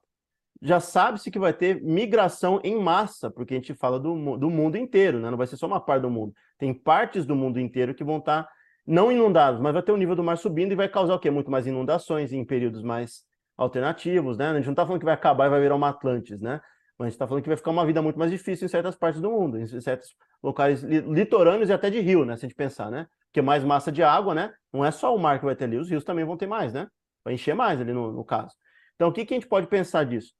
já 0.64 0.80
sabe-se 0.80 1.30
que 1.30 1.38
vai 1.38 1.52
ter 1.52 1.82
migração 1.84 2.62
em 2.64 2.82
massa, 2.82 3.30
porque 3.30 3.54
a 3.54 3.58
gente 3.58 3.74
fala 3.74 4.00
do, 4.00 4.38
do 4.38 4.50
mundo 4.50 4.78
inteiro, 4.78 5.20
né? 5.20 5.30
Não 5.30 5.38
vai 5.38 5.46
ser 5.46 5.58
só 5.58 5.68
uma 5.68 5.82
parte 5.82 6.04
do 6.04 6.10
mundo. 6.10 6.34
Tem 6.58 6.74
partes 6.74 7.26
do 7.26 7.36
mundo 7.36 7.60
inteiro 7.60 7.94
que 7.94 8.04
vão 8.04 8.18
estar 8.18 8.44
tá 8.44 8.50
não 8.88 9.12
inundadas, 9.12 9.60
mas 9.60 9.74
vai 9.74 9.84
ter 9.84 9.92
o 9.92 9.98
nível 9.98 10.16
do 10.16 10.24
mar 10.24 10.38
subindo 10.38 10.72
e 10.72 10.76
vai 10.76 10.88
causar 10.88 11.16
o 11.16 11.20
quê? 11.20 11.30
Muito 11.30 11.52
mais 11.52 11.68
inundações 11.68 12.32
em 12.32 12.46
períodos 12.46 12.82
mais 12.82 13.24
alternativos, 13.58 14.38
né? 14.38 14.50
A 14.50 14.54
gente 14.56 14.66
não 14.66 14.72
está 14.72 14.86
falando 14.86 15.00
que 15.00 15.06
vai 15.06 15.14
acabar 15.14 15.48
e 15.48 15.50
vai 15.50 15.60
virar 15.60 15.76
uma 15.76 15.90
Atlantis, 15.90 16.40
né? 16.40 16.62
Mas 16.98 17.08
a 17.08 17.10
gente 17.10 17.16
está 17.16 17.28
falando 17.28 17.44
que 17.44 17.50
vai 17.50 17.58
ficar 17.58 17.72
uma 17.72 17.86
vida 17.86 18.02
muito 18.02 18.18
mais 18.18 18.32
difícil 18.32 18.66
em 18.66 18.70
certas 18.70 18.96
partes 18.96 19.20
do 19.20 19.30
mundo, 19.30 19.60
em 19.60 19.82
certos 19.82 20.16
locais 20.42 20.82
litorâneos 20.82 21.70
e 21.70 21.74
até 21.74 21.90
de 21.90 22.00
rio, 22.00 22.24
né? 22.24 22.38
Se 22.38 22.46
a 22.46 22.48
gente 22.48 22.56
pensar, 22.56 22.90
né? 22.90 23.06
Porque 23.28 23.42
mais 23.42 23.66
massa 23.66 23.92
de 23.92 24.02
água, 24.02 24.34
né? 24.34 24.54
Não 24.72 24.86
é 24.86 24.92
só 24.92 25.14
o 25.14 25.20
mar 25.20 25.40
que 25.40 25.46
vai 25.46 25.58
ter 25.58 25.66
ali, 25.66 25.78
os 25.78 25.90
rios 25.90 26.06
também 26.06 26.24
vão 26.24 26.38
ter 26.38 26.48
mais, 26.48 26.72
né? 26.72 26.88
Vai 27.26 27.34
encher 27.34 27.54
mais 27.54 27.82
ali 27.82 27.92
no, 27.92 28.14
no 28.14 28.24
caso. 28.24 28.56
Então, 28.96 29.10
o 29.10 29.12
que, 29.12 29.26
que 29.26 29.34
a 29.34 29.38
gente 29.38 29.48
pode 29.48 29.68
pensar 29.68 30.06
disso? 30.06 30.34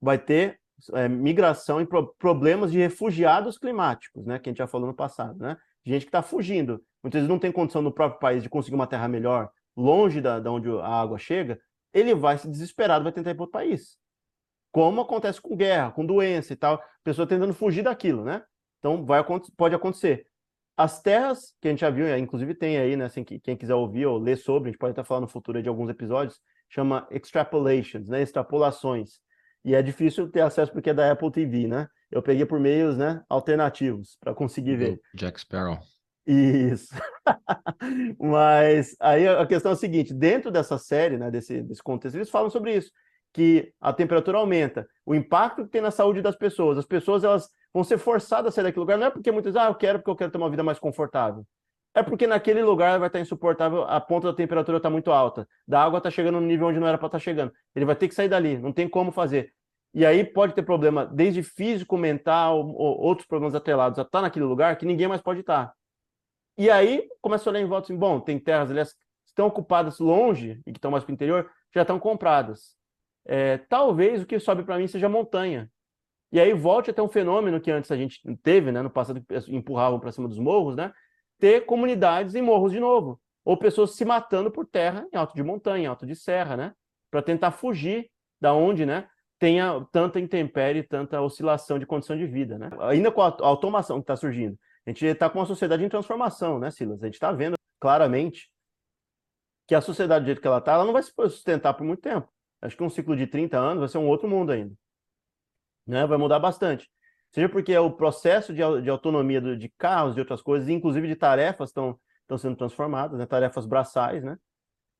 Vai 0.00 0.18
ter 0.18 0.58
é, 0.94 1.08
migração 1.08 1.80
e 1.80 1.86
pro 1.86 2.14
problemas 2.14 2.70
de 2.70 2.78
refugiados 2.78 3.58
climáticos, 3.58 4.26
né? 4.26 4.38
Que 4.38 4.48
a 4.48 4.50
gente 4.50 4.58
já 4.58 4.66
falou 4.66 4.86
no 4.86 4.94
passado, 4.94 5.38
né? 5.38 5.56
Gente 5.84 6.02
que 6.02 6.08
está 6.08 6.22
fugindo. 6.22 6.82
Muitas 7.02 7.20
vezes 7.20 7.28
não 7.28 7.38
tem 7.38 7.52
condição 7.52 7.82
no 7.82 7.92
próprio 7.92 8.20
país 8.20 8.42
de 8.42 8.48
conseguir 8.48 8.74
uma 8.74 8.86
terra 8.86 9.08
melhor, 9.08 9.50
longe 9.76 10.20
da, 10.20 10.40
da 10.40 10.50
onde 10.50 10.68
a 10.68 10.86
água 10.86 11.18
chega, 11.18 11.58
ele 11.92 12.14
vai 12.14 12.36
se 12.36 12.48
desesperado, 12.48 13.04
vai 13.04 13.12
tentar 13.12 13.30
ir 13.30 13.34
para 13.34 13.42
outro 13.42 13.52
país 13.52 13.98
como 14.70 15.00
acontece 15.00 15.40
com 15.40 15.56
guerra, 15.56 15.90
com 15.90 16.04
doença 16.04 16.52
e 16.52 16.56
tal, 16.56 16.82
pessoa 17.02 17.26
tentando 17.26 17.54
fugir 17.54 17.82
daquilo, 17.82 18.24
né? 18.24 18.42
Então 18.78 19.04
vai, 19.04 19.24
pode 19.56 19.74
acontecer. 19.74 20.26
As 20.76 21.02
terras, 21.02 21.52
que 21.60 21.66
a 21.66 21.70
gente 21.72 21.80
já 21.80 21.90
viu, 21.90 22.16
inclusive 22.16 22.54
tem 22.54 22.78
aí, 22.78 22.96
né? 22.96 23.06
Assim, 23.06 23.24
quem 23.24 23.56
quiser 23.56 23.74
ouvir 23.74 24.06
ou 24.06 24.18
ler 24.18 24.36
sobre, 24.36 24.68
a 24.68 24.70
gente 24.70 24.78
pode 24.78 24.92
até 24.92 25.02
falar 25.02 25.20
no 25.20 25.28
futuro 25.28 25.60
de 25.60 25.68
alguns 25.68 25.90
episódios, 25.90 26.40
chama 26.68 27.06
extrapolations, 27.10 28.08
né? 28.08 28.22
Extrapolações. 28.22 29.20
E 29.68 29.74
é 29.74 29.82
difícil 29.82 30.30
ter 30.30 30.40
acesso 30.40 30.72
porque 30.72 30.88
é 30.88 30.94
da 30.94 31.12
Apple 31.12 31.30
TV, 31.30 31.68
né? 31.68 31.88
Eu 32.10 32.22
peguei 32.22 32.46
por 32.46 32.58
meios 32.58 32.96
né, 32.96 33.22
alternativos 33.28 34.16
para 34.18 34.32
conseguir 34.32 34.76
ver. 34.76 34.98
Jack 35.14 35.38
Sparrow. 35.38 35.78
Isso. 36.26 36.88
Mas 38.18 38.96
aí 38.98 39.28
a 39.28 39.46
questão 39.46 39.72
é 39.72 39.74
a 39.74 39.76
seguinte: 39.76 40.14
dentro 40.14 40.50
dessa 40.50 40.78
série, 40.78 41.18
né, 41.18 41.30
desse, 41.30 41.60
desse 41.60 41.82
contexto, 41.82 42.16
eles 42.16 42.30
falam 42.30 42.48
sobre 42.48 42.78
isso 42.78 42.90
que 43.30 43.70
a 43.78 43.92
temperatura 43.92 44.38
aumenta, 44.38 44.88
o 45.04 45.14
impacto 45.14 45.64
que 45.64 45.70
tem 45.70 45.82
na 45.82 45.90
saúde 45.90 46.22
das 46.22 46.34
pessoas. 46.34 46.78
As 46.78 46.86
pessoas 46.86 47.22
elas 47.22 47.50
vão 47.70 47.84
ser 47.84 47.98
forçadas 47.98 48.54
a 48.54 48.54
sair 48.54 48.64
daquele 48.64 48.80
lugar, 48.80 48.96
não 48.96 49.08
é 49.08 49.10
porque 49.10 49.30
muitas 49.30 49.54
ah, 49.54 49.66
eu 49.66 49.74
quero 49.74 49.98
porque 49.98 50.10
eu 50.10 50.16
quero 50.16 50.32
ter 50.32 50.38
uma 50.38 50.48
vida 50.48 50.62
mais 50.62 50.78
confortável. 50.78 51.44
É 51.94 52.02
porque 52.02 52.26
naquele 52.26 52.62
lugar 52.62 52.98
vai 52.98 53.08
estar 53.08 53.20
insuportável, 53.20 53.84
a 53.84 54.00
ponta 54.00 54.28
da 54.28 54.32
temperatura 54.32 54.78
está 54.78 54.88
muito 54.88 55.10
alta, 55.12 55.46
da 55.66 55.82
água 55.82 55.98
está 55.98 56.10
chegando 56.10 56.40
no 56.40 56.46
nível 56.46 56.68
onde 56.68 56.80
não 56.80 56.86
era 56.86 56.96
para 56.96 57.08
estar 57.08 57.18
tá 57.18 57.22
chegando. 57.22 57.52
Ele 57.74 57.84
vai 57.84 57.96
ter 57.96 58.08
que 58.08 58.14
sair 58.14 58.28
dali, 58.30 58.56
não 58.56 58.72
tem 58.72 58.88
como 58.88 59.12
fazer. 59.12 59.52
E 59.94 60.04
aí 60.04 60.22
pode 60.24 60.54
ter 60.54 60.62
problema 60.62 61.06
desde 61.06 61.42
físico, 61.42 61.96
mental, 61.96 62.58
ou 62.58 63.00
outros 63.00 63.26
problemas 63.26 63.54
atrelados 63.54 63.98
a 63.98 64.02
estar 64.02 64.18
tá 64.18 64.22
naquele 64.22 64.44
lugar 64.44 64.76
que 64.76 64.86
ninguém 64.86 65.08
mais 65.08 65.20
pode 65.20 65.40
estar. 65.40 65.66
Tá. 65.66 65.74
E 66.56 66.70
aí 66.70 67.08
começa 67.20 67.48
a 67.48 67.50
olhar 67.50 67.60
em 67.60 67.66
volta 67.66 67.86
assim, 67.86 67.96
bom, 67.96 68.20
tem 68.20 68.38
terras 68.38 68.70
aliás, 68.70 68.92
que 68.92 68.98
estão 69.28 69.46
ocupadas 69.46 69.98
longe 69.98 70.60
e 70.66 70.72
que 70.72 70.78
estão 70.78 70.90
mais 70.90 71.04
para 71.04 71.12
o 71.12 71.14
interior, 71.14 71.50
já 71.72 71.82
estão 71.82 71.98
compradas 71.98 72.78
é, 73.28 73.58
talvez 73.68 74.22
o 74.22 74.26
que 74.26 74.40
sobe 74.40 74.64
para 74.64 74.78
mim 74.78 74.88
seja 74.88 75.08
montanha. 75.08 75.70
E 76.32 76.40
aí 76.40 76.52
volte 76.54 76.90
até 76.90 77.02
um 77.02 77.08
fenômeno 77.08 77.60
que 77.60 77.70
antes 77.70 77.90
a 77.90 77.96
gente 77.96 78.20
teve, 78.42 78.72
né, 78.72 78.80
no 78.82 78.90
passado 78.90 79.22
empurravam 79.48 80.00
para 80.00 80.10
cima 80.10 80.26
dos 80.26 80.38
morros, 80.38 80.74
né, 80.74 80.92
ter 81.38 81.66
comunidades 81.66 82.34
em 82.34 82.42
morros 82.42 82.72
de 82.72 82.80
novo, 82.80 83.20
ou 83.44 83.56
pessoas 83.56 83.94
se 83.94 84.04
matando 84.04 84.50
por 84.50 84.66
terra 84.66 85.06
em 85.12 85.16
alto 85.16 85.34
de 85.34 85.42
montanha, 85.42 85.84
em 85.84 85.86
alto 85.86 86.06
de 86.06 86.16
serra, 86.16 86.56
né, 86.56 86.72
para 87.10 87.22
tentar 87.22 87.50
fugir 87.50 88.10
da 88.40 88.54
onde, 88.54 88.84
né, 88.86 89.08
tenha 89.38 89.86
tanta 89.92 90.18
intempérie, 90.18 90.82
tanta 90.82 91.20
oscilação 91.20 91.78
de 91.78 91.86
condição 91.86 92.16
de 92.16 92.26
vida, 92.26 92.58
né? 92.58 92.70
Ainda 92.80 93.12
com 93.12 93.22
a 93.22 93.36
automação 93.40 93.98
que 93.98 94.04
está 94.04 94.16
surgindo, 94.16 94.58
a 94.86 94.90
gente 94.90 95.04
está 95.06 95.30
com 95.30 95.38
uma 95.38 95.46
sociedade 95.46 95.84
em 95.84 95.88
transformação, 95.88 96.58
né, 96.58 96.70
Silas? 96.70 97.02
A 97.02 97.06
gente 97.06 97.14
está 97.14 97.30
vendo 97.32 97.56
claramente 97.78 98.50
que 99.66 99.74
a 99.74 99.80
sociedade 99.80 100.24
do 100.24 100.26
jeito 100.26 100.40
que 100.40 100.46
ela 100.46 100.58
está, 100.58 100.72
ela 100.72 100.84
não 100.84 100.92
vai 100.92 101.02
se 101.02 101.12
sustentar 101.14 101.74
por 101.74 101.84
muito 101.84 102.00
tempo 102.00 102.28
acho 102.60 102.76
que 102.76 102.82
um 102.82 102.90
ciclo 102.90 103.16
de 103.16 103.26
30 103.26 103.58
anos 103.58 103.80
vai 103.80 103.88
ser 103.88 103.98
um 103.98 104.06
outro 104.08 104.28
mundo 104.28 104.52
ainda. 104.52 104.74
Né? 105.86 106.06
Vai 106.06 106.18
mudar 106.18 106.38
bastante. 106.38 106.88
Seja 107.30 107.48
porque 107.48 107.76
o 107.76 107.90
processo 107.90 108.52
de, 108.52 108.62
de 108.82 108.90
autonomia 108.90 109.40
do, 109.40 109.56
de 109.56 109.68
carros, 109.70 110.14
de 110.14 110.20
outras 110.20 110.42
coisas, 110.42 110.68
inclusive 110.68 111.06
de 111.06 111.16
tarefas, 111.16 111.70
estão 111.70 111.98
sendo 112.38 112.56
transformadas, 112.56 113.18
né? 113.18 113.26
tarefas 113.26 113.66
braçais, 113.66 114.24
né? 114.24 114.36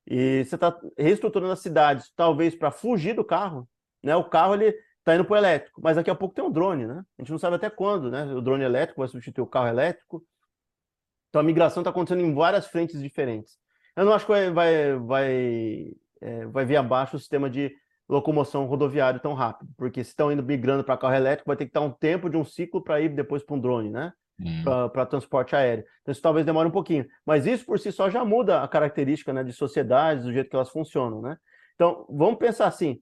E 0.07 0.45
você 0.45 0.55
está 0.55 0.79
reestruturando 0.97 1.53
as 1.53 1.61
cidades, 1.61 2.11
talvez 2.17 2.55
para 2.55 2.71
fugir 2.71 3.15
do 3.15 3.25
carro. 3.25 3.69
Né? 4.03 4.15
O 4.17 4.25
carro 4.25 4.55
ele 4.55 4.75
está 4.99 5.15
indo 5.15 5.25
para 5.25 5.35
o 5.35 5.37
elétrico, 5.37 5.81
mas 5.83 5.97
daqui 5.97 6.11
a 6.11 6.15
pouco 6.15 6.35
tem 6.35 6.45
um 6.45 6.51
drone, 6.51 6.87
né? 6.87 7.03
A 7.19 7.23
gente 7.23 7.31
não 7.31 7.39
sabe 7.39 7.57
até 7.57 7.71
quando, 7.71 8.11
né? 8.11 8.25
O 8.35 8.41
drone 8.41 8.65
elétrico 8.65 9.01
vai 9.01 9.09
substituir 9.09 9.43
o 9.43 9.47
carro 9.47 9.69
elétrico. 9.69 10.23
Então 11.31 11.41
a 11.41 11.45
migração 11.45 11.81
está 11.81 11.91
acontecendo 11.91 12.23
em 12.23 12.35
várias 12.35 12.67
frentes 12.67 13.01
diferentes. 13.01 13.59
Eu 13.97 14.05
não 14.05 14.13
acho 14.13 14.27
que 14.27 14.33
vai, 14.33 14.51
vai, 14.51 14.99
vai, 14.99 15.93
é, 16.21 16.47
vai 16.47 16.65
vir 16.65 16.77
abaixo 16.77 17.17
o 17.17 17.19
sistema 17.19 17.49
de 17.49 17.75
locomoção 18.09 18.65
rodoviário 18.65 19.21
tão 19.21 19.35
rápido, 19.35 19.71
porque 19.77 20.03
se 20.03 20.11
estão 20.11 20.33
indo 20.33 20.43
migrando 20.43 20.83
para 20.83 20.97
carro 20.97 21.15
elétrico, 21.15 21.49
vai 21.49 21.57
ter 21.57 21.67
que 21.67 21.71
estar 21.71 21.81
um 21.81 21.91
tempo 21.91 22.31
de 22.31 22.37
um 22.37 22.45
ciclo 22.45 22.83
para 22.83 23.01
ir 23.01 23.11
depois 23.11 23.43
para 23.43 23.55
um 23.55 23.61
drone, 23.61 23.91
né? 23.91 24.13
Hum. 24.41 24.63
Para 24.93 25.05
transporte 25.05 25.57
aéreo. 25.57 25.85
Então 26.01 26.13
isso 26.13 26.23
talvez 26.23 26.47
demore 26.47 26.69
um 26.69 26.73
pouquinho. 26.73 27.07
Mas 27.27 27.45
isso 27.45 27.67
por 27.67 27.79
si 27.79 27.91
só 27.91 28.09
já 28.09 28.25
muda 28.25 28.63
a 28.63 28.69
característica 28.69 29.33
né, 29.33 29.43
de 29.43 29.53
sociedades, 29.53 30.25
do 30.25 30.33
jeito 30.33 30.49
que 30.49 30.55
elas 30.55 30.71
funcionam, 30.71 31.21
né? 31.21 31.37
Então 31.75 32.07
vamos 32.09 32.39
pensar 32.39 32.67
assim: 32.67 33.01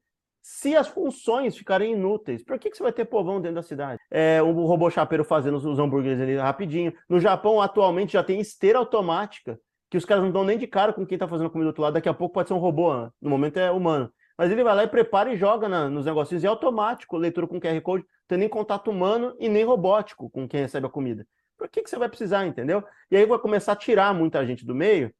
se 0.48 0.76
as 0.76 0.86
funções 0.86 1.56
ficarem 1.56 1.94
inúteis, 1.94 2.44
por 2.44 2.56
que, 2.56 2.70
que 2.70 2.76
você 2.76 2.82
vai 2.84 2.92
ter 2.92 3.04
povão 3.04 3.40
dentro 3.40 3.56
da 3.56 3.64
cidade? 3.64 4.00
É, 4.08 4.40
o 4.40 4.52
robô 4.64 4.88
chapeiro 4.88 5.24
fazendo 5.24 5.56
os 5.56 5.78
hambúrgueres 5.80 6.20
ali 6.20 6.36
rapidinho. 6.36 6.92
No 7.08 7.18
Japão, 7.18 7.60
atualmente, 7.60 8.12
já 8.12 8.22
tem 8.22 8.38
esteira 8.38 8.78
automática, 8.78 9.58
que 9.90 9.98
os 9.98 10.04
caras 10.04 10.22
não 10.22 10.30
dão 10.30 10.44
nem 10.44 10.56
de 10.56 10.68
cara 10.68 10.92
com 10.92 11.04
quem 11.04 11.16
está 11.16 11.26
fazendo 11.26 11.50
comida 11.50 11.64
do 11.64 11.70
outro 11.70 11.82
lado. 11.82 11.94
Daqui 11.94 12.08
a 12.08 12.14
pouco 12.14 12.32
pode 12.32 12.46
ser 12.46 12.54
um 12.54 12.58
robô, 12.58 12.96
né? 12.96 13.10
no 13.20 13.28
momento 13.28 13.56
é 13.56 13.72
humano. 13.72 14.08
Mas 14.38 14.52
ele 14.52 14.62
vai 14.62 14.72
lá 14.72 14.84
e 14.84 14.86
prepara 14.86 15.32
e 15.32 15.36
joga 15.36 15.68
na, 15.68 15.90
nos 15.90 16.06
negocinhos. 16.06 16.44
E 16.44 16.46
é 16.46 16.48
automático, 16.48 17.16
leitura 17.16 17.48
com 17.48 17.60
QR 17.60 17.80
Code, 17.80 18.04
tem 18.28 18.38
nem 18.38 18.48
contato 18.48 18.88
humano 18.88 19.34
e 19.40 19.48
nem 19.48 19.64
robótico 19.64 20.30
com 20.30 20.46
quem 20.46 20.60
recebe 20.60 20.86
a 20.86 20.90
comida. 20.90 21.26
Por 21.58 21.68
que, 21.68 21.82
que 21.82 21.90
você 21.90 21.98
vai 21.98 22.08
precisar, 22.08 22.46
entendeu? 22.46 22.84
E 23.10 23.16
aí 23.16 23.26
vai 23.26 23.40
começar 23.40 23.72
a 23.72 23.76
tirar 23.76 24.14
muita 24.14 24.46
gente 24.46 24.64
do 24.64 24.76
meio. 24.76 25.12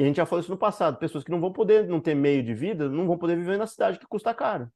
E 0.00 0.02
a 0.02 0.06
gente 0.06 0.16
já 0.16 0.24
falou 0.24 0.40
isso 0.40 0.50
no 0.50 0.56
passado. 0.56 0.96
Pessoas 0.96 1.22
que 1.22 1.30
não 1.30 1.42
vão 1.42 1.52
poder, 1.52 1.86
não 1.86 2.00
ter 2.00 2.14
meio 2.14 2.42
de 2.42 2.54
vida, 2.54 2.88
não 2.88 3.06
vão 3.06 3.18
poder 3.18 3.36
viver 3.36 3.58
na 3.58 3.66
cidade 3.66 3.98
que 3.98 4.06
custa 4.06 4.32
caro. 4.32 4.66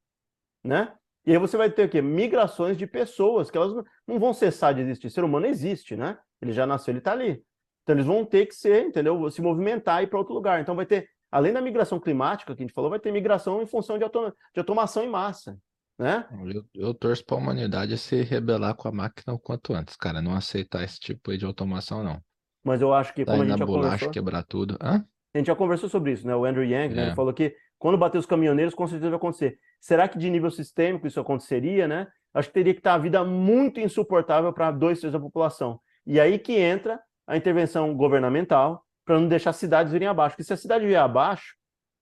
Né? 0.63 0.93
E 1.25 1.33
aí 1.33 1.39
você 1.39 1.57
vai 1.57 1.71
ter 1.71 1.87
o 1.87 1.89
quê? 1.89 2.03
Migrações 2.03 2.77
de 2.77 2.87
pessoas, 2.87 3.51
que 3.51 3.57
elas 3.57 3.73
não 4.07 4.19
vão 4.19 4.35
cessar 4.35 4.75
de 4.75 4.83
existir. 4.83 5.07
O 5.07 5.11
ser 5.11 5.25
humano 5.25 5.47
existe, 5.47 5.97
né? 5.97 6.19
Ele 6.43 6.53
já 6.53 6.67
nasceu, 6.67 6.93
ele 6.93 6.99
está 6.99 7.13
ali. 7.13 7.43
Então 7.83 7.97
eles 7.97 8.05
vão 8.05 8.23
ter 8.23 8.45
que 8.45 8.55
ser, 8.55 8.85
entendeu? 8.85 9.31
Se 9.31 9.41
movimentar 9.41 10.03
e 10.03 10.05
ir 10.05 10.09
para 10.09 10.19
outro 10.19 10.35
lugar. 10.35 10.61
Então 10.61 10.77
vai 10.77 10.85
ter 10.85 11.09
além 11.33 11.55
da 11.55 11.63
migração 11.63 11.99
climática 11.99 12.55
que 12.55 12.63
a 12.63 12.67
gente 12.67 12.75
falou, 12.75 12.91
vai 12.91 13.01
ter 13.01 13.11
migração 13.11 13.63
em 13.63 13.67
função 13.67 13.97
de, 13.97 14.05
de 14.05 14.61
automação 14.61 15.03
em 15.03 15.09
massa. 15.09 15.57
Né? 15.99 16.29
Eu, 16.53 16.65
eu 16.75 16.93
torço 16.93 17.25
para 17.25 17.37
a 17.37 17.39
humanidade 17.39 17.97
se 17.97 18.21
rebelar 18.21 18.75
com 18.75 18.89
a 18.89 18.93
máquina 18.93 19.33
o 19.33 19.39
quanto 19.39 19.73
antes, 19.73 19.97
cara. 19.97 20.21
Não 20.21 20.35
aceitar 20.35 20.85
esse 20.85 21.01
tipo 21.01 21.35
de 21.35 21.47
automação, 21.47 22.05
não. 22.05 22.23
Mas 22.63 22.83
eu 22.83 22.93
acho 22.93 23.15
que, 23.15 23.25
tá 23.25 23.33
como 23.33 23.43
a 23.43 23.47
gente 23.47 23.53
na 23.53 23.59
já 23.59 23.67
bolacha, 23.67 23.89
conversou... 23.89 24.11
quebrar 24.11 24.43
tudo. 24.43 24.77
Hã? 24.83 25.05
A 25.35 25.39
gente 25.39 25.49
já 25.49 25.55
conversou 25.55 25.89
sobre 25.89 26.13
isso, 26.13 26.27
né? 26.27 26.35
O 26.37 26.45
Andrew 26.45 26.65
Yang, 26.65 26.95
né? 26.95 27.03
É. 27.03 27.07
Ele 27.07 27.15
falou 27.15 27.33
que 27.33 27.55
quando 27.79 27.99
bater 27.99 28.19
os 28.19 28.27
caminhoneiros, 28.27 28.75
com 28.75 28.87
certeza 28.87 29.11
vai 29.11 29.17
acontecer. 29.17 29.59
Será 29.81 30.09
que 30.09 30.17
de 30.17 30.31
nível 30.31 30.51
sistêmico 30.51 31.07
isso 31.07 31.21
aconteceria, 31.21 31.89
né? 31.89 32.07
Acho 32.33 32.49
que 32.49 32.55
teria 32.55 32.73
que 32.73 32.81
estar 32.81 32.95
a 32.95 32.99
vida 32.99 33.25
muito 33.25 33.81
insuportável 33.81 34.53
para 34.53 34.71
dois 34.71 35.01
terços 35.01 35.13
da 35.13 35.21
população. 35.21 35.81
E 36.07 36.21
aí 36.21 36.39
que 36.39 36.55
entra 36.55 37.01
a 37.27 37.37
intervenção 37.37 37.95
governamental 37.95 38.83
para 39.05 39.19
não 39.19 39.29
deixar 39.29 39.51
as 39.51 39.57
cidades 39.57 39.93
virem 39.93 40.09
abaixo. 40.09 40.35
Porque 40.35 40.45
se 40.45 40.53
a 40.53 40.57
cidade 40.57 40.87
vier 40.87 41.01
abaixo, 41.01 41.55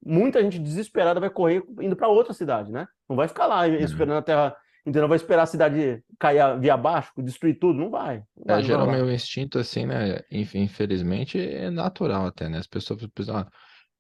muita 0.04 0.42
gente 0.42 0.58
desesperada 0.58 1.20
vai 1.20 1.30
correr 1.30 1.62
indo 1.80 1.96
para 1.96 2.08
outra 2.08 2.32
cidade, 2.32 2.70
né? 2.70 2.86
Não 3.08 3.16
vai 3.16 3.28
ficar 3.28 3.46
lá 3.46 3.66
esperando 3.66 4.18
a 4.18 4.22
terra, 4.22 4.56
entendeu? 4.86 5.08
Vai 5.08 5.16
esperar 5.16 5.42
a 5.44 5.46
cidade 5.46 6.04
cair 6.18 6.58
via 6.60 6.74
abaixo, 6.74 7.12
destruir 7.22 7.58
tudo, 7.58 7.78
não 7.80 7.90
vai. 7.90 8.24
Não 8.36 8.46
vai 8.46 8.60
É, 8.60 8.62
geralmente 8.62 9.02
o 9.02 9.10
instinto, 9.10 9.58
assim, 9.58 9.86
né? 9.86 10.20
inf- 10.30 10.54
Infelizmente, 10.56 11.38
é 11.38 11.70
natural 11.70 12.26
até, 12.26 12.48
né? 12.48 12.58
As 12.58 12.66
pessoas 12.66 13.06
pensam, 13.14 13.36
ah, 13.38 13.50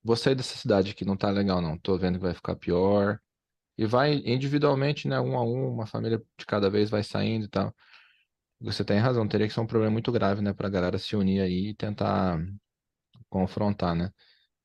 vou 0.02 0.16
sair 0.16 0.34
dessa 0.34 0.56
cidade 0.56 0.90
aqui, 0.90 1.04
não 1.04 1.16
tá 1.16 1.30
legal, 1.30 1.60
não. 1.62 1.78
Tô 1.78 1.96
vendo 1.98 2.16
que 2.18 2.24
vai 2.24 2.34
ficar 2.34 2.56
pior. 2.56 3.20
E 3.78 3.86
vai 3.86 4.14
individualmente, 4.26 5.08
né? 5.08 5.20
Um 5.20 5.36
a 5.38 5.44
um, 5.44 5.72
uma 5.74 5.86
família 5.86 6.18
de 6.38 6.46
cada 6.46 6.70
vez 6.70 6.90
vai 6.90 7.02
saindo 7.04 7.46
e 7.46 7.48
tal. 7.48 7.74
Você 8.60 8.84
tem 8.84 8.98
razão, 9.00 9.28
teria 9.28 9.48
que 9.48 9.54
ser 9.54 9.60
um 9.60 9.66
problema 9.66 9.92
muito 9.92 10.12
grave, 10.12 10.42
né? 10.42 10.52
Pra 10.54 10.68
galera 10.70 10.98
se 10.98 11.16
unir 11.16 11.40
aí 11.42 11.70
e 11.70 11.74
tentar 11.76 12.38
confrontar, 13.30 13.94
né? 13.96 14.10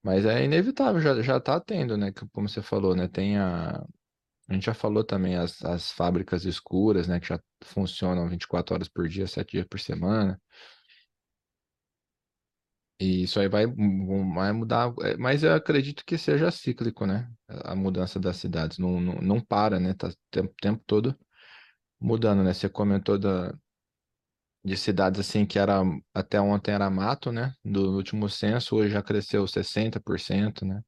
Mas 0.03 0.25
é 0.25 0.43
inevitável, 0.45 1.01
já, 1.01 1.21
já 1.21 1.39
tá 1.41 1.59
tendo, 1.61 1.97
né? 1.97 2.11
que- 2.13 2.27
Como 2.29 2.49
você 2.49 2.61
falou, 2.63 2.95
né? 2.95 3.07
Tem 3.09 3.37
a. 3.39 3.85
A 4.49 4.53
gente 4.53 4.65
já 4.65 4.73
falou 4.73 5.03
também 5.03 5.35
as, 5.35 5.63
as 5.63 5.91
fábricas 5.91 6.45
escuras, 6.45 7.07
né? 7.07 7.19
Que 7.19 7.27
já 7.27 7.39
funcionam 7.63 8.29
24 8.29 8.75
horas 8.75 8.87
por 8.89 9.07
dia, 9.07 9.27
7 9.27 9.51
dias 9.53 9.67
por 9.67 9.79
semana. 9.79 10.39
E 12.99 13.23
isso 13.23 13.39
aí 13.39 13.47
vai, 13.47 13.67
vai 13.67 14.51
mudar, 14.51 14.91
é, 15.03 15.15
mas 15.17 15.43
eu 15.43 15.53
acredito 15.53 16.03
que 16.05 16.17
seja 16.17 16.49
cíclico, 16.49 17.05
né? 17.05 17.29
A 17.47 17.73
a 17.73 17.75
mudança 17.75 18.19
das 18.19 18.37
cidades 18.37 18.79
não, 18.79 18.99
não, 18.99 19.15
não 19.21 19.39
para, 19.39 19.79
né? 19.79 19.93
Tá 19.93 20.07
o 20.07 20.13
tempo, 20.31 20.53
tempo 20.59 20.83
todo 20.85 21.15
mudando, 21.99 22.43
né? 22.43 22.53
Você 22.53 22.69
comentou 22.69 23.19
da, 23.19 23.53
de 24.63 24.75
cidades 24.77 25.19
assim 25.19 25.45
que 25.45 25.57
era 25.59 25.81
até 26.13 26.39
ontem 26.41 26.71
era 26.73 26.89
mato, 26.89 27.31
né? 27.31 27.53
Do 27.63 27.95
último 27.95 28.29
censo, 28.29 28.75
hoje 28.75 28.89
já 28.93 29.01
cresceu 29.01 29.47
60%, 29.47 30.65
né? 30.65 30.81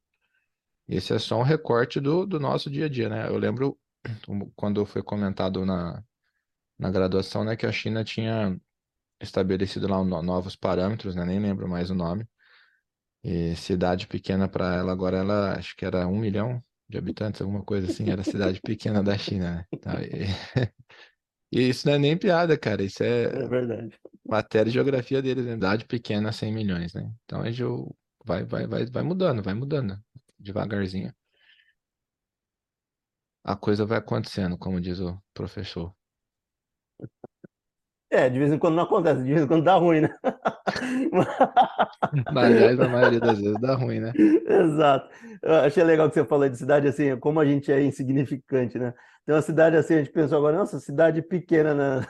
Esse 0.89 1.13
é 1.13 1.19
só 1.19 1.39
um 1.39 1.43
recorte 1.43 1.99
do, 2.01 2.25
do 2.25 2.39
nosso 2.39 2.69
dia 2.71 2.87
a 2.87 2.89
dia, 2.89 3.09
né? 3.09 3.27
Eu 3.29 3.37
lembro 3.37 3.79
quando 4.55 4.85
foi 4.85 5.03
comentado 5.03 5.65
na, 5.65 6.03
na 6.79 6.91
graduação, 6.91 7.43
né, 7.45 7.55
que 7.57 7.65
a 7.67 7.71
China 7.73 8.03
tinha 8.03 8.59
estabelecido 9.21 9.87
lá 9.87 10.03
no- 10.03 10.23
novos 10.23 10.55
parâmetros, 10.55 11.15
né? 11.15 11.25
Nem 11.25 11.39
lembro 11.39 11.67
mais 11.69 11.89
o 11.91 11.95
nome. 11.95 12.27
E 13.23 13.55
cidade 13.55 14.07
pequena 14.07 14.47
para 14.47 14.75
ela 14.75 14.91
agora 14.93 15.17
ela 15.17 15.57
acho 15.57 15.75
que 15.75 15.85
era 15.85 16.07
um 16.07 16.17
milhão 16.17 16.63
de 16.87 16.97
habitantes, 16.97 17.41
alguma 17.41 17.63
coisa 17.63 17.87
assim, 17.87 18.09
era 18.09 18.21
a 18.21 18.23
cidade 18.23 18.61
pequena 18.61 19.03
da 19.03 19.17
China, 19.17 19.55
né? 19.55 19.65
Então, 19.73 19.93
e, 20.01 20.25
e 21.51 21.69
isso 21.69 21.87
não 21.87 21.95
é 21.95 21.99
nem 21.99 22.17
piada, 22.17 22.57
cara. 22.57 22.83
Isso 22.83 23.03
é 23.03 23.23
É 23.25 23.47
verdade. 23.47 23.99
matéria 24.25 24.69
e 24.69 24.73
geografia 24.73 25.21
deles, 25.21 25.45
né? 25.45 25.53
Cidade 25.53 25.85
pequena, 25.85 26.31
100 26.31 26.53
milhões, 26.53 26.93
né? 26.93 27.11
Então 27.25 27.41
a 27.41 27.51
gente 27.51 27.63
vai, 28.25 28.43
vai, 28.45 28.67
vai, 28.67 28.85
vai 28.85 29.03
mudando, 29.03 29.43
vai 29.43 29.53
mudando, 29.53 29.99
devagarzinho. 30.39 31.13
A 33.43 33.55
coisa 33.55 33.85
vai 33.85 33.97
acontecendo, 33.97 34.57
como 34.57 34.79
diz 34.79 34.99
o 34.99 35.21
professor. 35.33 35.93
É, 38.11 38.27
de 38.29 38.39
vez 38.39 38.51
em 38.51 38.57
quando 38.57 38.75
não 38.75 38.83
acontece, 38.83 39.23
de 39.23 39.29
vez 39.29 39.43
em 39.43 39.47
quando 39.47 39.63
dá 39.63 39.75
ruim, 39.75 40.01
né? 40.01 40.09
Aliás, 42.35 42.77
na 42.77 42.87
maioria 42.87 43.19
das 43.19 43.39
vezes 43.39 43.59
dá 43.59 43.75
ruim, 43.75 43.99
né? 43.99 44.11
Exato. 44.47 45.09
Eu 45.41 45.55
achei 45.55 45.83
legal 45.83 46.07
que 46.09 46.15
você 46.15 46.25
falou 46.25 46.49
de 46.49 46.57
cidade 46.57 46.87
assim, 46.87 47.17
como 47.19 47.39
a 47.39 47.45
gente 47.45 47.71
é 47.71 47.81
insignificante, 47.83 48.77
né? 48.79 48.93
Tem 49.25 49.35
uma 49.35 49.41
cidade 49.43 49.77
assim, 49.77 49.93
a 49.93 49.97
gente 49.99 50.11
pensou 50.11 50.39
agora, 50.39 50.57
nossa, 50.57 50.79
cidade 50.79 51.21
pequena, 51.21 51.73
na... 51.75 52.07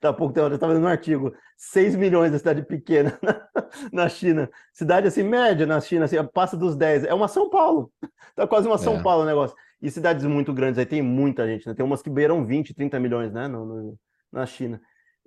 Tá 0.00 0.12
pouco 0.12 0.34
tempo, 0.34 0.48
eu 0.48 0.54
estava 0.54 0.72
lendo 0.74 0.84
um 0.84 0.88
artigo, 0.88 1.32
6 1.56 1.96
milhões 1.96 2.30
da 2.30 2.38
cidade 2.38 2.62
pequena 2.62 3.18
na, 3.22 3.48
na 4.04 4.08
China. 4.08 4.50
Cidade 4.72 5.08
assim, 5.08 5.22
média 5.22 5.66
na 5.66 5.80
China, 5.80 6.04
assim, 6.04 6.16
passa 6.32 6.56
dos 6.56 6.76
10. 6.76 7.04
É 7.04 7.14
uma 7.14 7.28
São 7.28 7.48
Paulo. 7.48 7.90
Tá 8.34 8.46
quase 8.46 8.66
uma 8.68 8.76
São 8.78 8.96
É. 8.96 9.02
Paulo 9.02 9.22
o 9.22 9.26
negócio. 9.26 9.56
E 9.80 9.90
cidades 9.90 10.24
muito 10.26 10.52
grandes 10.52 10.78
aí 10.78 10.86
tem 10.86 11.00
muita 11.00 11.46
gente, 11.46 11.66
né? 11.66 11.72
Tem 11.74 11.84
umas 11.84 12.02
que 12.02 12.10
beiram 12.10 12.44
20, 12.44 12.74
30 12.74 12.98
milhões, 13.00 13.32
né? 13.32 13.48
No, 13.48 13.64
no- 13.64 13.98
na 14.30 14.44
China. 14.44 14.78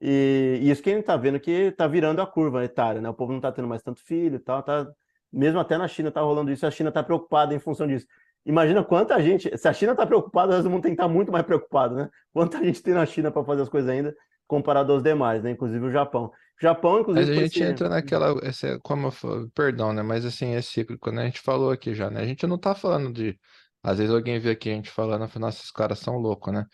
E, 0.01 0.59
e 0.61 0.71
isso 0.71 0.81
que 0.81 0.89
a 0.91 0.95
gente 0.95 1.05
tá 1.05 1.15
vendo 1.17 1.39
que 1.39 1.71
tá 1.71 1.87
virando 1.87 2.21
a 2.21 2.27
curva 2.27 2.63
etária, 2.63 3.01
né? 3.01 3.09
O 3.09 3.13
povo 3.13 3.31
não 3.33 3.39
tá 3.41 3.51
tendo 3.51 3.67
mais 3.67 3.83
tanto 3.83 4.01
filho 4.03 4.35
e 4.35 4.39
tal, 4.39 4.63
tá... 4.63 4.87
Mesmo 5.31 5.59
até 5.59 5.77
na 5.77 5.87
China 5.87 6.11
tá 6.11 6.21
rolando 6.21 6.51
isso, 6.51 6.65
a 6.65 6.71
China 6.71 6.91
tá 6.91 7.01
preocupada 7.03 7.53
em 7.55 7.59
função 7.59 7.87
disso. 7.87 8.05
Imagina 8.45 8.83
quanta 8.83 9.21
gente, 9.21 9.55
se 9.57 9.67
a 9.67 9.73
China 9.73 9.95
tá 9.95 10.05
preocupada, 10.05 10.55
nós 10.55 10.63
vamos 10.65 10.81
ter 10.81 10.89
que 10.89 10.93
estar 10.95 11.07
muito 11.07 11.31
mais 11.31 11.45
preocupado, 11.45 11.95
né? 11.95 12.09
Quanta 12.33 12.57
gente 12.65 12.81
tem 12.81 12.93
na 12.93 13.05
China 13.05 13.31
para 13.31 13.43
fazer 13.45 13.61
as 13.61 13.69
coisas 13.69 13.89
ainda, 13.89 14.13
comparado 14.47 14.91
aos 14.91 15.03
demais, 15.03 15.41
né? 15.43 15.51
Inclusive 15.51 15.85
o 15.85 15.91
Japão. 15.91 16.25
O 16.25 16.31
Japão, 16.61 16.99
inclusive, 16.99 17.27
Mas 17.27 17.29
a 17.29 17.33
por 17.33 17.43
gente 17.43 17.57
esse- 17.57 17.63
entra 17.63 17.89
naquela, 17.89 18.33
esse, 18.47 18.79
como 18.79 19.07
eu 19.07 19.11
fa- 19.11 19.47
perdão, 19.53 19.93
né? 19.93 20.01
Mas 20.01 20.25
assim, 20.25 20.53
é 20.55 20.61
cíclico, 20.61 21.11
né? 21.11 21.23
A 21.23 21.25
gente 21.25 21.39
falou 21.41 21.71
aqui 21.71 21.93
já, 21.93 22.09
né? 22.09 22.21
A 22.21 22.25
gente 22.25 22.45
não 22.47 22.57
tá 22.57 22.73
falando 22.75 23.11
de, 23.13 23.37
às 23.83 23.97
vezes 23.97 24.13
alguém 24.13 24.39
vê 24.39 24.51
aqui 24.51 24.69
a 24.69 24.73
gente 24.73 24.89
falando, 24.89 25.27
fala, 25.27 25.45
nossa, 25.47 25.59
esses 25.59 25.71
caras 25.71 25.99
são 25.99 26.15
loucos, 26.17 26.53
né? 26.53 26.65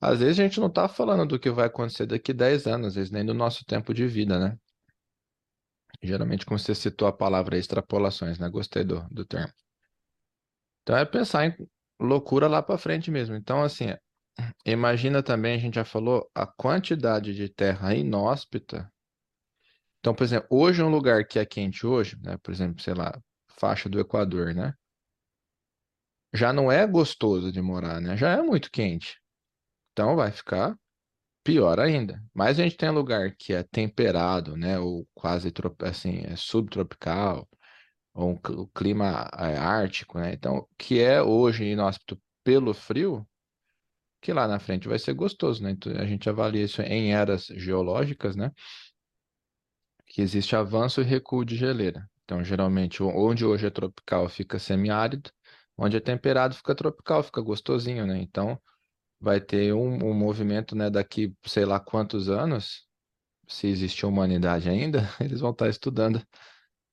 Às 0.00 0.20
vezes 0.20 0.38
a 0.38 0.42
gente 0.42 0.60
não 0.60 0.70
tá 0.70 0.88
falando 0.88 1.26
do 1.26 1.38
que 1.38 1.50
vai 1.50 1.66
acontecer 1.66 2.06
daqui 2.06 2.32
10 2.32 2.66
anos, 2.66 2.88
às 2.88 2.94
vezes 2.94 3.10
nem 3.10 3.24
do 3.24 3.34
nosso 3.34 3.64
tempo 3.64 3.92
de 3.92 4.06
vida, 4.06 4.38
né? 4.38 4.56
Geralmente, 6.02 6.46
como 6.46 6.58
você 6.58 6.74
citou 6.74 7.06
a 7.08 7.12
palavra 7.12 7.58
extrapolações, 7.58 8.38
né? 8.38 8.48
Gostei 8.48 8.84
do, 8.84 9.06
do 9.10 9.24
termo. 9.24 9.52
Então 10.82 10.96
é 10.96 11.04
pensar 11.04 11.46
em 11.46 11.54
loucura 12.00 12.48
lá 12.48 12.62
para 12.62 12.78
frente 12.78 13.10
mesmo. 13.10 13.36
Então, 13.36 13.62
assim, 13.62 13.86
imagina 14.64 15.22
também, 15.22 15.54
a 15.54 15.58
gente 15.58 15.74
já 15.76 15.84
falou, 15.84 16.30
a 16.34 16.46
quantidade 16.46 17.34
de 17.34 17.48
terra 17.48 17.94
inóspita. 17.94 18.90
Então, 20.00 20.14
por 20.14 20.24
exemplo, 20.24 20.48
hoje 20.50 20.82
um 20.82 20.88
lugar 20.88 21.26
que 21.26 21.38
é 21.38 21.44
quente 21.44 21.86
hoje, 21.86 22.16
né? 22.22 22.36
Por 22.38 22.52
exemplo, 22.52 22.82
sei 22.82 22.94
lá, 22.94 23.20
faixa 23.58 23.88
do 23.88 24.00
Equador, 24.00 24.54
né? 24.54 24.74
Já 26.34 26.52
não 26.52 26.72
é 26.72 26.84
gostoso 26.88 27.52
de 27.52 27.62
morar, 27.62 28.00
né? 28.00 28.16
Já 28.16 28.32
é 28.32 28.42
muito 28.42 28.70
quente. 28.70 29.19
Então 29.92 30.16
vai 30.16 30.30
ficar 30.30 30.76
pior 31.44 31.80
ainda. 31.80 32.22
Mas 32.34 32.58
a 32.58 32.62
gente 32.62 32.76
tem 32.76 32.90
lugar 32.90 33.34
que 33.36 33.52
é 33.52 33.62
temperado, 33.62 34.56
né? 34.56 34.78
Ou 34.78 35.06
quase 35.14 35.52
assim, 35.84 36.22
é 36.24 36.36
subtropical, 36.36 37.48
ou 38.14 38.30
um 38.30 38.40
o 38.60 38.66
clima 38.68 39.28
é, 39.36 39.56
ártico, 39.56 40.18
né? 40.18 40.32
Então, 40.32 40.66
que 40.78 41.00
é 41.00 41.22
hoje 41.22 41.64
inóspito 41.64 42.20
pelo 42.44 42.74
frio, 42.74 43.26
que 44.20 44.32
lá 44.32 44.46
na 44.46 44.58
frente 44.58 44.88
vai 44.88 44.98
ser 44.98 45.14
gostoso, 45.14 45.62
né? 45.62 45.70
Então, 45.70 45.92
a 45.94 46.06
gente 46.06 46.28
avalia 46.28 46.64
isso 46.64 46.82
em 46.82 47.12
eras 47.12 47.46
geológicas, 47.46 48.36
né? 48.36 48.52
Que 50.06 50.22
existe 50.22 50.56
avanço 50.56 51.00
e 51.00 51.04
recuo 51.04 51.44
de 51.44 51.56
geleira. 51.56 52.08
Então, 52.24 52.44
geralmente, 52.44 53.02
onde 53.02 53.44
hoje 53.44 53.66
é 53.66 53.70
tropical 53.70 54.28
fica 54.28 54.58
semiárido, 54.58 55.30
onde 55.76 55.96
é 55.96 56.00
temperado 56.00 56.54
fica 56.54 56.74
tropical, 56.74 57.22
fica 57.22 57.40
gostosinho, 57.40 58.06
né? 58.06 58.18
Então, 58.20 58.60
vai 59.20 59.40
ter 59.40 59.74
um, 59.74 60.10
um 60.10 60.14
movimento, 60.14 60.74
né, 60.74 60.90
daqui 60.90 61.34
sei 61.44 61.64
lá 61.64 61.78
quantos 61.78 62.28
anos, 62.28 62.88
se 63.46 63.66
existe 63.66 64.06
humanidade 64.06 64.68
ainda, 64.68 65.02
eles 65.20 65.40
vão 65.40 65.50
estar 65.50 65.68
estudando 65.68 66.22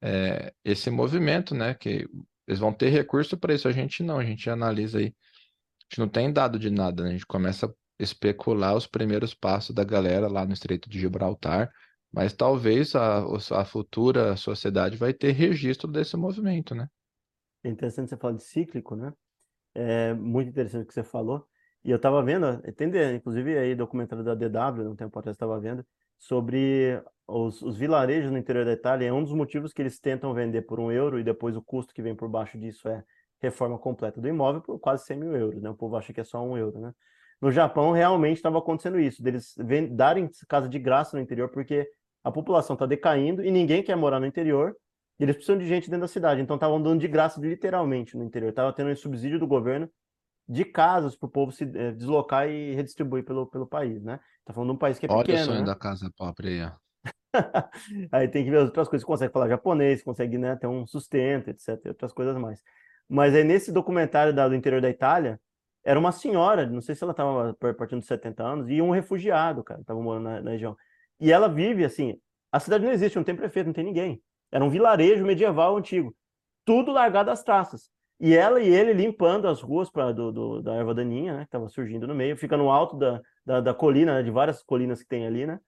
é, 0.02 0.54
esse 0.64 0.90
movimento, 0.90 1.56
né? 1.56 1.74
Que 1.74 2.08
eles 2.48 2.60
vão 2.60 2.74
ter 2.74 2.90
recurso 2.90 3.38
para 3.38 3.54
isso, 3.54 3.68
a 3.68 3.72
gente 3.72 4.04
não, 4.04 4.20
a 4.20 4.26
gente 4.26 4.50
analisa 4.50 5.00
aí. 5.00 5.08
A 5.08 5.84
gente 5.90 6.00
não 6.00 6.10
tem 6.10 6.32
dado 6.32 6.60
de 6.60 6.70
nada, 6.70 7.04
né? 7.04 7.10
A 7.10 7.12
gente 7.14 7.26
começa 7.26 7.68
a 7.68 7.74
especular 8.00 8.76
os 8.76 8.88
primeiros 8.88 9.34
passos 9.34 9.74
da 9.74 9.84
galera 9.84 10.28
lá 10.28 10.46
no 10.46 10.54
Estreito 10.54 10.90
de 10.90 11.00
Gibraltar, 11.00 11.72
mas 12.12 12.34
talvez 12.34 12.96
a, 12.96 13.24
a 13.52 13.66
futura 13.66 14.36
sociedade 14.36 14.98
vai 14.98 15.14
ter 15.14 15.32
registro 15.32 15.92
desse 15.92 16.16
movimento, 16.16 16.76
né? 16.76 16.88
É 17.64 17.70
interessante 17.70 18.10
você 18.10 18.18
falar 18.18 18.34
de 18.34 18.44
cíclico, 18.44 18.96
né? 18.96 19.14
É 19.74 20.14
muito 20.14 20.50
interessante 20.50 20.84
o 20.84 20.88
que 20.88 20.94
você 20.94 21.04
falou. 21.04 21.46
E 21.88 21.90
eu 21.90 21.96
estava 21.96 22.22
vendo, 22.22 22.62
entender, 22.68 23.16
inclusive 23.16 23.58
aí 23.58 23.74
documentário 23.74 24.22
da 24.22 24.36
DW, 24.36 24.90
um 24.90 24.96
tempo 24.96 25.18
atrás 25.18 25.36
estava 25.36 25.58
vendo, 25.58 25.86
sobre 26.20 27.02
os, 27.26 27.62
os, 27.62 27.78
vilarejos 27.78 28.30
no 28.30 28.38
interior 28.38 28.66
da 28.66 28.74
Itália. 28.74 29.08
É 29.08 29.14
um 29.14 29.24
dos 29.24 29.32
motivos 29.32 29.72
que 29.72 29.82
eles 29.82 29.98
tentam 29.98 30.34
vender 30.34 30.64
por 30.64 30.82
um 30.82 30.92
euro 30.92 31.18
e 31.18 31.24
depois 31.24 31.56
o 31.56 31.62
custo 31.62 31.94
que 31.94 32.02
vem 32.02 32.14
por 32.14 32.28
baixo 32.28 32.58
disso 32.58 32.90
é 32.90 33.06
reforma 33.42 33.80
completa 33.80 34.20
do 34.20 34.28
imóvel 34.28 34.60
por 34.62 34.78
quase 34.80 35.06
100 35.06 35.18
mil 35.18 35.34
euros, 35.34 35.62
né? 35.62 35.70
O 35.70 35.76
povo 35.76 35.96
acha 35.96 36.12
que 36.12 36.20
é 36.20 36.26
só 36.26 36.44
um 36.44 36.58
euro, 36.58 36.78
né? 36.78 36.94
No 37.40 37.52
Japão, 37.54 37.94
realmente 37.94 38.36
estava 38.36 38.58
acontecendo 38.58 39.00
isso, 39.00 39.24
deles 39.24 39.56
darem 39.92 40.30
casa 40.50 40.68
de 40.68 40.80
graça 40.80 41.16
no 41.16 41.24
interior, 41.24 41.48
porque 41.48 41.90
a 42.22 42.30
população 42.30 42.74
está 42.74 42.86
decaindo 42.86 43.42
e 43.42 43.50
ninguém 43.50 43.82
quer 43.82 43.96
morar 43.96 44.20
no 44.20 44.26
interior, 44.26 44.76
eles 45.18 45.38
precisam 45.38 45.58
de 45.58 45.66
gente 45.66 45.90
dentro 45.90 46.02
da 46.02 46.08
cidade. 46.10 46.42
Então 46.42 46.58
estavam 46.58 46.82
dando 46.82 47.00
de 47.00 47.08
graça, 47.08 47.40
literalmente, 47.40 48.18
no 48.18 48.26
interior. 48.26 48.50
Estava 48.50 48.74
tendo 48.74 48.90
um 48.90 48.96
subsídio 48.96 49.40
do 49.40 49.48
governo 49.48 49.90
de 50.48 50.64
casas 50.64 51.16
para 51.16 51.28
o 51.28 51.32
povo 51.32 51.52
se 51.52 51.64
é, 51.64 51.92
deslocar 51.92 52.50
e 52.50 52.74
redistribuir 52.74 53.26
pelo, 53.26 53.46
pelo 53.46 53.68
país, 53.68 54.02
né? 54.04 54.20
Tá 54.46 54.54
falando 54.54 54.70
de 54.70 54.76
um 54.76 54.80
país 54.80 54.98
que 54.98 55.06
é 55.06 55.10
Olha 55.12 55.26
pequeno, 55.26 55.42
o 55.42 55.46
sonho 55.46 55.60
né? 55.60 55.66
da 55.66 55.76
casa 55.76 56.10
própria 56.16 56.50
aí, 56.50 56.72
aí 58.12 58.28
tem 58.28 58.44
que 58.44 58.50
ver 58.50 58.60
outras 58.60 58.88
coisas, 58.88 59.06
consegue 59.06 59.34
falar 59.34 59.50
japonês, 59.50 60.02
consegue 60.04 60.38
né, 60.38 60.56
ter 60.56 60.68
um 60.68 60.86
sustento, 60.88 61.50
etc, 61.50 61.86
outras 61.88 62.14
coisas 62.14 62.38
mais. 62.38 62.62
Mas 63.10 63.36
aí 63.36 63.44
nesse 63.44 63.72
documentário 63.72 64.34
da, 64.34 64.48
do 64.48 64.56
interior 64.56 64.82
da 64.82 64.90
Itália, 64.90 65.40
era 65.84 66.00
uma 66.00 66.12
senhora, 66.12 66.66
não 66.66 66.82
sei 66.82 66.96
se 66.96 67.04
ela 67.04 67.12
estava 67.12 67.54
partindo 67.78 68.00
dos 68.00 68.08
70 68.08 68.44
anos, 68.44 68.70
e 68.70 68.82
um 68.82 68.92
refugiado, 68.92 69.64
cara, 69.64 69.82
estava 69.82 70.02
morando 70.02 70.24
na, 70.24 70.42
na, 70.42 70.52
região. 70.52 70.76
E 71.20 71.32
ela 71.32 71.48
vive 71.48 71.86
assim, 71.86 72.20
a 72.52 72.60
cidade 72.60 72.86
não 72.86 72.92
existe, 72.92 73.16
não 73.16 73.24
tem 73.24 73.36
prefeito, 73.36 73.68
não 73.68 73.74
tem 73.74 73.86
ninguém. 73.86 74.22
Era 74.52 74.64
um 74.64 74.70
vilarejo 74.70 75.26
medieval 75.26 75.78
antigo, 75.78 76.16
tudo 76.66 76.92
largado 76.92 77.32
às 77.32 77.44
traças. 77.44 77.90
E 78.20 78.36
ela 78.36 78.60
e 78.60 78.68
ele 78.68 78.94
limpando 78.94 79.48
as 79.48 79.62
ruas 79.62 79.90
pra, 79.90 80.12
do, 80.12 80.32
do, 80.32 80.62
da 80.62 80.74
erva 80.76 80.94
daninha, 80.94 81.34
né, 81.34 81.40
que 81.42 81.46
estava 81.50 81.70
surgindo 81.70 82.08
no 82.08 82.16
meio, 82.16 82.36
fica 82.36 82.58
no 82.58 82.72
alto 82.72 82.98
da, 82.98 83.22
da, 83.46 83.62
da 83.62 83.74
colina, 83.74 84.16
né, 84.16 84.24
de 84.24 84.32
várias 84.32 84.64
colinas 84.64 85.02
que 85.02 85.08
tem 85.08 85.28
ali, 85.28 85.46
né? 85.46 85.60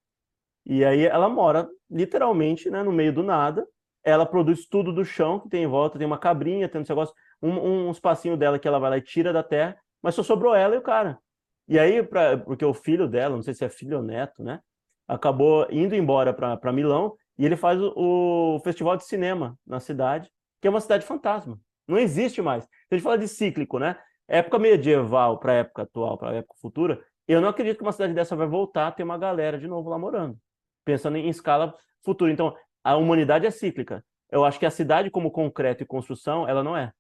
E 0.66 0.84
aí 0.84 1.06
ela 1.06 1.30
mora 1.30 1.70
literalmente 1.90 2.70
né, 2.70 2.84
no 2.84 2.92
meio 2.92 3.14
do 3.14 3.24
nada, 3.24 3.68
ela 4.04 4.26
produz 4.26 4.68
tudo 4.68 4.92
do 4.92 5.06
chão 5.06 5.40
que 5.40 5.50
tem 5.50 5.64
em 5.64 5.68
volta, 5.68 5.98
tem 5.98 6.08
uma 6.08 6.18
cabrinha, 6.18 6.68
tem 6.68 6.82
um 6.82 6.86
negócio, 6.88 7.14
um, 7.42 7.52
um, 7.52 7.88
um 7.88 7.92
espacinho 7.92 8.36
dela 8.36 8.58
que 8.58 8.68
ela 8.68 8.80
vai 8.80 8.90
lá 8.90 8.98
e 8.98 9.02
tira 9.02 9.32
da 9.32 9.44
terra, 9.44 9.78
mas 10.02 10.16
só 10.16 10.24
sobrou 10.24 10.56
ela 10.56 10.76
e 10.76 10.78
o 10.78 10.82
cara. 10.82 11.20
E 11.68 11.78
aí, 11.78 12.02
pra, 12.02 12.38
porque 12.38 12.66
o 12.66 12.74
filho 12.74 13.08
dela, 13.08 13.36
não 13.36 13.44
sei 13.44 13.54
se 13.54 13.64
é 13.64 13.70
filho 13.70 13.98
ou 13.98 14.04
neto, 14.04 14.44
né? 14.44 14.60
Acabou 15.08 15.68
indo 15.70 15.96
embora 15.96 16.34
para 16.34 16.74
Milão 16.74 17.16
e 17.38 17.46
ele 17.46 17.56
faz 17.56 17.80
o, 17.82 17.94
o, 17.96 18.60
festival 18.62 18.98
de 18.98 19.06
cinema 19.06 19.58
na 19.66 19.80
cidade, 19.80 20.32
que 20.60 20.68
é 20.68 20.70
uma 20.70 20.82
cidade 20.82 21.06
fantasma. 21.06 21.60
Não 21.90 21.98
existe 21.98 22.42
mais. 22.42 22.64
A 22.92 22.96
gente 22.96 23.04
fala 23.04 23.18
de 23.18 23.28
cíclico, 23.28 23.80
né? 23.80 23.98
Época 24.28 24.60
medieval 24.60 25.40
para 25.40 25.54
época 25.54 25.82
atual, 25.82 26.18
para 26.18 26.36
época 26.36 26.56
futura, 26.62 27.04
eu 27.28 27.42
não 27.42 27.50
acredito 27.50 27.78
que 27.78 27.84
uma 27.84 27.92
cidade 27.92 28.14
dessa 28.14 28.36
vai 28.36 28.48
voltar 28.48 28.88
a 28.88 28.92
ter 28.92 29.04
uma 29.04 29.18
galera 29.18 29.58
de 29.58 29.68
novo 29.68 29.90
lá 29.90 29.98
morando. 29.98 30.38
Pensando 30.86 31.18
em 31.18 31.30
escala 31.30 31.76
futura. 32.04 32.32
Então, 32.32 32.56
a 32.84 32.96
humanidade 32.96 33.46
é 33.46 33.52
cíclica. 33.52 34.04
Eu 34.32 34.46
acho 34.46 34.60
que 34.60 34.66
a 34.66 34.72
cidade 34.72 35.10
como 35.10 35.32
concreto 35.32 35.84
e 35.84 35.86
construção, 35.86 36.48
ela 36.48 36.64
não 36.64 36.78
é. 36.78 36.92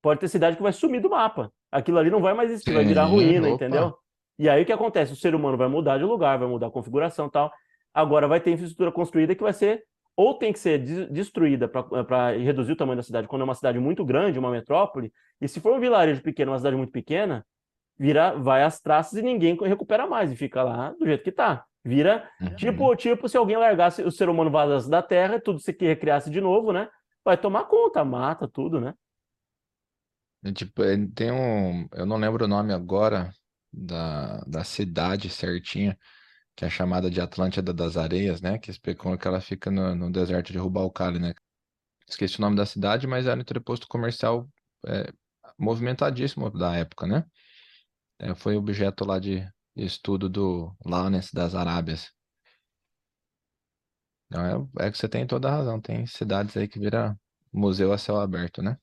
Pode 0.00 0.20
ter 0.20 0.28
cidade 0.28 0.56
que 0.56 0.62
vai 0.62 0.72
sumir 0.72 1.00
do 1.00 1.10
mapa. 1.10 1.52
Aquilo 1.70 1.98
ali 1.98 2.10
não 2.10 2.20
vai 2.20 2.32
mais 2.32 2.50
existir, 2.50 2.72
vai 2.72 2.84
virar 2.84 3.04
ruína, 3.04 3.48
opa. 3.48 3.54
entendeu? 3.54 3.94
E 4.38 4.48
aí 4.48 4.62
o 4.62 4.66
que 4.66 4.72
acontece? 4.72 5.12
O 5.12 5.16
ser 5.16 5.34
humano 5.34 5.58
vai 5.58 5.68
mudar 5.68 5.98
de 5.98 6.04
lugar, 6.04 6.38
vai 6.38 6.48
mudar 6.48 6.68
a 6.68 6.70
configuração 6.70 7.26
e 7.26 7.30
tal. 7.30 7.52
Agora 7.92 8.28
vai 8.28 8.40
ter 8.40 8.50
infraestrutura 8.50 8.92
construída 8.92 9.34
que 9.34 9.42
vai 9.42 9.52
ser 9.52 9.84
ou 10.18 10.34
tem 10.34 10.52
que 10.52 10.58
ser 10.58 10.80
destruída 11.08 11.68
para 11.68 12.36
reduzir 12.36 12.72
o 12.72 12.76
tamanho 12.76 12.96
da 12.96 13.04
cidade, 13.04 13.28
quando 13.28 13.42
é 13.42 13.44
uma 13.44 13.54
cidade 13.54 13.78
muito 13.78 14.04
grande, 14.04 14.36
uma 14.36 14.50
metrópole, 14.50 15.12
e 15.40 15.46
se 15.46 15.60
for 15.60 15.72
um 15.72 15.78
vilarejo 15.78 16.20
pequeno, 16.22 16.50
uma 16.50 16.58
cidade 16.58 16.74
muito 16.74 16.90
pequena, 16.90 17.46
vira, 17.96 18.34
vai 18.34 18.64
às 18.64 18.80
traças 18.80 19.16
e 19.16 19.22
ninguém 19.22 19.56
recupera 19.56 20.08
mais, 20.08 20.32
e 20.32 20.36
fica 20.36 20.60
lá 20.64 20.90
do 20.98 21.06
jeito 21.06 21.22
que 21.22 21.30
está. 21.30 21.64
Vira, 21.84 22.28
uhum. 22.40 22.56
tipo, 22.56 22.96
tipo 22.96 23.28
se 23.28 23.36
alguém 23.36 23.56
largasse 23.56 24.02
o 24.02 24.10
ser 24.10 24.28
humano 24.28 24.50
vazasse 24.50 24.90
da 24.90 25.00
terra, 25.00 25.40
tudo 25.40 25.60
se 25.60 25.70
recriasse 25.80 26.28
de 26.28 26.40
novo, 26.40 26.72
né? 26.72 26.88
Vai 27.24 27.38
tomar 27.38 27.66
conta, 27.66 28.04
mata 28.04 28.48
tudo, 28.48 28.80
né? 28.80 28.94
É, 30.44 30.50
tipo, 30.50 30.82
é, 30.82 30.96
tem 31.14 31.30
um. 31.30 31.86
Eu 31.94 32.04
não 32.04 32.16
lembro 32.16 32.44
o 32.44 32.48
nome 32.48 32.72
agora 32.72 33.30
da, 33.72 34.38
da 34.48 34.64
cidade 34.64 35.30
certinha, 35.30 35.96
que 36.58 36.64
é 36.64 36.68
chamada 36.68 37.08
de 37.08 37.20
Atlântida 37.20 37.72
das 37.72 37.96
Areias, 37.96 38.40
né? 38.40 38.58
Que 38.58 38.68
especulam 38.68 39.16
que 39.16 39.28
ela 39.28 39.40
fica 39.40 39.70
no, 39.70 39.94
no 39.94 40.10
deserto 40.10 40.50
de 40.50 40.58
Rubalcali, 40.58 41.20
né? 41.20 41.32
Esqueci 42.08 42.36
o 42.40 42.40
nome 42.40 42.56
da 42.56 42.66
cidade, 42.66 43.06
mas 43.06 43.26
era 43.26 43.38
um 43.38 43.40
entreposto 43.40 43.86
comercial 43.86 44.50
é, 44.84 45.12
movimentadíssimo 45.56 46.50
da 46.50 46.74
época, 46.74 47.06
né? 47.06 47.24
É, 48.18 48.34
foi 48.34 48.56
objeto 48.56 49.04
lá 49.04 49.20
de 49.20 49.48
estudo 49.76 50.28
do 50.28 50.74
Lawrence 50.84 51.32
das 51.32 51.54
Arábias. 51.54 52.10
Então 54.26 54.68
é, 54.80 54.86
é 54.86 54.90
que 54.90 54.98
você 54.98 55.08
tem 55.08 55.28
toda 55.28 55.46
a 55.46 55.52
razão. 55.52 55.80
Tem 55.80 56.06
cidades 56.06 56.56
aí 56.56 56.66
que 56.66 56.80
vira 56.80 57.16
museu 57.52 57.92
a 57.92 57.98
céu 57.98 58.18
aberto, 58.18 58.64
né? 58.64 58.76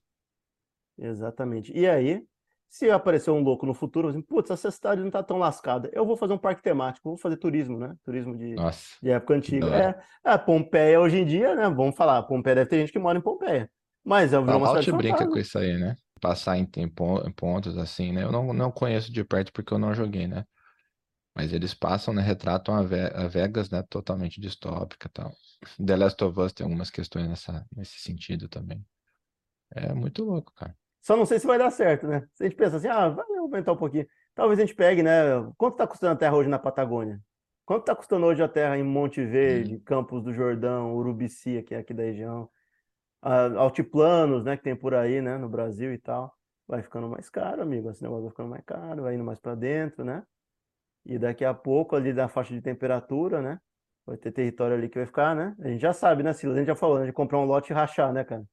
Exatamente. 0.96 1.76
E 1.76 1.86
aí, 1.86 2.26
se 2.68 2.90
aparecer 2.90 3.30
um 3.30 3.40
louco 3.40 3.64
no 3.64 3.74
futuro, 3.74 4.08
assim, 4.08 4.20
putz, 4.20 4.50
essa 4.50 4.70
cidade 4.70 5.02
não 5.02 5.10
tá 5.10 5.22
tão 5.22 5.38
lascada, 5.38 5.90
eu 5.92 6.04
vou 6.04 6.16
fazer 6.16 6.32
um 6.32 6.38
parque 6.38 6.62
temático, 6.62 7.08
vou 7.08 7.18
fazer 7.18 7.36
turismo, 7.36 7.78
né? 7.78 7.94
Turismo 8.04 8.36
de, 8.36 8.54
de 9.02 9.10
época 9.10 9.34
antiga. 9.34 10.02
É, 10.24 10.32
é, 10.32 10.38
Pompeia 10.38 11.00
hoje 11.00 11.18
em 11.18 11.24
dia, 11.24 11.54
né? 11.54 11.68
Vamos 11.70 11.96
falar, 11.96 12.22
Pompeia 12.24 12.56
deve 12.56 12.70
ter 12.70 12.80
gente 12.80 12.92
que 12.92 12.98
mora 12.98 13.18
em 13.18 13.22
Pompeia. 13.22 13.70
Mas 14.04 14.32
é 14.32 14.38
uma 14.38 14.68
cidade 14.68 14.92
brinca 14.92 15.26
com 15.26 15.38
isso 15.38 15.58
aí, 15.58 15.76
né? 15.76 15.96
Passar 16.20 16.56
em, 16.56 16.68
em 16.76 16.88
pontos 16.88 17.76
assim, 17.76 18.12
né? 18.12 18.22
Eu 18.22 18.30
não, 18.30 18.52
não 18.52 18.70
conheço 18.70 19.12
de 19.12 19.24
perto 19.24 19.52
porque 19.52 19.74
eu 19.74 19.78
não 19.78 19.94
joguei, 19.94 20.26
né? 20.26 20.44
Mas 21.34 21.52
eles 21.52 21.74
passam, 21.74 22.14
né? 22.14 22.22
Retratam 22.22 22.74
a 22.74 23.26
Vegas, 23.26 23.68
né? 23.68 23.82
Totalmente 23.90 24.40
distópica 24.40 25.08
e 25.08 25.10
tal. 25.10 25.32
The 25.84 25.96
Last 25.96 26.22
of 26.22 26.40
Us 26.40 26.52
tem 26.52 26.64
algumas 26.64 26.88
questões 26.88 27.28
nessa, 27.28 27.66
nesse 27.74 27.98
sentido 27.98 28.48
também. 28.48 28.82
É 29.74 29.92
muito 29.92 30.24
louco, 30.24 30.52
cara. 30.54 30.74
Só 31.06 31.16
não 31.16 31.24
sei 31.24 31.38
se 31.38 31.46
vai 31.46 31.56
dar 31.56 31.70
certo, 31.70 32.08
né? 32.08 32.26
Se 32.34 32.42
a 32.42 32.48
gente 32.48 32.56
pensa 32.56 32.78
assim, 32.78 32.88
ah, 32.88 33.08
vai 33.08 33.24
aumentar 33.38 33.70
um 33.70 33.76
pouquinho. 33.76 34.04
Talvez 34.34 34.58
a 34.58 34.62
gente 34.62 34.74
pegue, 34.74 35.04
né? 35.04 35.12
Quanto 35.56 35.74
está 35.74 35.86
custando 35.86 36.14
a 36.14 36.16
terra 36.16 36.34
hoje 36.34 36.48
na 36.48 36.58
Patagônia? 36.58 37.20
Quanto 37.64 37.82
está 37.82 37.94
custando 37.94 38.26
hoje 38.26 38.42
a 38.42 38.48
terra 38.48 38.76
em 38.76 38.82
Monte 38.82 39.24
Verde, 39.24 39.76
hum. 39.76 39.82
Campos 39.84 40.20
do 40.24 40.32
Jordão, 40.32 40.96
Urubici, 40.96 41.62
que 41.62 41.76
é 41.76 41.78
aqui 41.78 41.94
da 41.94 42.02
região? 42.02 42.50
altiplanos, 43.22 44.44
né, 44.44 44.56
que 44.56 44.64
tem 44.64 44.74
por 44.74 44.94
aí, 44.94 45.20
né, 45.20 45.38
no 45.38 45.48
Brasil 45.48 45.92
e 45.92 45.98
tal. 45.98 46.34
Vai 46.66 46.82
ficando 46.82 47.08
mais 47.08 47.30
caro, 47.30 47.62
amigo. 47.62 47.88
Esse 47.88 48.02
negócio 48.02 48.22
vai 48.24 48.30
ficando 48.30 48.48
mais 48.48 48.64
caro, 48.64 49.02
vai 49.02 49.14
indo 49.14 49.24
mais 49.24 49.38
para 49.38 49.54
dentro, 49.54 50.04
né? 50.04 50.24
E 51.04 51.18
daqui 51.20 51.44
a 51.44 51.54
pouco, 51.54 51.94
ali 51.94 52.12
da 52.12 52.26
faixa 52.26 52.52
de 52.52 52.60
temperatura, 52.60 53.40
né? 53.40 53.60
Vai 54.04 54.16
ter 54.16 54.32
território 54.32 54.76
ali 54.76 54.88
que 54.88 54.98
vai 54.98 55.06
ficar, 55.06 55.36
né? 55.36 55.54
A 55.60 55.68
gente 55.68 55.80
já 55.80 55.92
sabe, 55.92 56.24
né, 56.24 56.32
Silas? 56.32 56.56
A 56.56 56.58
gente 56.58 56.68
já 56.68 56.74
falou, 56.74 56.98
né? 56.98 57.06
De 57.06 57.12
comprar 57.12 57.38
um 57.38 57.44
lote 57.44 57.72
e 57.72 57.74
rachar, 57.74 58.12
né, 58.12 58.24
cara? 58.24 58.44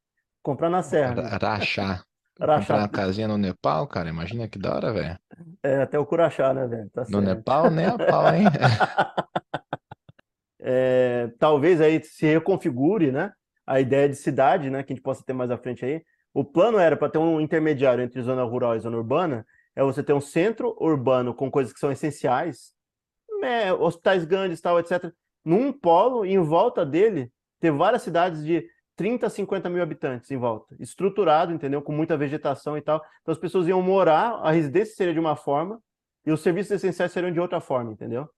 Comprar 0.44 0.70
na 0.70 0.84
serra. 0.84 1.16
Né? 1.16 1.38
Rachar. 1.42 2.04
Comprar 2.36 2.78
uma 2.78 2.90
casinha 2.90 3.28
no 3.28 3.38
Nepal, 3.38 3.88
cara, 3.88 4.10
imagina 4.10 4.48
que 4.48 4.58
da 4.58 4.76
hora, 4.76 4.92
velho. 4.92 5.20
É, 5.62 5.84
até 5.84 6.00
o 6.00 6.06
Curachá, 6.06 6.54
né, 6.54 6.66
velho? 6.66 6.90
Tá 6.90 7.02
no 7.02 7.08
certo. 7.08 7.24
Nepal, 7.24 7.70
nem 7.70 7.86
a 7.86 7.98
pau, 7.98 8.34
hein? 8.34 8.46
é, 10.60 11.32
talvez 11.38 11.80
aí 11.80 12.04
se 12.04 12.26
reconfigure, 12.26 13.12
né? 13.12 13.32
A 13.66 13.80
ideia 13.80 14.10
de 14.10 14.16
cidade, 14.16 14.70
né? 14.70 14.82
Que 14.82 14.94
a 14.94 14.96
gente 14.96 15.04
possa 15.04 15.24
ter 15.24 15.34
mais 15.34 15.52
à 15.52 15.58
frente 15.58 15.86
aí. 15.86 16.04
O 16.34 16.44
plano 16.44 16.80
era 16.80 16.98
para 16.98 17.10
ter 17.10 17.20
um 17.20 17.40
intermediário 17.40 18.04
entre 18.04 18.22
zona 18.24 18.44
rural 18.44 18.76
e 18.76 18.80
zona 18.80 18.98
urbana, 18.98 19.46
é 19.76 19.84
você 19.84 20.02
ter 20.02 20.14
um 20.14 20.22
centro 20.22 20.76
urbano 20.80 21.34
com 21.34 21.52
coisas 21.52 21.72
que 21.72 21.80
são 21.80 21.92
essenciais, 21.92 22.74
né, 23.40 23.72
hospitais 23.72 24.26
grandes, 24.26 24.60
tal, 24.60 24.80
etc. 24.80 25.12
Num 25.46 25.72
polo, 25.72 26.26
e 26.26 26.34
em 26.34 26.40
volta 26.40 26.84
dele, 26.84 27.32
ter 27.60 27.72
várias 27.72 28.02
cidades 28.02 28.44
de 28.44 28.68
30 28.96 29.28
a 29.28 29.30
50 29.30 29.70
mil 29.70 29.82
habitantes 29.82 30.30
em 30.32 30.38
volta, 30.38 30.76
estruturado, 30.80 31.52
entendeu? 31.52 31.82
Com 31.82 31.92
muita 31.92 32.18
vegetação 32.18 32.78
e 32.78 32.82
tal. 32.82 33.04
Então 33.22 33.32
as 33.32 33.38
pessoas 33.38 33.68
iam 33.68 33.82
morar, 33.82 34.40
a 34.44 34.52
residência 34.52 34.96
seria 34.96 35.14
de 35.14 35.20
uma 35.20 35.36
forma, 35.36 35.82
E 36.26 36.32
os 36.32 36.42
serviços 36.42 36.72
essenciais 36.72 37.12
seriam 37.12 37.34
de 37.34 37.40
outra 37.40 37.60
forma, 37.60 37.92
entendeu? 37.92 38.30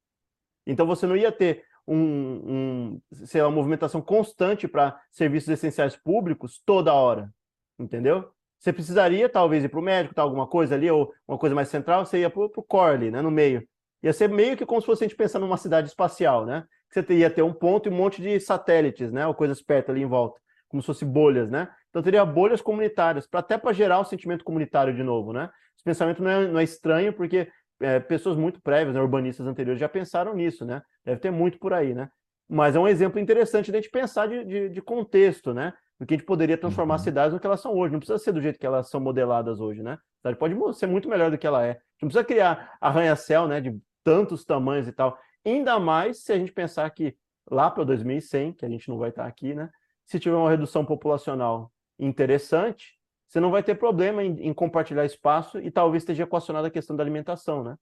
Então 0.65 0.85
você 0.87 1.05
não 1.05 1.15
ia 1.15 1.31
ter 1.31 1.63
um, 1.87 1.97
um 1.97 3.01
sei 3.25 3.41
lá, 3.41 3.47
uma 3.47 3.55
movimentação 3.55 4.01
constante 4.01 4.67
para 4.67 4.99
serviços 5.11 5.49
essenciais 5.49 5.95
públicos 5.95 6.61
toda 6.65 6.93
hora, 6.93 7.29
entendeu? 7.77 8.31
Você 8.59 8.73
precisaria 8.73 9.29
talvez 9.29 9.63
ir 9.63 9.69
para 9.69 9.79
o 9.79 9.83
médico, 9.83 10.15
tá, 10.15 10.23
alguma 10.23 10.47
coisa 10.47 10.73
ali, 10.73 10.89
ou 10.89 11.13
uma 11.27 11.37
coisa 11.37 11.53
mais 11.53 11.69
central, 11.69 12.05
você 12.05 12.19
ia 12.19 12.29
para 12.29 12.41
o 12.41 12.63
core 12.63 13.11
né, 13.11 13.21
no 13.21 13.29
meio. 13.29 13.67
Ia 14.01 14.13
ser 14.13 14.29
meio 14.29 14.57
que 14.57 14.65
como 14.65 14.81
se 14.81 14.85
fosse 14.87 15.03
a 15.03 15.07
gente 15.07 15.17
pensando 15.17 15.43
numa 15.43 15.57
cidade 15.57 15.87
espacial, 15.87 16.45
né? 16.45 16.65
Você 16.89 17.13
ia 17.13 17.29
ter 17.29 17.41
um 17.41 17.53
ponto 17.53 17.89
e 17.89 17.91
um 17.91 17.95
monte 17.95 18.21
de 18.21 18.39
satélites, 18.39 19.11
né, 19.11 19.27
ou 19.27 19.33
coisas 19.33 19.61
perto 19.61 19.91
ali 19.91 20.01
em 20.01 20.05
volta, 20.05 20.39
como 20.75 20.81
se 20.81 20.87
fosse 20.87 21.05
bolhas, 21.05 21.49
né? 21.49 21.69
Então 21.89 22.03
teria 22.03 22.25
bolhas 22.25 22.61
comunitárias, 22.61 23.25
pra, 23.25 23.39
até 23.39 23.57
para 23.57 23.71
gerar 23.71 23.99
o 23.99 24.03
sentimento 24.03 24.43
comunitário 24.43 24.93
de 24.93 25.03
novo, 25.03 25.31
né? 25.31 25.49
Esse 25.73 25.83
pensamento 25.85 26.21
não 26.21 26.29
é, 26.29 26.47
não 26.47 26.59
é 26.59 26.63
estranho, 26.63 27.13
porque 27.13 27.49
é, 27.81 27.99
pessoas 27.99 28.35
muito 28.35 28.61
prévias, 28.61 28.93
né, 28.93 29.01
urbanistas 29.01 29.47
anteriores, 29.47 29.79
já 29.79 29.87
pensaram 29.87 30.33
nisso, 30.33 30.65
né? 30.65 30.81
Deve 31.05 31.21
ter 31.21 31.31
muito 31.31 31.57
por 31.57 31.73
aí, 31.73 31.93
né? 31.93 32.09
Mas 32.49 32.75
é 32.75 32.79
um 32.79 32.87
exemplo 32.87 33.19
interessante 33.19 33.71
de 33.71 33.77
a 33.77 33.81
gente 33.81 33.89
pensar 33.89 34.27
de, 34.27 34.43
de, 34.43 34.69
de 34.69 34.81
contexto, 34.81 35.53
né? 35.53 35.73
Do 35.97 36.05
que 36.05 36.13
a 36.13 36.17
gente 36.17 36.25
poderia 36.25 36.57
transformar 36.57 36.95
uhum. 36.95 36.97
as 36.97 37.01
cidades 37.03 37.33
no 37.33 37.39
que 37.39 37.47
elas 37.47 37.61
são 37.61 37.73
hoje. 37.73 37.93
Não 37.93 37.99
precisa 37.99 38.19
ser 38.19 38.33
do 38.33 38.41
jeito 38.41 38.59
que 38.59 38.65
elas 38.65 38.89
são 38.89 38.99
modeladas 38.99 39.61
hoje, 39.61 39.81
né? 39.81 39.93
A 39.93 40.29
cidade 40.29 40.37
pode 40.37 40.77
ser 40.77 40.87
muito 40.87 41.07
melhor 41.07 41.31
do 41.31 41.37
que 41.37 41.47
ela 41.47 41.65
é. 41.65 41.79
Não 42.01 42.09
precisa 42.09 42.23
criar 42.25 42.77
arranha-céu, 42.81 43.47
né? 43.47 43.61
De 43.61 43.79
tantos 44.03 44.43
tamanhos 44.43 44.89
e 44.89 44.91
tal. 44.91 45.17
Ainda 45.45 45.79
mais 45.79 46.23
se 46.23 46.33
a 46.33 46.37
gente 46.37 46.51
pensar 46.51 46.89
que 46.89 47.15
lá 47.49 47.71
para 47.71 47.85
2100, 47.85 48.53
que 48.53 48.65
a 48.65 48.69
gente 48.69 48.89
não 48.89 48.97
vai 48.97 49.09
estar 49.09 49.25
aqui, 49.25 49.55
né? 49.55 49.69
Se 50.05 50.19
tiver 50.19 50.35
uma 50.35 50.49
redução 50.49 50.85
populacional 50.85 51.71
interessante, 51.97 52.97
você 53.27 53.39
não 53.39 53.51
vai 53.51 53.63
ter 53.63 53.75
problema 53.75 54.23
em, 54.23 54.47
em, 54.47 54.53
compartilhar 54.53 55.05
espaço 55.05 55.59
e 55.59 55.71
talvez 55.71 56.03
esteja 56.03 56.23
equacionada 56.23 56.67
a 56.67 56.71
questão 56.71 56.95
da 56.95 57.03
alimentação, 57.03 57.63
né? 57.63 57.75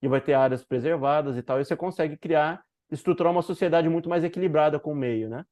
E 0.00 0.08
vai 0.08 0.20
ter 0.20 0.34
áreas 0.34 0.64
preservadas 0.64 1.36
e 1.36 1.42
tal, 1.42 1.60
e 1.60 1.64
você 1.64 1.76
consegue 1.76 2.16
criar, 2.16 2.64
estruturar 2.90 3.32
uma 3.32 3.42
sociedade 3.42 3.88
muito 3.88 4.08
mais 4.08 4.22
equilibrada 4.22 4.78
com 4.78 4.92
o 4.92 4.96
meio, 4.96 5.28
né? 5.28 5.44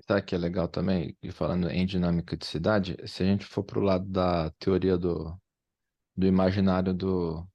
Sabe 0.00 0.22
que 0.22 0.34
é 0.34 0.38
legal 0.38 0.68
também, 0.68 1.16
e 1.22 1.30
falando 1.30 1.70
em 1.70 1.86
dinâmica 1.86 2.36
de 2.36 2.44
cidade, 2.44 2.96
se 3.06 3.22
a 3.22 3.26
gente 3.26 3.46
for 3.46 3.62
para 3.62 3.78
o 3.78 3.82
lado 3.82 4.04
da 4.04 4.50
teoria 4.58 4.98
do, 4.98 5.34
do 6.16 6.26
imaginário 6.26 6.92
do, 6.92 7.46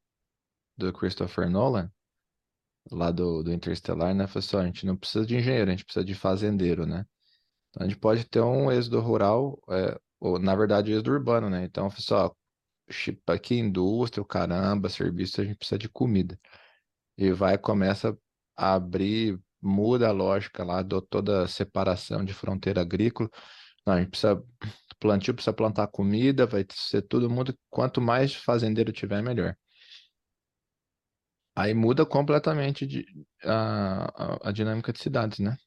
do 0.78 0.94
Christopher 0.94 1.50
Nolan, 1.50 1.92
lá 2.92 3.12
do, 3.12 3.44
do 3.44 3.54
Interstellar, 3.54 4.14
né? 4.16 4.28
Falou 4.28 4.40
assim, 4.40 4.58
a 4.58 4.66
gente 4.66 4.86
não 4.86 4.96
precisa 4.98 5.26
de 5.26 5.36
engenheiro, 5.36 5.70
a 5.70 5.72
gente 5.72 5.86
precisa 5.86 6.06
de 6.06 6.16
fazendeiro, 6.16 6.86
né? 6.86 7.06
Então 7.70 7.86
a 7.86 7.90
gente 7.90 8.00
pode 8.00 8.26
ter 8.26 8.42
um 8.42 8.72
êxodo 8.72 9.00
rural, 9.00 9.62
é, 9.70 10.00
ou 10.20 10.40
na 10.40 10.56
verdade 10.56 10.92
êxodo 10.92 11.12
urbano, 11.12 11.50
né? 11.50 11.64
Então, 11.66 11.90
pessoal, 11.90 12.36
aqui 13.28 13.56
indústria, 13.56 14.24
caramba, 14.26 14.90
serviço, 14.90 15.42
a 15.42 15.46
gente 15.46 15.58
precisa 15.58 15.78
de 15.78 15.90
comida. 15.90 16.40
E 17.18 17.32
vai, 17.32 17.58
começa 17.58 18.18
a 18.58 18.76
abrir, 18.76 19.40
muda 19.62 20.10
a 20.10 20.12
lógica 20.12 20.64
lá, 20.64 20.82
do 20.82 21.02
toda 21.02 21.44
a 21.44 21.48
separação 21.48 22.24
de 22.26 22.34
fronteira 22.34 22.82
agrícola. 22.82 23.30
Não, 23.86 23.94
a 23.94 24.00
gente 24.00 24.10
precisa, 24.10 24.44
plantio 25.00 25.34
precisa 25.34 25.54
plantar 25.54 25.88
comida, 25.88 26.46
vai 26.46 26.66
ser 26.72 27.02
todo 27.04 27.30
mundo, 27.30 27.58
quanto 27.70 28.02
mais 28.02 28.34
fazendeiro 28.36 28.92
tiver, 28.92 29.22
melhor. 29.22 29.56
Aí 31.60 31.74
muda 31.74 32.06
completamente 32.06 32.88
de, 32.88 33.06
a, 33.44 34.06
a, 34.16 34.50
a 34.50 34.52
dinâmica 34.52 34.94
de 34.94 35.00
cidades, 35.00 35.40
né? 35.40 35.58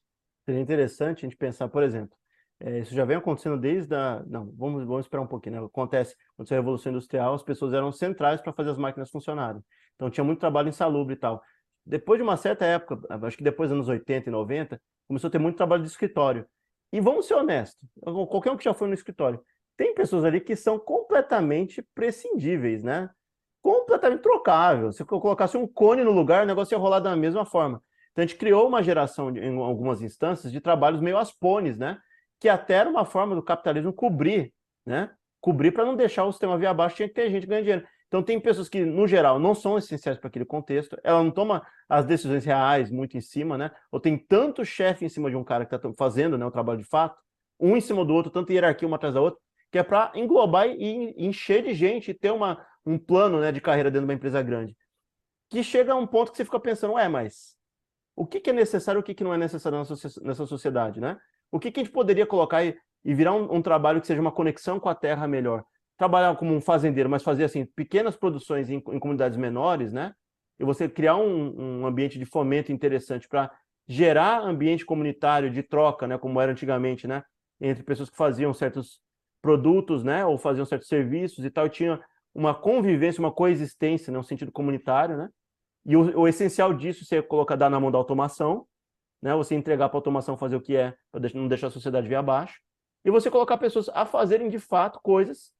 Seria 0.43 0.59
interessante 0.59 1.19
a 1.19 1.29
gente 1.29 1.37
pensar, 1.37 1.67
por 1.67 1.83
exemplo, 1.83 2.17
é, 2.59 2.79
isso 2.79 2.95
já 2.95 3.05
vem 3.05 3.17
acontecendo 3.17 3.59
desde 3.59 3.93
a. 3.93 4.23
Não, 4.25 4.51
vamos, 4.57 4.85
vamos 4.85 5.05
esperar 5.05 5.21
um 5.21 5.27
pouquinho, 5.27 5.59
né? 5.59 5.65
Acontece, 5.65 6.15
quando 6.35 6.51
a 6.51 6.55
Revolução 6.55 6.91
Industrial, 6.91 7.33
as 7.33 7.43
pessoas 7.43 7.73
eram 7.73 7.91
centrais 7.91 8.41
para 8.41 8.53
fazer 8.53 8.71
as 8.71 8.77
máquinas 8.77 9.11
funcionarem. 9.11 9.61
Então 9.95 10.09
tinha 10.09 10.23
muito 10.23 10.39
trabalho 10.39 10.69
insalubre 10.69 11.13
e 11.13 11.17
tal. 11.17 11.43
Depois 11.85 12.17
de 12.17 12.23
uma 12.23 12.37
certa 12.37 12.65
época, 12.65 12.99
acho 13.25 13.37
que 13.37 13.43
depois 13.43 13.69
dos 13.69 13.75
anos 13.75 13.89
80 13.89 14.29
e 14.29 14.31
90, 14.31 14.81
começou 15.07 15.27
a 15.27 15.31
ter 15.31 15.39
muito 15.39 15.57
trabalho 15.57 15.83
de 15.83 15.89
escritório. 15.89 16.45
E 16.91 17.01
vamos 17.01 17.27
ser 17.27 17.33
honestos, 17.33 17.77
qualquer 18.01 18.51
um 18.51 18.57
que 18.57 18.63
já 18.63 18.73
foi 18.73 18.87
no 18.87 18.93
escritório, 18.93 19.43
tem 19.75 19.93
pessoas 19.93 20.23
ali 20.23 20.39
que 20.39 20.55
são 20.55 20.79
completamente 20.79 21.83
prescindíveis, 21.93 22.83
né? 22.83 23.09
Completamente 23.63 24.21
trocável. 24.21 24.91
Se 24.91 25.01
eu 25.01 25.07
colocasse 25.07 25.55
um 25.55 25.65
cone 25.65 26.03
no 26.03 26.11
lugar, 26.11 26.43
o 26.43 26.45
negócio 26.45 26.75
ia 26.75 26.79
rolar 26.79 26.99
da 26.99 27.15
mesma 27.15 27.45
forma. 27.45 27.81
Então 28.11 28.21
a 28.21 28.27
gente 28.27 28.37
criou 28.37 28.67
uma 28.67 28.83
geração, 28.83 29.31
de, 29.31 29.39
em 29.39 29.57
algumas 29.57 30.01
instâncias, 30.01 30.51
de 30.51 30.59
trabalhos 30.59 30.99
meio 30.99 31.17
aspones, 31.17 31.77
né? 31.77 31.97
Que 32.41 32.49
até 32.49 32.73
era 32.73 32.89
uma 32.89 33.05
forma 33.05 33.33
do 33.33 33.41
capitalismo 33.41 33.93
cobrir, 33.93 34.53
né? 34.85 35.09
Cobrir 35.39 35.71
para 35.71 35.85
não 35.85 35.95
deixar 35.95 36.25
o 36.25 36.31
sistema 36.33 36.57
via 36.57 36.71
abaixo, 36.71 36.97
tinha 36.97 37.07
que 37.07 37.15
ter 37.15 37.31
gente 37.31 37.47
ganhando 37.47 37.63
dinheiro. 37.63 37.87
Então 38.09 38.21
tem 38.21 38.37
pessoas 38.37 38.67
que, 38.67 38.83
no 38.83 39.07
geral, 39.07 39.39
não 39.39 39.55
são 39.55 39.77
essenciais 39.77 40.17
para 40.17 40.27
aquele 40.27 40.45
contexto, 40.45 40.99
ela 41.01 41.23
não 41.23 41.31
toma 41.31 41.65
as 41.87 42.05
decisões 42.05 42.43
reais 42.43 42.91
muito 42.91 43.17
em 43.17 43.21
cima, 43.21 43.57
né? 43.57 43.71
Ou 43.89 43.97
tem 43.97 44.17
tanto 44.17 44.65
chefe 44.65 45.05
em 45.05 45.09
cima 45.09 45.29
de 45.29 45.37
um 45.37 45.43
cara 45.43 45.65
que 45.65 45.73
está 45.73 45.89
fazendo 45.97 46.37
né, 46.37 46.45
o 46.45 46.51
trabalho 46.51 46.79
de 46.79 46.85
fato, 46.85 47.17
um 47.57 47.77
em 47.77 47.81
cima 47.81 48.03
do 48.03 48.13
outro, 48.13 48.29
tanta 48.29 48.51
hierarquia 48.51 48.87
uma 48.87 48.97
atrás 48.97 49.13
da 49.13 49.21
outra, 49.21 49.39
que 49.71 49.79
é 49.79 49.83
para 49.83 50.11
englobar 50.13 50.67
e 50.67 51.15
encher 51.17 51.63
de 51.63 51.73
gente 51.73 52.11
e 52.11 52.13
ter 52.13 52.31
uma, 52.31 52.63
um 52.85 52.97
plano 52.97 53.39
né, 53.39 53.51
de 53.51 53.61
carreira 53.61 53.89
dentro 53.89 54.05
de 54.05 54.11
uma 54.11 54.15
empresa 54.15 54.41
grande. 54.41 54.75
Que 55.49 55.63
chega 55.63 55.93
a 55.93 55.95
um 55.95 56.07
ponto 56.07 56.31
que 56.31 56.37
você 56.37 56.45
fica 56.45 56.59
pensando, 56.59 56.93
ué, 56.93 57.07
mas 57.07 57.55
o 58.15 58.25
que, 58.25 58.39
que 58.39 58.49
é 58.49 58.53
necessário 58.53 59.01
o 59.01 59.03
que, 59.03 59.13
que 59.13 59.23
não 59.23 59.33
é 59.33 59.37
necessário 59.37 59.77
nessa 59.77 60.45
sociedade, 60.45 60.99
né? 60.99 61.17
O 61.51 61.59
que, 61.59 61.71
que 61.71 61.79
a 61.79 61.83
gente 61.83 61.93
poderia 61.93 62.25
colocar 62.25 62.63
e, 62.63 62.75
e 63.03 63.13
virar 63.13 63.33
um, 63.33 63.55
um, 63.55 63.61
trabalho 63.61 64.01
que 64.01 64.07
seja 64.07 64.21
uma 64.21 64.31
conexão 64.31 64.79
com 64.79 64.89
a 64.89 64.95
terra 64.95 65.27
melhor? 65.27 65.63
Trabalhar 65.97 66.35
como 66.35 66.53
um 66.53 66.61
fazendeiro, 66.61 67.09
mas 67.09 67.23
fazer 67.23 67.43
assim 67.43 67.65
pequenas 67.65 68.15
produções 68.15 68.69
em, 68.69 68.75
em 68.75 68.99
comunidades 68.99 69.37
menores, 69.37 69.93
né? 69.93 70.13
E 70.59 70.63
você 70.63 70.87
criar 70.87 71.15
um, 71.15 71.81
um 71.81 71.85
ambiente 71.85 72.17
de 72.17 72.25
fomento 72.25 72.71
interessante 72.71 73.27
para 73.27 73.51
gerar 73.87 74.41
ambiente 74.41 74.85
comunitário 74.85 75.49
de 75.51 75.61
troca, 75.61 76.07
né? 76.07 76.17
Como 76.17 76.39
era 76.39 76.51
antigamente, 76.51 77.07
né? 77.07 77.23
Entre 77.59 77.83
pessoas 77.83 78.09
que 78.09 78.17
faziam 78.17 78.53
certos 78.53 78.99
produtos, 79.41 80.03
né? 80.03 80.25
Ou 80.25 80.37
faziam 80.37 80.65
certos 80.65 80.87
serviços 80.87 81.43
e 81.45 81.49
tal, 81.49 81.67
e 81.67 81.69
tinha 81.69 81.99
uma 82.33 82.53
convivência, 82.53 83.19
uma 83.19 83.31
coexistência, 83.31 84.11
né? 84.11 84.19
Um 84.19 84.23
sentido 84.23 84.51
comunitário, 84.51 85.17
né? 85.17 85.29
E 85.85 85.95
o, 85.95 86.21
o 86.21 86.27
essencial 86.27 86.73
disso 86.73 87.05
você 87.05 87.21
colocar 87.21 87.55
dar 87.55 87.69
na 87.69 87.79
mão 87.79 87.91
da 87.91 87.97
automação, 87.97 88.65
né? 89.21 89.35
Você 89.35 89.55
entregar 89.55 89.89
para 89.89 89.97
a 89.97 89.99
automação 89.99 90.37
fazer 90.37 90.55
o 90.55 90.61
que 90.61 90.75
é, 90.75 90.95
para 91.11 91.29
não 91.33 91.47
deixar 91.47 91.67
a 91.67 91.71
sociedade 91.71 92.07
vir 92.07 92.15
abaixo, 92.15 92.59
e 93.05 93.11
você 93.11 93.29
colocar 93.29 93.57
pessoas 93.57 93.89
a 93.89 94.05
fazerem 94.05 94.49
de 94.49 94.59
fato 94.59 94.99
coisas 95.01 95.51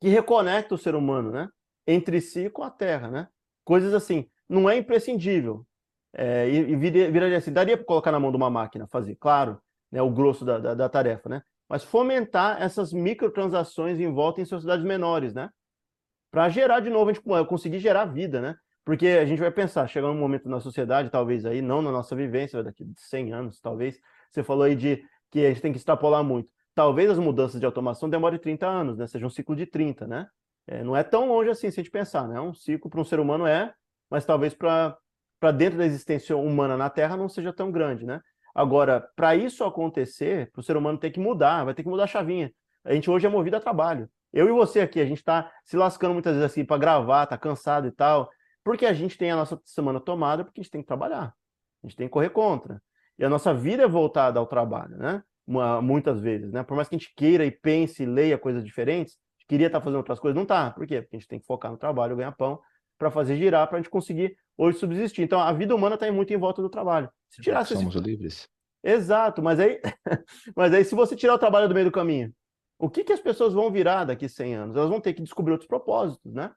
que 0.00 0.08
reconectam 0.08 0.76
o 0.76 0.78
ser 0.78 0.94
humano, 0.94 1.30
né? 1.30 1.48
Entre 1.86 2.20
si 2.20 2.48
com 2.48 2.62
a 2.62 2.70
Terra, 2.70 3.10
né? 3.10 3.28
Coisas 3.64 3.92
assim, 3.92 4.28
não 4.48 4.70
é 4.70 4.76
imprescindível. 4.76 5.66
É, 6.12 6.48
e, 6.48 6.72
e 6.72 6.76
viraria 6.76 7.38
assim, 7.38 7.52
daria 7.52 7.76
para 7.76 7.86
colocar 7.86 8.10
na 8.10 8.18
mão 8.18 8.30
de 8.30 8.36
uma 8.36 8.50
máquina 8.50 8.86
fazer, 8.86 9.16
claro, 9.16 9.60
né? 9.92 10.00
O 10.00 10.10
grosso 10.10 10.44
da, 10.44 10.58
da, 10.58 10.74
da 10.74 10.88
tarefa, 10.88 11.28
né? 11.28 11.42
Mas 11.70 11.84
fomentar 11.84 12.60
essas 12.60 12.92
microtransações 12.92 14.00
em 14.00 14.12
volta 14.12 14.40
em 14.40 14.44
sociedades 14.44 14.84
menores, 14.84 15.32
né? 15.32 15.48
Para 16.28 16.48
gerar 16.48 16.80
de 16.80 16.90
novo, 16.90 17.10
a 17.10 17.12
gente 17.12 17.24
conseguir 17.46 17.78
gerar 17.78 18.06
vida, 18.06 18.40
né? 18.40 18.56
Porque 18.84 19.06
a 19.06 19.24
gente 19.24 19.38
vai 19.38 19.52
pensar, 19.52 19.86
chegar 19.86 20.10
um 20.10 20.18
momento 20.18 20.48
na 20.48 20.58
sociedade, 20.58 21.10
talvez 21.10 21.46
aí, 21.46 21.62
não 21.62 21.80
na 21.80 21.92
nossa 21.92 22.16
vivência, 22.16 22.60
daqui 22.60 22.84
de 22.84 23.00
100 23.00 23.32
anos, 23.32 23.60
talvez. 23.60 24.00
Você 24.32 24.42
falou 24.42 24.64
aí 24.64 24.74
de 24.74 25.00
que 25.30 25.46
a 25.46 25.48
gente 25.48 25.60
tem 25.60 25.70
que 25.70 25.78
extrapolar 25.78 26.24
muito. 26.24 26.50
Talvez 26.74 27.08
as 27.08 27.18
mudanças 27.18 27.60
de 27.60 27.66
automação 27.66 28.10
demorem 28.10 28.40
30 28.40 28.66
anos, 28.66 28.98
né? 28.98 29.06
Seja 29.06 29.24
um 29.24 29.30
ciclo 29.30 29.54
de 29.54 29.64
30, 29.64 30.08
né? 30.08 30.26
É, 30.66 30.82
não 30.82 30.96
é 30.96 31.04
tão 31.04 31.28
longe 31.28 31.50
assim 31.50 31.70
se 31.70 31.78
a 31.78 31.84
gente 31.84 31.92
pensar, 31.92 32.26
né? 32.26 32.40
Um 32.40 32.52
ciclo 32.52 32.90
para 32.90 33.00
um 33.00 33.04
ser 33.04 33.20
humano 33.20 33.46
é, 33.46 33.72
mas 34.10 34.24
talvez 34.24 34.54
para 34.54 34.98
dentro 35.56 35.78
da 35.78 35.86
existência 35.86 36.36
humana 36.36 36.76
na 36.76 36.90
Terra 36.90 37.16
não 37.16 37.28
seja 37.28 37.52
tão 37.52 37.70
grande, 37.70 38.04
né? 38.04 38.20
Agora, 38.54 39.08
para 39.14 39.36
isso 39.36 39.64
acontecer, 39.64 40.50
para 40.50 40.60
o 40.60 40.62
ser 40.62 40.76
humano 40.76 40.98
ter 40.98 41.10
que 41.10 41.20
mudar, 41.20 41.64
vai 41.64 41.74
ter 41.74 41.82
que 41.82 41.88
mudar 41.88 42.04
a 42.04 42.08
chavinha. 42.08 42.52
A 42.84 42.94
gente 42.94 43.10
hoje 43.10 43.26
é 43.26 43.28
movido 43.28 43.56
a 43.56 43.60
trabalho. 43.60 44.08
Eu 44.32 44.48
e 44.48 44.52
você 44.52 44.80
aqui, 44.80 45.00
a 45.00 45.04
gente 45.04 45.18
está 45.18 45.50
se 45.64 45.76
lascando 45.76 46.14
muitas 46.14 46.34
vezes 46.34 46.50
assim 46.50 46.64
para 46.64 46.78
gravar, 46.78 47.26
tá 47.26 47.36
cansado 47.36 47.86
e 47.86 47.90
tal. 47.90 48.30
Porque 48.62 48.86
a 48.86 48.92
gente 48.92 49.16
tem 49.18 49.30
a 49.30 49.36
nossa 49.36 49.60
semana 49.64 50.00
tomada, 50.00 50.44
porque 50.44 50.60
a 50.60 50.62
gente 50.62 50.70
tem 50.70 50.80
que 50.82 50.86
trabalhar. 50.86 51.34
A 51.82 51.86
gente 51.86 51.96
tem 51.96 52.06
que 52.06 52.12
correr 52.12 52.30
contra. 52.30 52.82
E 53.18 53.24
a 53.24 53.28
nossa 53.28 53.52
vida 53.52 53.82
é 53.82 53.88
voltada 53.88 54.38
ao 54.38 54.46
trabalho, 54.46 54.96
né? 54.96 55.22
Muitas 55.82 56.20
vezes, 56.20 56.52
né? 56.52 56.62
Por 56.62 56.76
mais 56.76 56.88
que 56.88 56.94
a 56.94 56.98
gente 56.98 57.12
queira 57.16 57.44
e 57.44 57.50
pense 57.50 58.02
e 58.02 58.06
leia 58.06 58.38
coisas 58.38 58.64
diferentes, 58.64 59.16
queria 59.48 59.66
estar 59.66 59.80
fazendo 59.80 59.96
outras 59.96 60.20
coisas, 60.20 60.36
não 60.36 60.46
tá. 60.46 60.70
Por 60.70 60.86
quê? 60.86 61.02
Porque 61.02 61.16
a 61.16 61.18
gente 61.18 61.28
tem 61.28 61.40
que 61.40 61.46
focar 61.46 61.72
no 61.72 61.76
trabalho, 61.76 62.16
ganhar 62.16 62.32
pão, 62.32 62.60
para 63.00 63.10
fazer 63.10 63.34
girar, 63.36 63.66
para 63.66 63.78
a 63.78 63.80
gente 63.80 63.88
conseguir 63.88 64.36
hoje 64.58 64.78
subsistir. 64.78 65.22
Então, 65.22 65.40
a 65.40 65.50
vida 65.54 65.74
humana 65.74 65.94
está 65.94 66.12
muito 66.12 66.34
em 66.34 66.36
volta 66.36 66.60
do 66.60 66.68
trabalho. 66.68 67.08
Se 67.30 67.40
tirasse 67.40 67.74
Somos 67.74 67.94
esse... 67.94 68.04
livres. 68.04 68.46
Exato, 68.84 69.42
mas 69.42 69.58
aí, 69.58 69.80
mas 70.54 70.72
aí 70.74 70.84
se 70.84 70.94
você 70.94 71.16
tirar 71.16 71.34
o 71.34 71.38
trabalho 71.38 71.66
do 71.66 71.74
meio 71.74 71.86
do 71.86 71.92
caminho, 71.92 72.30
o 72.78 72.90
que, 72.90 73.02
que 73.02 73.12
as 73.12 73.20
pessoas 73.20 73.54
vão 73.54 73.70
virar 73.70 74.04
daqui 74.04 74.28
100 74.28 74.54
anos? 74.54 74.76
Elas 74.76 74.90
vão 74.90 75.00
ter 75.00 75.14
que 75.14 75.22
descobrir 75.22 75.52
outros 75.52 75.68
propósitos, 75.68 76.32
né? 76.32 76.50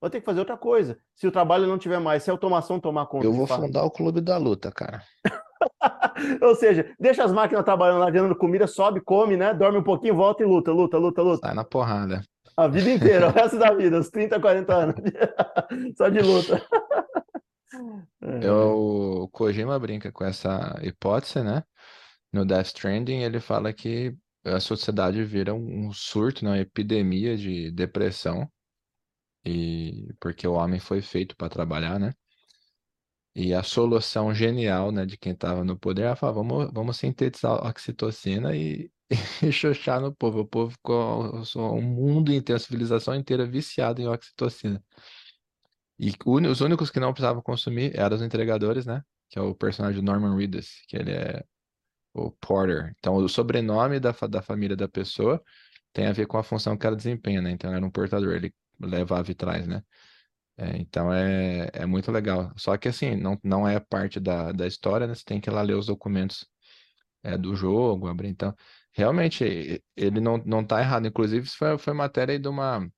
Vou 0.00 0.10
ter 0.10 0.18
que 0.18 0.26
fazer 0.26 0.40
outra 0.40 0.56
coisa. 0.56 0.98
Se 1.14 1.26
o 1.26 1.32
trabalho 1.32 1.66
não 1.66 1.78
tiver 1.78 2.00
mais, 2.00 2.24
se 2.24 2.30
a 2.30 2.32
automação 2.32 2.80
tomar 2.80 3.06
conta. 3.06 3.24
Eu 3.24 3.32
vou 3.32 3.46
fundar 3.46 3.84
o 3.84 3.90
clube 3.90 4.20
da 4.20 4.36
luta, 4.36 4.70
cara. 4.72 5.02
Ou 6.42 6.54
seja, 6.56 6.92
deixa 6.98 7.24
as 7.24 7.32
máquinas 7.32 7.64
trabalhando 7.64 8.00
lá, 8.00 8.10
gerando 8.10 8.36
comida, 8.36 8.66
sobe, 8.66 9.00
come, 9.00 9.36
né? 9.36 9.54
Dorme 9.54 9.78
um 9.78 9.82
pouquinho, 9.82 10.14
volta 10.14 10.42
e 10.42 10.46
luta, 10.46 10.72
luta, 10.72 10.98
luta, 10.98 11.22
luta. 11.22 11.46
Sai 11.46 11.54
na 11.54 11.64
porrada. 11.64 12.22
A 12.56 12.68
vida 12.68 12.90
inteira, 12.90 13.28
o 13.28 13.32
resto 13.32 13.58
da 13.58 13.72
vida, 13.74 13.98
os 13.98 14.08
30, 14.10 14.40
40 14.40 14.74
anos. 14.74 14.94
Só 15.96 16.08
de 16.08 16.20
luta. 16.20 16.64
É, 18.22 18.50
o 18.50 19.28
Kojima 19.28 19.78
brinca 19.78 20.12
com 20.12 20.24
essa 20.24 20.78
hipótese, 20.82 21.42
né? 21.42 21.64
No 22.32 22.44
Death 22.44 22.66
Stranding, 22.66 23.22
ele 23.22 23.40
fala 23.40 23.72
que 23.72 24.16
a 24.44 24.60
sociedade 24.60 25.24
vira 25.24 25.52
um 25.54 25.92
surto, 25.92 26.44
né? 26.44 26.50
uma 26.52 26.58
epidemia 26.58 27.36
de 27.36 27.70
depressão, 27.70 28.48
e 29.44 30.14
porque 30.20 30.46
o 30.46 30.52
homem 30.54 30.78
foi 30.80 31.02
feito 31.02 31.36
para 31.36 31.48
trabalhar, 31.48 31.98
né? 31.98 32.12
E 33.34 33.52
a 33.52 33.64
solução 33.64 34.32
genial, 34.32 34.92
né, 34.92 35.04
de 35.04 35.18
quem 35.18 35.32
estava 35.32 35.64
no 35.64 35.76
poder, 35.76 36.02
ela 36.02 36.16
fala, 36.16 36.32
vamos, 36.34 36.70
vamos 36.72 36.96
sintetizar 36.96 37.52
a 37.52 37.68
oxitocina 37.68 38.54
e, 38.56 38.90
e 39.42 39.52
xoxar 39.52 40.00
no 40.00 40.14
povo. 40.14 40.40
O 40.40 40.46
povo 40.46 40.70
ficou 40.72 41.34
um 41.76 41.82
mundo 41.82 42.32
inteiro, 42.32 42.56
a 42.56 42.64
civilização 42.64 43.14
inteira 43.14 43.46
viciada 43.46 44.00
em 44.00 44.06
oxitocina. 44.08 44.82
E 45.98 46.12
os 46.26 46.60
únicos 46.60 46.90
que 46.90 46.98
não 46.98 47.12
precisavam 47.12 47.42
consumir 47.42 47.96
eram 47.96 48.16
os 48.16 48.22
entregadores, 48.22 48.84
né? 48.86 49.02
Que 49.28 49.38
é 49.38 49.42
o 49.42 49.54
personagem 49.54 50.02
Norman 50.02 50.36
Reedus, 50.36 50.68
que 50.88 50.96
ele 50.96 51.12
é 51.12 51.44
o 52.12 52.30
Porter. 52.30 52.94
Então, 52.98 53.16
o 53.16 53.28
sobrenome 53.28 54.00
da, 54.00 54.12
da 54.28 54.42
família 54.42 54.76
da 54.76 54.88
pessoa 54.88 55.42
tem 55.92 56.06
a 56.06 56.12
ver 56.12 56.26
com 56.26 56.38
a 56.38 56.42
função 56.42 56.76
que 56.76 56.86
ela 56.86 56.96
desempenha, 56.96 57.40
né? 57.40 57.50
Então, 57.50 57.72
era 57.72 57.84
um 57.84 57.90
portador, 57.90 58.34
ele 58.34 58.52
levava 58.80 59.30
e 59.30 59.34
traz, 59.34 59.66
né? 59.66 59.82
É, 60.56 60.76
então, 60.78 61.12
é, 61.12 61.68
é 61.72 61.86
muito 61.86 62.10
legal. 62.12 62.52
Só 62.56 62.76
que, 62.76 62.88
assim, 62.88 63.16
não, 63.16 63.38
não 63.42 63.66
é 63.68 63.80
parte 63.80 64.20
da, 64.20 64.52
da 64.52 64.66
história, 64.66 65.06
né? 65.06 65.14
Você 65.14 65.24
tem 65.24 65.40
que 65.40 65.50
ir 65.50 65.52
lá 65.52 65.62
ler 65.62 65.74
os 65.74 65.86
documentos 65.86 66.46
é, 67.22 67.36
do 67.38 67.54
jogo, 67.56 68.08
abrir. 68.08 68.28
Então, 68.28 68.54
realmente, 68.94 69.82
ele 69.96 70.20
não, 70.20 70.38
não 70.38 70.64
tá 70.64 70.80
errado. 70.80 71.06
Inclusive, 71.06 71.46
isso 71.46 71.58
foi, 71.58 71.76
foi 71.78 71.92
matéria 71.92 72.32
aí 72.32 72.38
de 72.38 72.48
uma 72.48 72.88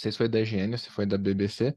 sei 0.00 0.12
se 0.12 0.18
foi 0.18 0.28
da 0.28 0.40
IGN 0.40 0.76
se 0.78 0.90
foi 0.90 1.06
da 1.06 1.18
BBC, 1.18 1.74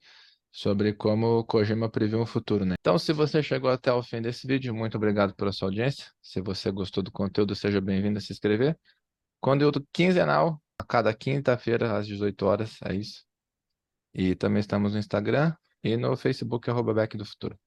sobre 0.52 0.94
como 0.94 1.40
o 1.40 1.44
Kojima 1.44 1.90
previu 1.90 2.22
um 2.22 2.26
futuro, 2.26 2.64
né? 2.66 2.76
Então, 2.80 2.98
se 2.98 3.12
você 3.12 3.42
chegou 3.42 3.70
até 3.70 3.92
o 3.92 4.04
fim 4.04 4.22
desse 4.22 4.48
vídeo, 4.48 4.74
muito 4.74 4.96
obrigado 4.96 5.36
pela 5.36 5.52
sua 5.52 5.68
audiência. 5.68 6.06
Se 6.22 6.42
você 6.42 6.72
gostou 6.72 7.04
do 7.04 7.12
conteúdo, 7.12 7.56
seja 7.56 7.82
bem-vindo 7.82 8.20
a 8.20 8.22
se 8.22 8.32
inscrever. 8.32 8.78
Conteúdo 9.42 9.86
quinzenal, 9.92 10.62
a 10.80 10.86
cada 10.86 11.14
quinta-feira, 11.14 11.98
às 11.98 12.08
18 12.08 12.46
horas, 12.46 12.78
é 12.86 12.96
isso. 12.96 13.26
E 14.14 14.36
também 14.36 14.60
estamos 14.60 14.94
no 14.94 15.00
Instagram 15.00 15.54
e 15.84 15.98
no 15.98 16.16
Facebook, 16.16 16.70
arroba 16.70 16.94
Back 16.94 17.18
do 17.18 17.26
Futuro. 17.26 17.58